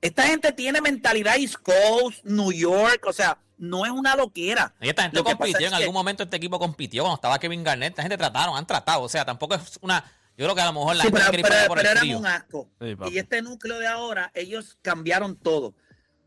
esta 0.00 0.24
gente 0.24 0.52
tiene 0.52 0.80
mentalidad 0.80 1.36
East 1.36 1.56
Coast, 1.56 2.24
New 2.24 2.52
York, 2.52 3.04
o 3.06 3.12
sea, 3.12 3.38
no 3.58 3.84
es 3.86 3.90
una 3.92 4.14
loquera. 4.16 4.74
Y 4.80 4.88
esta 4.90 5.02
gente 5.02 5.16
Lo 5.16 5.24
que 5.24 5.32
compitió, 5.34 5.58
es 5.58 5.64
en 5.64 5.70
que- 5.70 5.76
algún 5.84 5.94
momento 5.94 6.22
este 6.24 6.36
equipo 6.36 6.58
compitió 6.58 7.02
cuando 7.04 7.16
estaba 7.16 7.38
Kevin 7.38 7.64
Garnett. 7.64 7.90
Esta 7.92 8.02
gente 8.02 8.18
trataron, 8.18 8.56
han 8.56 8.66
tratado. 8.66 9.02
O 9.02 9.08
sea, 9.08 9.24
tampoco 9.24 9.54
es 9.54 9.78
una. 9.80 10.04
Yo 10.36 10.44
creo 10.44 10.54
que 10.54 10.60
a 10.60 10.66
lo 10.66 10.74
mejor 10.74 10.96
la 10.96 11.02
Sí, 11.04 11.08
gente 11.08 11.20
pero, 11.20 11.32
pero- 11.32 11.42
para 11.42 11.58
allá 11.60 11.68
por 11.68 11.76
pero 11.78 11.88
el 11.88 11.92
eran 11.96 12.00
frío. 12.02 12.18
un 12.18 12.26
asco. 12.26 12.68
Sí, 12.80 12.96
y 13.14 13.18
este 13.18 13.40
núcleo 13.42 13.78
de 13.78 13.86
ahora, 13.86 14.30
ellos 14.34 14.76
cambiaron 14.82 15.36
todo. 15.36 15.74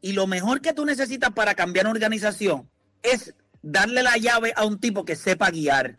Y 0.01 0.13
lo 0.13 0.25
mejor 0.25 0.61
que 0.61 0.73
tú 0.73 0.85
necesitas 0.85 1.29
para 1.31 1.53
cambiar 1.53 1.85
una 1.85 1.91
organización 1.93 2.67
es 3.03 3.35
darle 3.61 4.01
la 4.01 4.17
llave 4.17 4.53
a 4.55 4.65
un 4.65 4.79
tipo 4.79 5.05
que 5.05 5.15
sepa 5.15 5.51
guiar. 5.51 5.97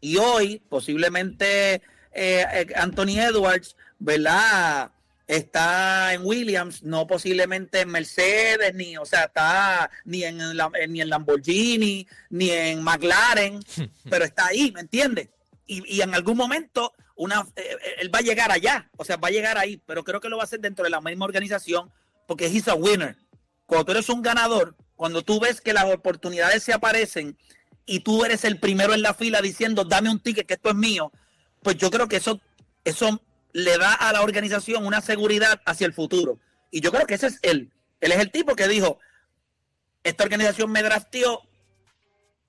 Y 0.00 0.16
hoy, 0.16 0.62
posiblemente, 0.68 1.74
eh, 1.74 1.82
eh, 2.12 2.66
Anthony 2.76 3.20
Edwards, 3.20 3.76
¿verdad? 4.00 4.90
Está 5.26 6.12
en 6.14 6.24
Williams, 6.24 6.82
no 6.82 7.06
posiblemente 7.06 7.80
en 7.80 7.88
Mercedes, 7.90 8.74
ni, 8.74 8.96
o 8.96 9.04
sea, 9.04 9.24
está 9.24 9.90
ni 10.04 10.24
en, 10.24 10.56
la- 10.56 10.70
ni 10.88 11.00
en 11.00 11.08
Lamborghini, 11.08 12.06
ni 12.30 12.50
en 12.50 12.82
McLaren, 12.82 13.60
pero 14.10 14.24
está 14.24 14.46
ahí, 14.46 14.70
¿me 14.72 14.80
entiendes? 14.80 15.28
Y, 15.66 15.82
y 15.96 16.02
en 16.02 16.14
algún 16.14 16.36
momento 16.36 16.92
una, 17.16 17.40
eh, 17.56 17.62
eh, 17.70 17.78
él 18.00 18.14
va 18.14 18.18
a 18.18 18.22
llegar 18.22 18.50
allá, 18.52 18.90
o 18.96 19.04
sea, 19.04 19.16
va 19.16 19.28
a 19.28 19.32
llegar 19.32 19.56
ahí, 19.56 19.80
pero 19.86 20.04
creo 20.04 20.20
que 20.20 20.28
lo 20.28 20.36
va 20.36 20.42
a 20.42 20.44
hacer 20.44 20.60
dentro 20.60 20.84
de 20.84 20.90
la 20.90 21.00
misma 21.00 21.24
organización, 21.24 21.90
porque 22.26 22.46
he's 22.46 22.68
a 22.68 22.74
winner. 22.74 23.16
Cuando 23.66 23.84
tú 23.86 23.92
eres 23.92 24.08
un 24.10 24.20
ganador, 24.20 24.76
cuando 24.94 25.22
tú 25.22 25.40
ves 25.40 25.60
que 25.60 25.72
las 25.72 25.84
oportunidades 25.86 26.62
se 26.62 26.72
aparecen 26.74 27.38
y 27.86 28.00
tú 28.00 28.24
eres 28.24 28.44
el 28.44 28.58
primero 28.60 28.92
en 28.94 29.00
la 29.02 29.14
fila 29.14 29.40
diciendo, 29.40 29.84
dame 29.84 30.10
un 30.10 30.20
ticket, 30.20 30.46
que 30.46 30.54
esto 30.54 30.68
es 30.70 30.74
mío, 30.74 31.12
pues 31.62 31.76
yo 31.78 31.90
creo 31.90 32.08
que 32.08 32.16
eso, 32.16 32.40
eso 32.84 33.22
le 33.54 33.78
da 33.78 33.94
a 33.94 34.12
la 34.12 34.20
organización 34.20 34.84
una 34.84 35.00
seguridad 35.00 35.62
hacia 35.64 35.86
el 35.86 35.94
futuro. 35.94 36.38
Y 36.70 36.82
yo 36.82 36.92
creo 36.92 37.06
que 37.06 37.14
ese 37.14 37.28
es 37.28 37.38
él. 37.42 37.72
Él 38.00 38.12
es 38.12 38.18
el 38.18 38.30
tipo 38.30 38.54
que 38.54 38.68
dijo, 38.68 38.98
esta 40.02 40.24
organización 40.24 40.70
me 40.70 40.82
drafteó, 40.82 41.40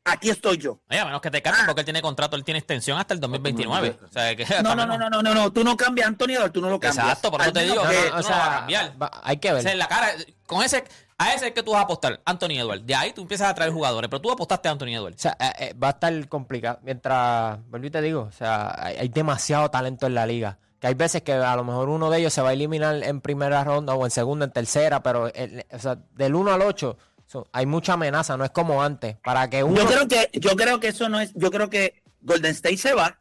aquí 0.04 0.30
estoy 0.30 0.58
yo. 0.58 0.80
Oye, 0.90 1.00
a 1.00 1.06
menos 1.06 1.22
que 1.22 1.32
te 1.32 1.42
cambien 1.42 1.66
porque 1.68 1.82
él 1.82 1.86
tiene 1.86 2.02
contrato, 2.02 2.36
él 2.36 2.44
tiene 2.44 2.58
extensión 2.58 2.98
hasta 2.98 3.14
el 3.14 3.20
2029. 3.20 4.00
O 4.04 4.12
sea, 4.12 4.36
que 4.36 4.46
No, 4.64 4.76
no, 4.76 4.86
no, 4.86 4.98
no, 4.98 5.10
no, 5.10 5.22
no, 5.22 5.34
no, 5.34 5.54
tú 5.54 5.64
no 5.64 5.78
cambias, 5.78 6.08
Antonio, 6.08 6.52
tú 6.52 6.60
no 6.62 6.70
lo 6.70 6.80
cambias. 6.80 7.06
Exacto, 7.06 7.32
por 7.32 7.42
eso 7.42 7.54
te 7.54 7.62
digo 7.62 7.82
que- 7.88 8.10
No, 8.10 8.10
no 8.10 8.10
o 8.10 8.12
va 8.14 8.20
a 8.20 8.24
sea, 8.24 8.56
cambiar. 8.58 9.02
va- 9.02 9.12
hay 9.24 9.38
que 9.38 9.52
O 9.52 9.62
sea, 9.62 9.72
en 9.72 9.78
ver. 9.78 9.78
la 9.78 9.88
cara, 9.88 10.08
con 10.48 10.64
ese, 10.64 10.84
a 11.18 11.34
ese 11.34 11.48
es 11.48 11.54
que 11.54 11.64
tú 11.64 11.72
vas 11.72 11.82
a 11.82 11.84
apostar, 11.84 12.20
Anthony 12.26 12.58
Edwards. 12.60 12.86
De 12.86 12.96
ahí 12.96 13.14
tú 13.14 13.22
empiezas 13.22 13.50
a 13.50 13.54
traer 13.56 13.72
jugadores, 13.72 14.10
pero 14.10 14.22
tú 14.22 14.32
apostaste 14.32 14.68
a 14.68 14.72
Anthony 14.72 14.88
O 14.88 15.02
Edwards. 15.02 15.22
sea, 15.22 15.38
eh, 15.40 15.52
eh, 15.60 15.74
va 15.82 15.88
a 15.88 15.92
estar 15.92 16.28
complicado. 16.30 16.80
Mientras, 16.84 17.60
y 17.82 17.90
te 17.90 18.02
digo, 18.02 18.22
o 18.24 18.32
sea, 18.32 18.76
hay, 18.78 18.98
hay 18.98 19.08
demasiado 19.10 19.70
talento 19.70 20.08
en 20.08 20.16
la 20.16 20.26
liga. 20.26 20.58
Que 20.86 20.90
hay 20.90 20.94
veces 20.94 21.24
que 21.24 21.34
a 21.34 21.56
lo 21.56 21.64
mejor 21.64 21.90
uno 21.90 22.12
de 22.12 22.20
ellos 22.20 22.32
se 22.32 22.44
va 22.44 22.50
a 22.50 22.54
eliminar 22.54 23.02
en 23.04 23.20
primera 23.20 23.64
ronda 23.64 23.96
o 23.96 24.06
en 24.06 24.12
segunda, 24.12 24.46
en 24.46 24.52
tercera, 24.52 25.02
pero 25.02 25.34
el- 25.34 25.66
o 25.72 25.80
sea, 25.80 25.96
del 26.12 26.36
1 26.36 26.54
al 26.54 26.62
8 26.62 26.96
so- 27.26 27.48
hay 27.54 27.66
mucha 27.66 27.94
amenaza, 27.94 28.38
no 28.38 28.46
es 28.46 28.52
como 28.52 28.84
antes. 28.84 29.18
Para 29.24 29.50
que 29.50 29.64
uno... 29.64 29.78
Yo 29.82 29.88
creo 29.88 30.08
que, 30.08 30.30
yo 30.40 30.56
creo 30.56 30.80
que 30.80 30.90
eso 30.90 31.10
no 31.10 31.20
es, 31.20 31.32
yo 31.34 31.50
creo 31.50 31.72
que 31.72 32.04
Golden 32.22 32.52
State 32.52 32.78
se 32.78 32.94
va, 32.94 33.20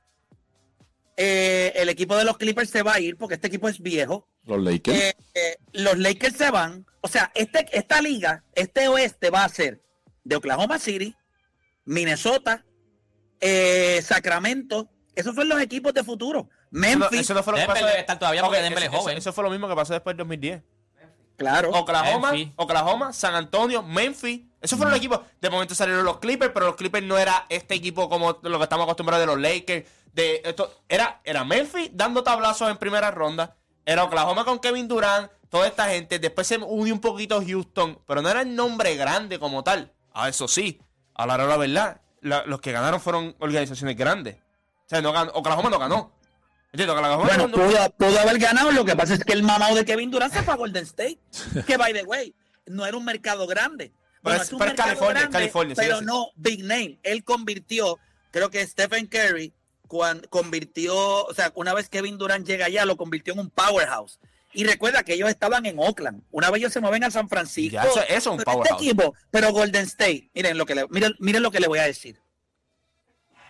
eh, 1.17 1.73
el 1.77 1.89
equipo 1.89 2.15
de 2.17 2.25
los 2.27 2.37
Clippers 2.37 2.69
se 2.69 2.83
va 2.83 2.93
a 2.97 3.01
ir 3.01 3.17
porque 3.17 3.37
este 3.37 3.47
equipo 3.47 3.67
es 3.71 3.81
viejo. 3.81 4.29
Los 4.45 4.63
Lakers. 4.63 4.99
Eh, 5.01 5.15
eh, 5.35 5.57
los 5.73 5.97
Lakers 5.97 6.37
se 6.37 6.51
van. 6.51 6.85
O 7.01 7.09
sea, 7.09 7.33
este, 7.35 7.67
esta 7.73 8.03
liga, 8.03 8.45
este 8.55 8.89
oeste 8.89 9.31
va 9.31 9.45
a 9.45 9.49
ser 9.49 9.81
de 10.23 10.37
Oklahoma 10.37 10.79
City, 10.79 11.17
Minnesota, 11.87 12.63
eh, 13.41 14.03
Sacramento. 14.03 14.91
Esos 15.15 15.35
son 15.35 15.49
los 15.49 15.63
equipos 15.63 15.95
de 15.95 16.05
futuro. 16.05 16.51
Eso 16.75 16.99
no, 16.99 16.99
Memphis, 16.99 17.21
eso 17.21 17.35
no 17.35 17.43
fue 17.43 17.53
lo 17.53 17.59
que 17.61 17.67
pasó. 17.67 17.87
debe 17.87 18.01
estar 18.01 18.19
todavía 18.19 18.43
porque 18.43 18.59
Ok, 18.59 18.63
Denver 18.65 18.83
eso, 18.83 18.93
es 18.93 18.99
joven. 18.99 19.17
eso- 19.19 19.31
eso 19.31 19.33
fue 19.33 19.45
lo 19.45 19.51
mismo 19.51 19.69
que 19.69 19.75
pasó 19.77 19.93
después 19.93 20.13
del 20.17 20.19
2010. 20.19 20.63
claro. 21.37 21.71
Oklahoma, 21.71 22.31
Memphis. 22.33 22.53
Oklahoma, 22.57 23.13
San 23.13 23.35
Antonio, 23.35 23.83
Memphis. 23.83 24.43
Esos 24.61 24.77
fueron 24.77 24.91
los 24.93 24.99
equipos. 24.99 25.21
De 25.41 25.51
momento 25.51 25.75
salieron 25.75 26.05
los 26.05 26.19
Clippers, 26.19 26.53
pero 26.55 26.67
los 26.67 26.77
Clippers 26.77 27.05
no 27.05 27.19
era 27.19 27.47
este 27.49 27.75
equipo 27.75 28.09
como 28.09 28.39
lo 28.43 28.59
que 28.59 28.63
estamos 28.65 28.85
acostumbrados 28.85 29.23
de 29.23 29.27
los 29.27 29.41
Lakers. 29.41 29.87
De 30.13 30.41
esto, 30.45 30.73
era, 30.89 31.21
era 31.25 31.45
Memphis 31.45 31.91
dando 31.93 32.23
tablazos 32.23 32.71
en 32.71 32.77
primera 32.77 33.11
ronda. 33.11 33.57
Era 33.85 34.05
Oklahoma 34.05 34.45
con 34.45 34.59
Kevin 34.61 34.87
Durant, 34.89 35.31
toda 35.51 35.67
esta 35.67 35.89
gente. 35.89 36.19
Después 36.19 36.47
se 36.47 36.57
unió 36.57 36.95
un 36.95 37.01
poquito 37.01 37.43
Houston, 37.45 37.99
pero 38.07 38.23
no 38.23 38.29
era 38.31 38.43
el 38.43 38.55
nombre 38.55 38.95
grande 38.97 39.39
como 39.39 39.63
tal. 39.65 39.93
Ah, 40.13 40.29
eso 40.29 40.47
sí, 40.49 40.81
a 41.15 41.27
la 41.27 41.35
hora 41.35 41.43
de 41.45 41.49
la 41.51 41.57
verdad, 41.57 42.01
la- 42.21 42.45
los 42.47 42.61
que 42.61 42.73
ganaron 42.73 43.01
fueron 43.01 43.35
organizaciones 43.41 43.97
grandes. 43.97 44.37
O 44.37 44.89
sea, 44.89 45.03
no 45.03 45.13
ganó- 45.13 45.33
Oklahoma 45.35 45.69
no 45.69 45.79
ganó. 45.79 46.13
Bueno, 46.77 47.49
no- 47.49 47.55
pudo, 47.57 47.91
pudo 47.97 48.19
haber 48.21 48.39
ganado. 48.39 48.73
Lo 48.73 48.85
que 48.85 48.97
pasa 48.97 49.15
es 49.15 49.25
que 49.25 49.33
el 49.33 49.43
mamado 49.43 49.75
de 49.77 49.85
Kevin 49.85 50.11
Durant 50.11 50.33
se 50.33 50.43
fue 50.43 50.55
a 50.55 50.57
Golden 50.57 50.85
State. 50.85 51.19
Que, 51.67 51.77
by 51.77 51.93
the 51.93 52.05
way, 52.05 52.35
no 52.67 52.85
era 52.87 52.97
un 52.97 53.05
mercado 53.05 53.47
grande. 53.47 53.93
Bueno, 54.23 54.43
es- 54.43 54.53
un 54.53 54.59
pero 54.59 54.71
mercado 54.71 54.89
California, 54.89 55.21
grande, 55.21 55.33
California, 55.39 55.75
sí, 55.77 55.81
Pero 55.83 55.99
sí. 56.01 56.05
no 56.05 56.27
big 56.37 56.65
name. 56.65 56.99
Él 57.03 57.23
convirtió, 57.25 57.99
creo 58.31 58.51
que 58.51 58.67
Stephen 58.67 59.07
Curry, 59.07 59.53
cuando 59.87 60.29
convirtió, 60.31 60.97
o 61.27 61.35
sea, 61.35 61.53
una 61.55 61.75
vez 61.75 61.89
Kevin 61.89 62.19
Durant 62.19 62.47
llega 62.47 62.67
allá, 62.67 62.85
lo 62.87 62.97
convirtió 62.97 63.35
en 63.35 63.41
un 63.41 63.51
powerhouse. 63.51 64.19
Y 64.57 64.65
recuerda 64.65 65.03
que 65.03 65.15
ellos 65.15 65.29
estaban 65.29 65.67
en 65.67 65.79
Oakland. 65.81 66.23
Una 66.31 66.49
vez 66.51 66.61
ellos 66.61 66.73
se 66.73 66.81
mueven 66.81 67.03
a 67.05 67.11
San 67.11 67.29
Francisco. 67.29 67.75
Ya, 67.75 67.83
eso- 67.83 68.01
eso 68.03 68.15
es 68.17 68.27
un 68.29 68.37
Pero 68.39 68.53
powerhouse. 68.53 68.81
Este 68.81 68.85
equipo, 68.91 69.15
pero 69.31 69.53
Golden 69.53 69.85
State, 69.85 70.31
miren 70.33 70.57
lo 70.57 70.65
que 70.65 70.75
le, 70.77 70.87
miren, 70.89 71.15
miren 71.19 71.43
lo 71.43 71.51
que 71.51 71.61
le 71.61 71.67
voy 71.69 71.81
a 71.81 71.85
decir. 71.85 72.19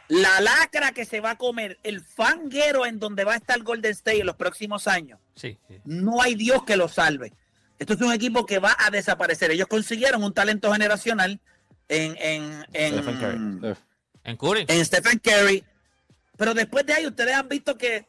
La 0.08 0.40
lacra 0.40 0.92
que 0.92 1.04
se 1.04 1.20
va 1.20 1.30
a 1.30 1.38
comer, 1.38 1.78
el 1.82 2.00
fanguero 2.00 2.84
en 2.86 2.98
donde 2.98 3.24
va 3.24 3.32
a 3.34 3.36
estar 3.36 3.62
Golden 3.62 3.92
State 3.92 4.20
en 4.20 4.26
los 4.26 4.36
próximos 4.36 4.86
años, 4.86 5.18
Sí, 5.34 5.58
sí. 5.68 5.80
no 5.84 6.20
hay 6.20 6.34
Dios 6.34 6.64
que 6.64 6.76
lo 6.76 6.88
salve. 6.88 7.32
Esto 7.78 7.94
es 7.94 8.00
un 8.00 8.12
equipo 8.12 8.46
que 8.46 8.58
va 8.58 8.76
a 8.78 8.90
desaparecer. 8.90 9.50
Ellos 9.50 9.66
consiguieron 9.66 10.22
un 10.22 10.32
talento 10.32 10.72
generacional 10.72 11.40
en, 11.88 12.16
en, 12.20 12.66
en, 12.72 12.92
Stephen 12.92 13.18
Curry. 13.60 13.76
En 14.24 14.36
Curry. 14.36 14.64
en 14.68 14.84
Stephen 14.86 15.18
Curry. 15.18 15.64
Pero 16.36 16.54
después 16.54 16.84
de 16.86 16.94
ahí 16.94 17.06
ustedes 17.06 17.34
han 17.34 17.48
visto 17.48 17.76
que 17.76 18.06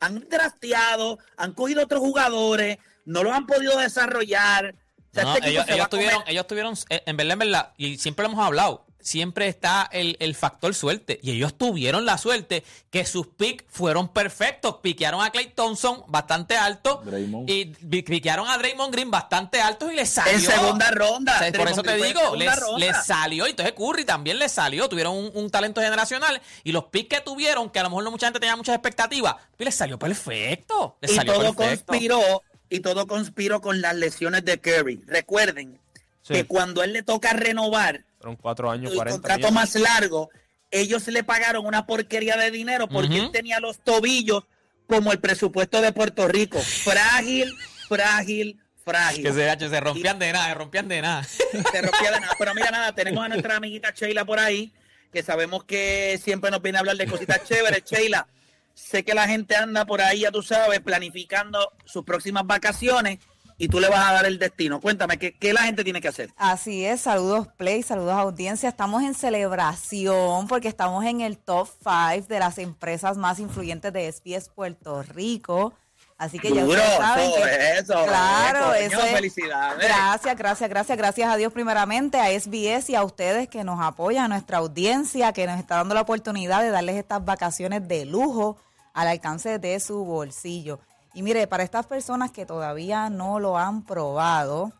han 0.00 0.20
trasteado, 0.28 1.18
han 1.36 1.52
cogido 1.52 1.82
otros 1.82 2.00
jugadores, 2.00 2.78
no 3.04 3.22
los 3.22 3.32
han 3.32 3.46
podido 3.46 3.78
desarrollar. 3.78 4.74
O 5.10 5.14
sea, 5.14 5.24
No, 5.24 5.34
este 5.36 5.50
ellos, 5.50 5.88
tuvieron, 5.88 6.22
ellos 6.26 6.46
tuvieron, 6.46 6.74
eh, 6.90 7.02
en 7.06 7.16
verdad, 7.16 7.32
en 7.34 7.38
verdad, 7.38 7.72
y 7.76 7.96
siempre 7.98 8.24
lo 8.24 8.32
hemos 8.32 8.44
hablado, 8.44 8.85
siempre 9.06 9.46
está 9.46 9.88
el, 9.92 10.16
el 10.18 10.34
factor 10.34 10.74
suerte. 10.74 11.20
Y 11.22 11.30
ellos 11.30 11.56
tuvieron 11.56 12.04
la 12.04 12.18
suerte 12.18 12.64
que 12.90 13.06
sus 13.06 13.28
picks 13.28 13.64
fueron 13.68 14.08
perfectos. 14.08 14.76
Piquearon 14.82 15.22
a 15.22 15.30
Clay 15.30 15.52
Thompson 15.54 16.02
bastante 16.08 16.56
alto 16.56 17.02
Draymond. 17.04 17.48
y 17.48 17.66
piquearon 18.02 18.48
a 18.48 18.58
Draymond 18.58 18.92
Green 18.92 19.10
bastante 19.10 19.60
altos 19.60 19.92
y 19.92 19.96
les 19.96 20.10
salió. 20.10 20.32
en 20.34 20.40
segunda 20.40 20.90
ronda. 20.90 21.36
O 21.36 21.38
sea, 21.38 21.52
por 21.52 21.68
eso 21.68 21.82
te 21.82 21.96
Green 21.96 22.14
digo, 22.14 22.34
les, 22.78 22.96
salió. 23.06 23.46
Entonces 23.46 23.74
Curry 23.74 24.04
también 24.04 24.38
les 24.40 24.50
salió. 24.50 24.88
Tuvieron 24.88 25.16
un, 25.16 25.30
un 25.34 25.50
talento 25.50 25.80
generacional. 25.80 26.42
Y 26.64 26.72
los 26.72 26.84
picks 26.84 27.16
que 27.16 27.20
tuvieron, 27.20 27.70
que 27.70 27.78
a 27.78 27.84
lo 27.84 27.90
mejor 27.90 28.02
no 28.04 28.10
mucha 28.10 28.26
gente 28.26 28.40
tenía 28.40 28.56
muchas 28.56 28.74
expectativas, 28.74 29.36
pues 29.56 29.66
les 29.66 29.74
salió 29.74 29.98
perfecto. 29.98 30.96
Les 31.00 31.12
y 31.12 31.14
salió 31.14 31.34
todo 31.34 31.54
perfecto. 31.54 31.86
conspiró 31.86 32.42
y 32.68 32.80
todo 32.80 33.06
conspiró 33.06 33.60
con 33.60 33.80
las 33.80 33.94
lesiones 33.94 34.44
de 34.44 34.58
Curry. 34.58 35.02
Recuerden 35.06 35.78
Sí. 36.22 36.32
que 36.34 36.44
cuando 36.44 36.82
él 36.82 36.92
le 36.92 37.04
toca 37.04 37.32
renovar 37.34 38.04
Fueron 38.18 38.36
cuatro 38.36 38.70
años, 38.70 38.92
el 38.92 38.96
40 38.96 39.20
contrato 39.20 39.50
millones. 39.50 39.54
más 39.54 39.74
largo, 39.76 40.30
ellos 40.70 41.06
le 41.08 41.22
pagaron 41.22 41.66
una 41.66 41.86
porquería 41.86 42.36
de 42.36 42.50
dinero 42.50 42.88
porque 42.88 43.18
él 43.18 43.30
tenía 43.30 43.60
los 43.60 43.78
tobillos 43.80 44.44
como 44.86 45.12
el 45.12 45.20
presupuesto 45.20 45.80
de 45.80 45.92
Puerto 45.92 46.28
Rico. 46.28 46.58
Frágil, 46.60 47.52
frágil, 47.88 48.60
frágil. 48.84 49.22
Que 49.22 49.32
se, 49.32 49.68
se 49.68 49.80
rompían 49.80 50.18
de 50.18 50.32
nada, 50.32 50.48
se 50.48 50.54
rompían 50.54 50.88
de 50.88 51.02
nada. 51.02 51.24
Se 51.72 51.82
rompía 51.82 52.12
de 52.12 52.20
nada. 52.20 52.34
Pero 52.38 52.54
mira, 52.54 52.70
nada, 52.70 52.92
tenemos 52.94 53.24
a 53.24 53.28
nuestra 53.28 53.56
amiguita 53.56 53.92
Sheila 53.94 54.24
por 54.24 54.38
ahí, 54.38 54.72
que 55.12 55.22
sabemos 55.22 55.64
que 55.64 56.18
siempre 56.22 56.50
nos 56.50 56.62
viene 56.62 56.78
a 56.78 56.80
hablar 56.80 56.96
de 56.96 57.06
cositas 57.06 57.44
chéveres. 57.44 57.84
Sheila, 57.84 58.28
sé 58.74 59.04
que 59.04 59.14
la 59.14 59.26
gente 59.26 59.56
anda 59.56 59.84
por 59.86 60.00
ahí, 60.00 60.20
ya 60.20 60.30
tú 60.30 60.42
sabes, 60.42 60.80
planificando 60.80 61.72
sus 61.84 62.04
próximas 62.04 62.46
vacaciones 62.46 63.18
y 63.58 63.68
tú 63.68 63.80
le 63.80 63.88
vas 63.88 64.06
a 64.08 64.12
dar 64.12 64.26
el 64.26 64.38
destino. 64.38 64.80
Cuéntame, 64.80 65.18
¿qué, 65.18 65.36
qué 65.36 65.52
la 65.52 65.62
gente 65.62 65.82
tiene 65.84 66.00
que 66.00 66.08
hacer? 66.08 66.30
Así 66.36 66.84
es, 66.84 67.00
saludos 67.00 67.48
Play, 67.56 67.82
saludos 67.82 68.12
audiencia. 68.14 68.68
Estamos 68.68 69.02
en 69.02 69.14
celebración 69.14 70.46
porque 70.48 70.68
estamos 70.68 71.04
en 71.04 71.20
el 71.20 71.38
top 71.38 71.68
5 71.82 72.26
de 72.28 72.38
las 72.38 72.58
empresas 72.58 73.16
más 73.16 73.38
influyentes 73.38 73.92
de 73.92 74.10
SBS 74.10 74.48
Puerto 74.50 75.02
Rico. 75.02 75.72
Así 76.18 76.38
que 76.38 76.50
ya 76.50 76.62
Duro, 76.64 76.80
ustedes 76.80 76.96
saben 76.96 77.28
eso, 77.30 77.42
que, 77.42 77.78
eso, 77.78 78.04
claro, 78.06 78.72
eso 78.72 79.00
es- 79.02 79.12
felicidades. 79.12 79.86
Gracias, 79.86 80.36
gracias, 80.36 80.70
gracias, 80.70 80.96
gracias 80.96 81.28
a 81.30 81.36
Dios 81.36 81.52
primeramente, 81.52 82.18
a 82.18 82.30
SBS 82.30 82.88
y 82.90 82.94
a 82.94 83.04
ustedes 83.04 83.48
que 83.48 83.64
nos 83.64 83.80
apoyan, 83.82 84.24
a 84.24 84.28
nuestra 84.28 84.58
audiencia 84.58 85.34
que 85.34 85.46
nos 85.46 85.58
está 85.60 85.76
dando 85.76 85.94
la 85.94 86.00
oportunidad 86.00 86.62
de 86.62 86.70
darles 86.70 86.96
estas 86.96 87.22
vacaciones 87.22 87.86
de 87.86 88.06
lujo 88.06 88.56
al 88.94 89.08
alcance 89.08 89.58
de 89.58 89.78
su 89.78 90.06
bolsillo. 90.06 90.80
Y 91.16 91.22
mire, 91.22 91.46
para 91.46 91.62
estas 91.62 91.86
personas 91.86 92.30
que 92.30 92.44
todavía 92.44 93.08
no 93.08 93.40
lo 93.40 93.56
han 93.56 93.82
probado, 93.82 94.72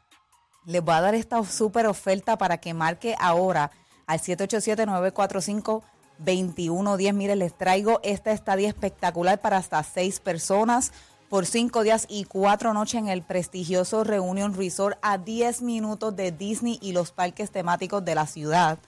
les 0.66 0.84
voy 0.84 0.94
a 0.94 1.00
dar 1.00 1.14
esta 1.14 1.42
súper 1.44 1.86
oferta 1.86 2.36
para 2.36 2.58
que 2.58 2.74
marque 2.74 3.16
ahora 3.18 3.70
al 4.06 4.20
787-945-2110. 4.20 7.14
Mire, 7.14 7.36
les 7.36 7.56
traigo 7.56 8.00
esta 8.02 8.32
estadía 8.32 8.68
espectacular 8.68 9.40
para 9.40 9.56
hasta 9.56 9.82
seis 9.82 10.20
personas 10.20 10.92
por 11.30 11.46
cinco 11.46 11.82
días 11.82 12.04
y 12.06 12.24
cuatro 12.24 12.74
noches 12.74 13.00
en 13.00 13.08
el 13.08 13.22
prestigioso 13.22 14.04
Reunion 14.04 14.52
Resort 14.52 14.98
a 15.00 15.16
10 15.16 15.62
minutos 15.62 16.14
de 16.16 16.32
Disney 16.32 16.78
y 16.82 16.92
los 16.92 17.12
parques 17.12 17.50
temáticos 17.50 18.04
de 18.04 18.14
la 18.14 18.26
ciudad. 18.26 18.78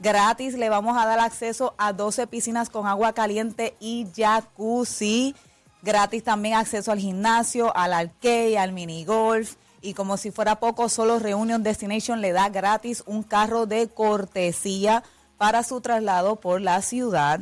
Gratis 0.00 0.54
le 0.54 0.68
vamos 0.68 0.96
a 0.96 1.06
dar 1.06 1.20
acceso 1.20 1.76
a 1.78 1.92
12 1.92 2.26
piscinas 2.26 2.70
con 2.70 2.88
agua 2.88 3.12
caliente 3.12 3.76
y 3.78 4.08
jacuzzi. 4.16 5.36
Gratis 5.82 6.24
también 6.24 6.54
acceso 6.54 6.90
al 6.92 6.98
gimnasio, 6.98 7.74
al 7.76 7.92
arcade, 7.92 8.58
al 8.58 8.72
mini 8.72 9.04
golf. 9.04 9.56
Y 9.80 9.94
como 9.94 10.16
si 10.16 10.30
fuera 10.30 10.58
poco, 10.58 10.88
solo 10.88 11.18
Reunion 11.18 11.62
Destination 11.62 12.20
le 12.20 12.32
da 12.32 12.48
gratis 12.48 13.04
un 13.06 13.22
carro 13.22 13.66
de 13.66 13.88
cortesía 13.88 15.04
para 15.36 15.62
su 15.62 15.80
traslado 15.80 16.36
por 16.36 16.60
la 16.60 16.82
ciudad. 16.82 17.40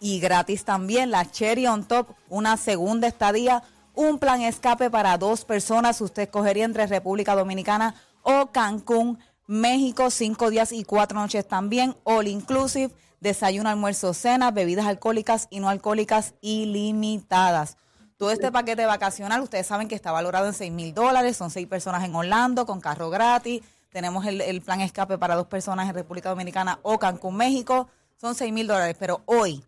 Y 0.00 0.20
gratis 0.20 0.64
también 0.64 1.10
la 1.10 1.30
Cherry 1.30 1.66
on 1.66 1.84
Top, 1.84 2.14
una 2.30 2.56
segunda 2.56 3.06
estadía 3.06 3.62
un 3.94 4.18
plan 4.18 4.40
escape 4.42 4.90
para 4.90 5.18
dos 5.18 5.44
personas. 5.44 6.00
Usted 6.00 6.22
escogería 6.22 6.64
entre 6.64 6.86
República 6.86 7.34
Dominicana 7.34 7.94
o 8.22 8.46
Cancún, 8.46 9.18
México, 9.46 10.10
cinco 10.10 10.50
días 10.50 10.72
y 10.72 10.84
cuatro 10.84 11.18
noches 11.18 11.46
también, 11.46 11.96
all 12.04 12.28
inclusive, 12.28 12.94
desayuno, 13.20 13.68
almuerzo, 13.68 14.14
cena, 14.14 14.50
bebidas 14.50 14.86
alcohólicas 14.86 15.46
y 15.50 15.60
no 15.60 15.68
alcohólicas 15.68 16.34
ilimitadas. 16.40 17.76
Todo 18.16 18.32
este 18.32 18.50
paquete 18.52 18.84
vacacional, 18.84 19.40
ustedes 19.40 19.66
saben 19.66 19.88
que 19.88 19.94
está 19.94 20.12
valorado 20.12 20.46
en 20.46 20.52
6 20.52 20.70
mil 20.72 20.92
dólares, 20.92 21.36
son 21.36 21.50
seis 21.50 21.66
personas 21.66 22.04
en 22.04 22.14
Orlando 22.14 22.66
con 22.66 22.80
carro 22.80 23.08
gratis, 23.08 23.62
tenemos 23.90 24.26
el, 24.26 24.60
plan 24.62 24.82
escape 24.82 25.18
para 25.18 25.36
dos 25.36 25.46
personas 25.46 25.88
en 25.88 25.94
República 25.94 26.28
Dominicana 26.28 26.78
o 26.82 26.98
Cancún, 26.98 27.36
México, 27.36 27.88
son 28.16 28.34
6 28.34 28.52
mil 28.52 28.66
dólares, 28.66 28.96
pero 28.98 29.22
hoy 29.26 29.64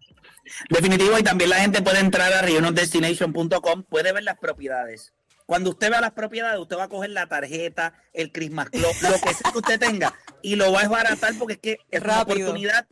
Definitivo, 0.71 1.19
y 1.19 1.23
también 1.23 1.51
la 1.51 1.57
gente 1.57 1.83
puede 1.83 2.01
entrar 2.01 2.33
a 2.33 2.41
reuniondestination.com, 2.41 3.83
puede 3.83 4.13
ver 4.13 4.23
las 4.23 4.39
propiedades. 4.39 5.13
Cuando 5.49 5.71
usted 5.71 5.91
vea 5.91 6.03
las 6.03 6.13
propiedades, 6.13 6.61
usted 6.61 6.77
va 6.77 6.85
a 6.85 6.89
coger 6.89 7.09
la 7.09 7.27
tarjeta, 7.27 7.95
el 8.13 8.33
Christmas 8.33 8.69
Club, 8.69 8.95
lo 9.01 9.19
que 9.19 9.33
sea 9.33 9.51
que 9.51 9.57
usted 9.57 9.81
tenga, 9.81 10.15
y 10.43 10.57
lo 10.57 10.71
va 10.71 10.81
a 10.81 10.83
desbaratar 10.83 11.33
porque 11.39 11.55
es 11.55 11.59
que 11.59 11.79
es 11.91 12.03
una 12.03 12.17
Rápido. 12.19 12.37
oportunidad, 12.37 12.87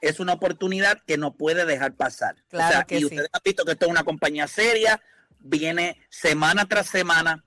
es 0.00 0.18
una 0.18 0.32
oportunidad 0.32 1.02
que 1.06 1.18
no 1.18 1.34
puede 1.34 1.66
dejar 1.66 1.96
pasar. 1.96 2.36
Claro 2.48 2.86
que 2.86 2.96
y 2.96 3.00
sí. 3.00 3.04
ustedes 3.04 3.28
han 3.30 3.42
visto 3.44 3.66
que 3.66 3.72
esto 3.72 3.84
es 3.84 3.90
una 3.90 4.04
compañía 4.04 4.48
seria, 4.48 5.02
viene 5.38 6.00
semana 6.08 6.64
tras 6.64 6.86
semana, 6.86 7.44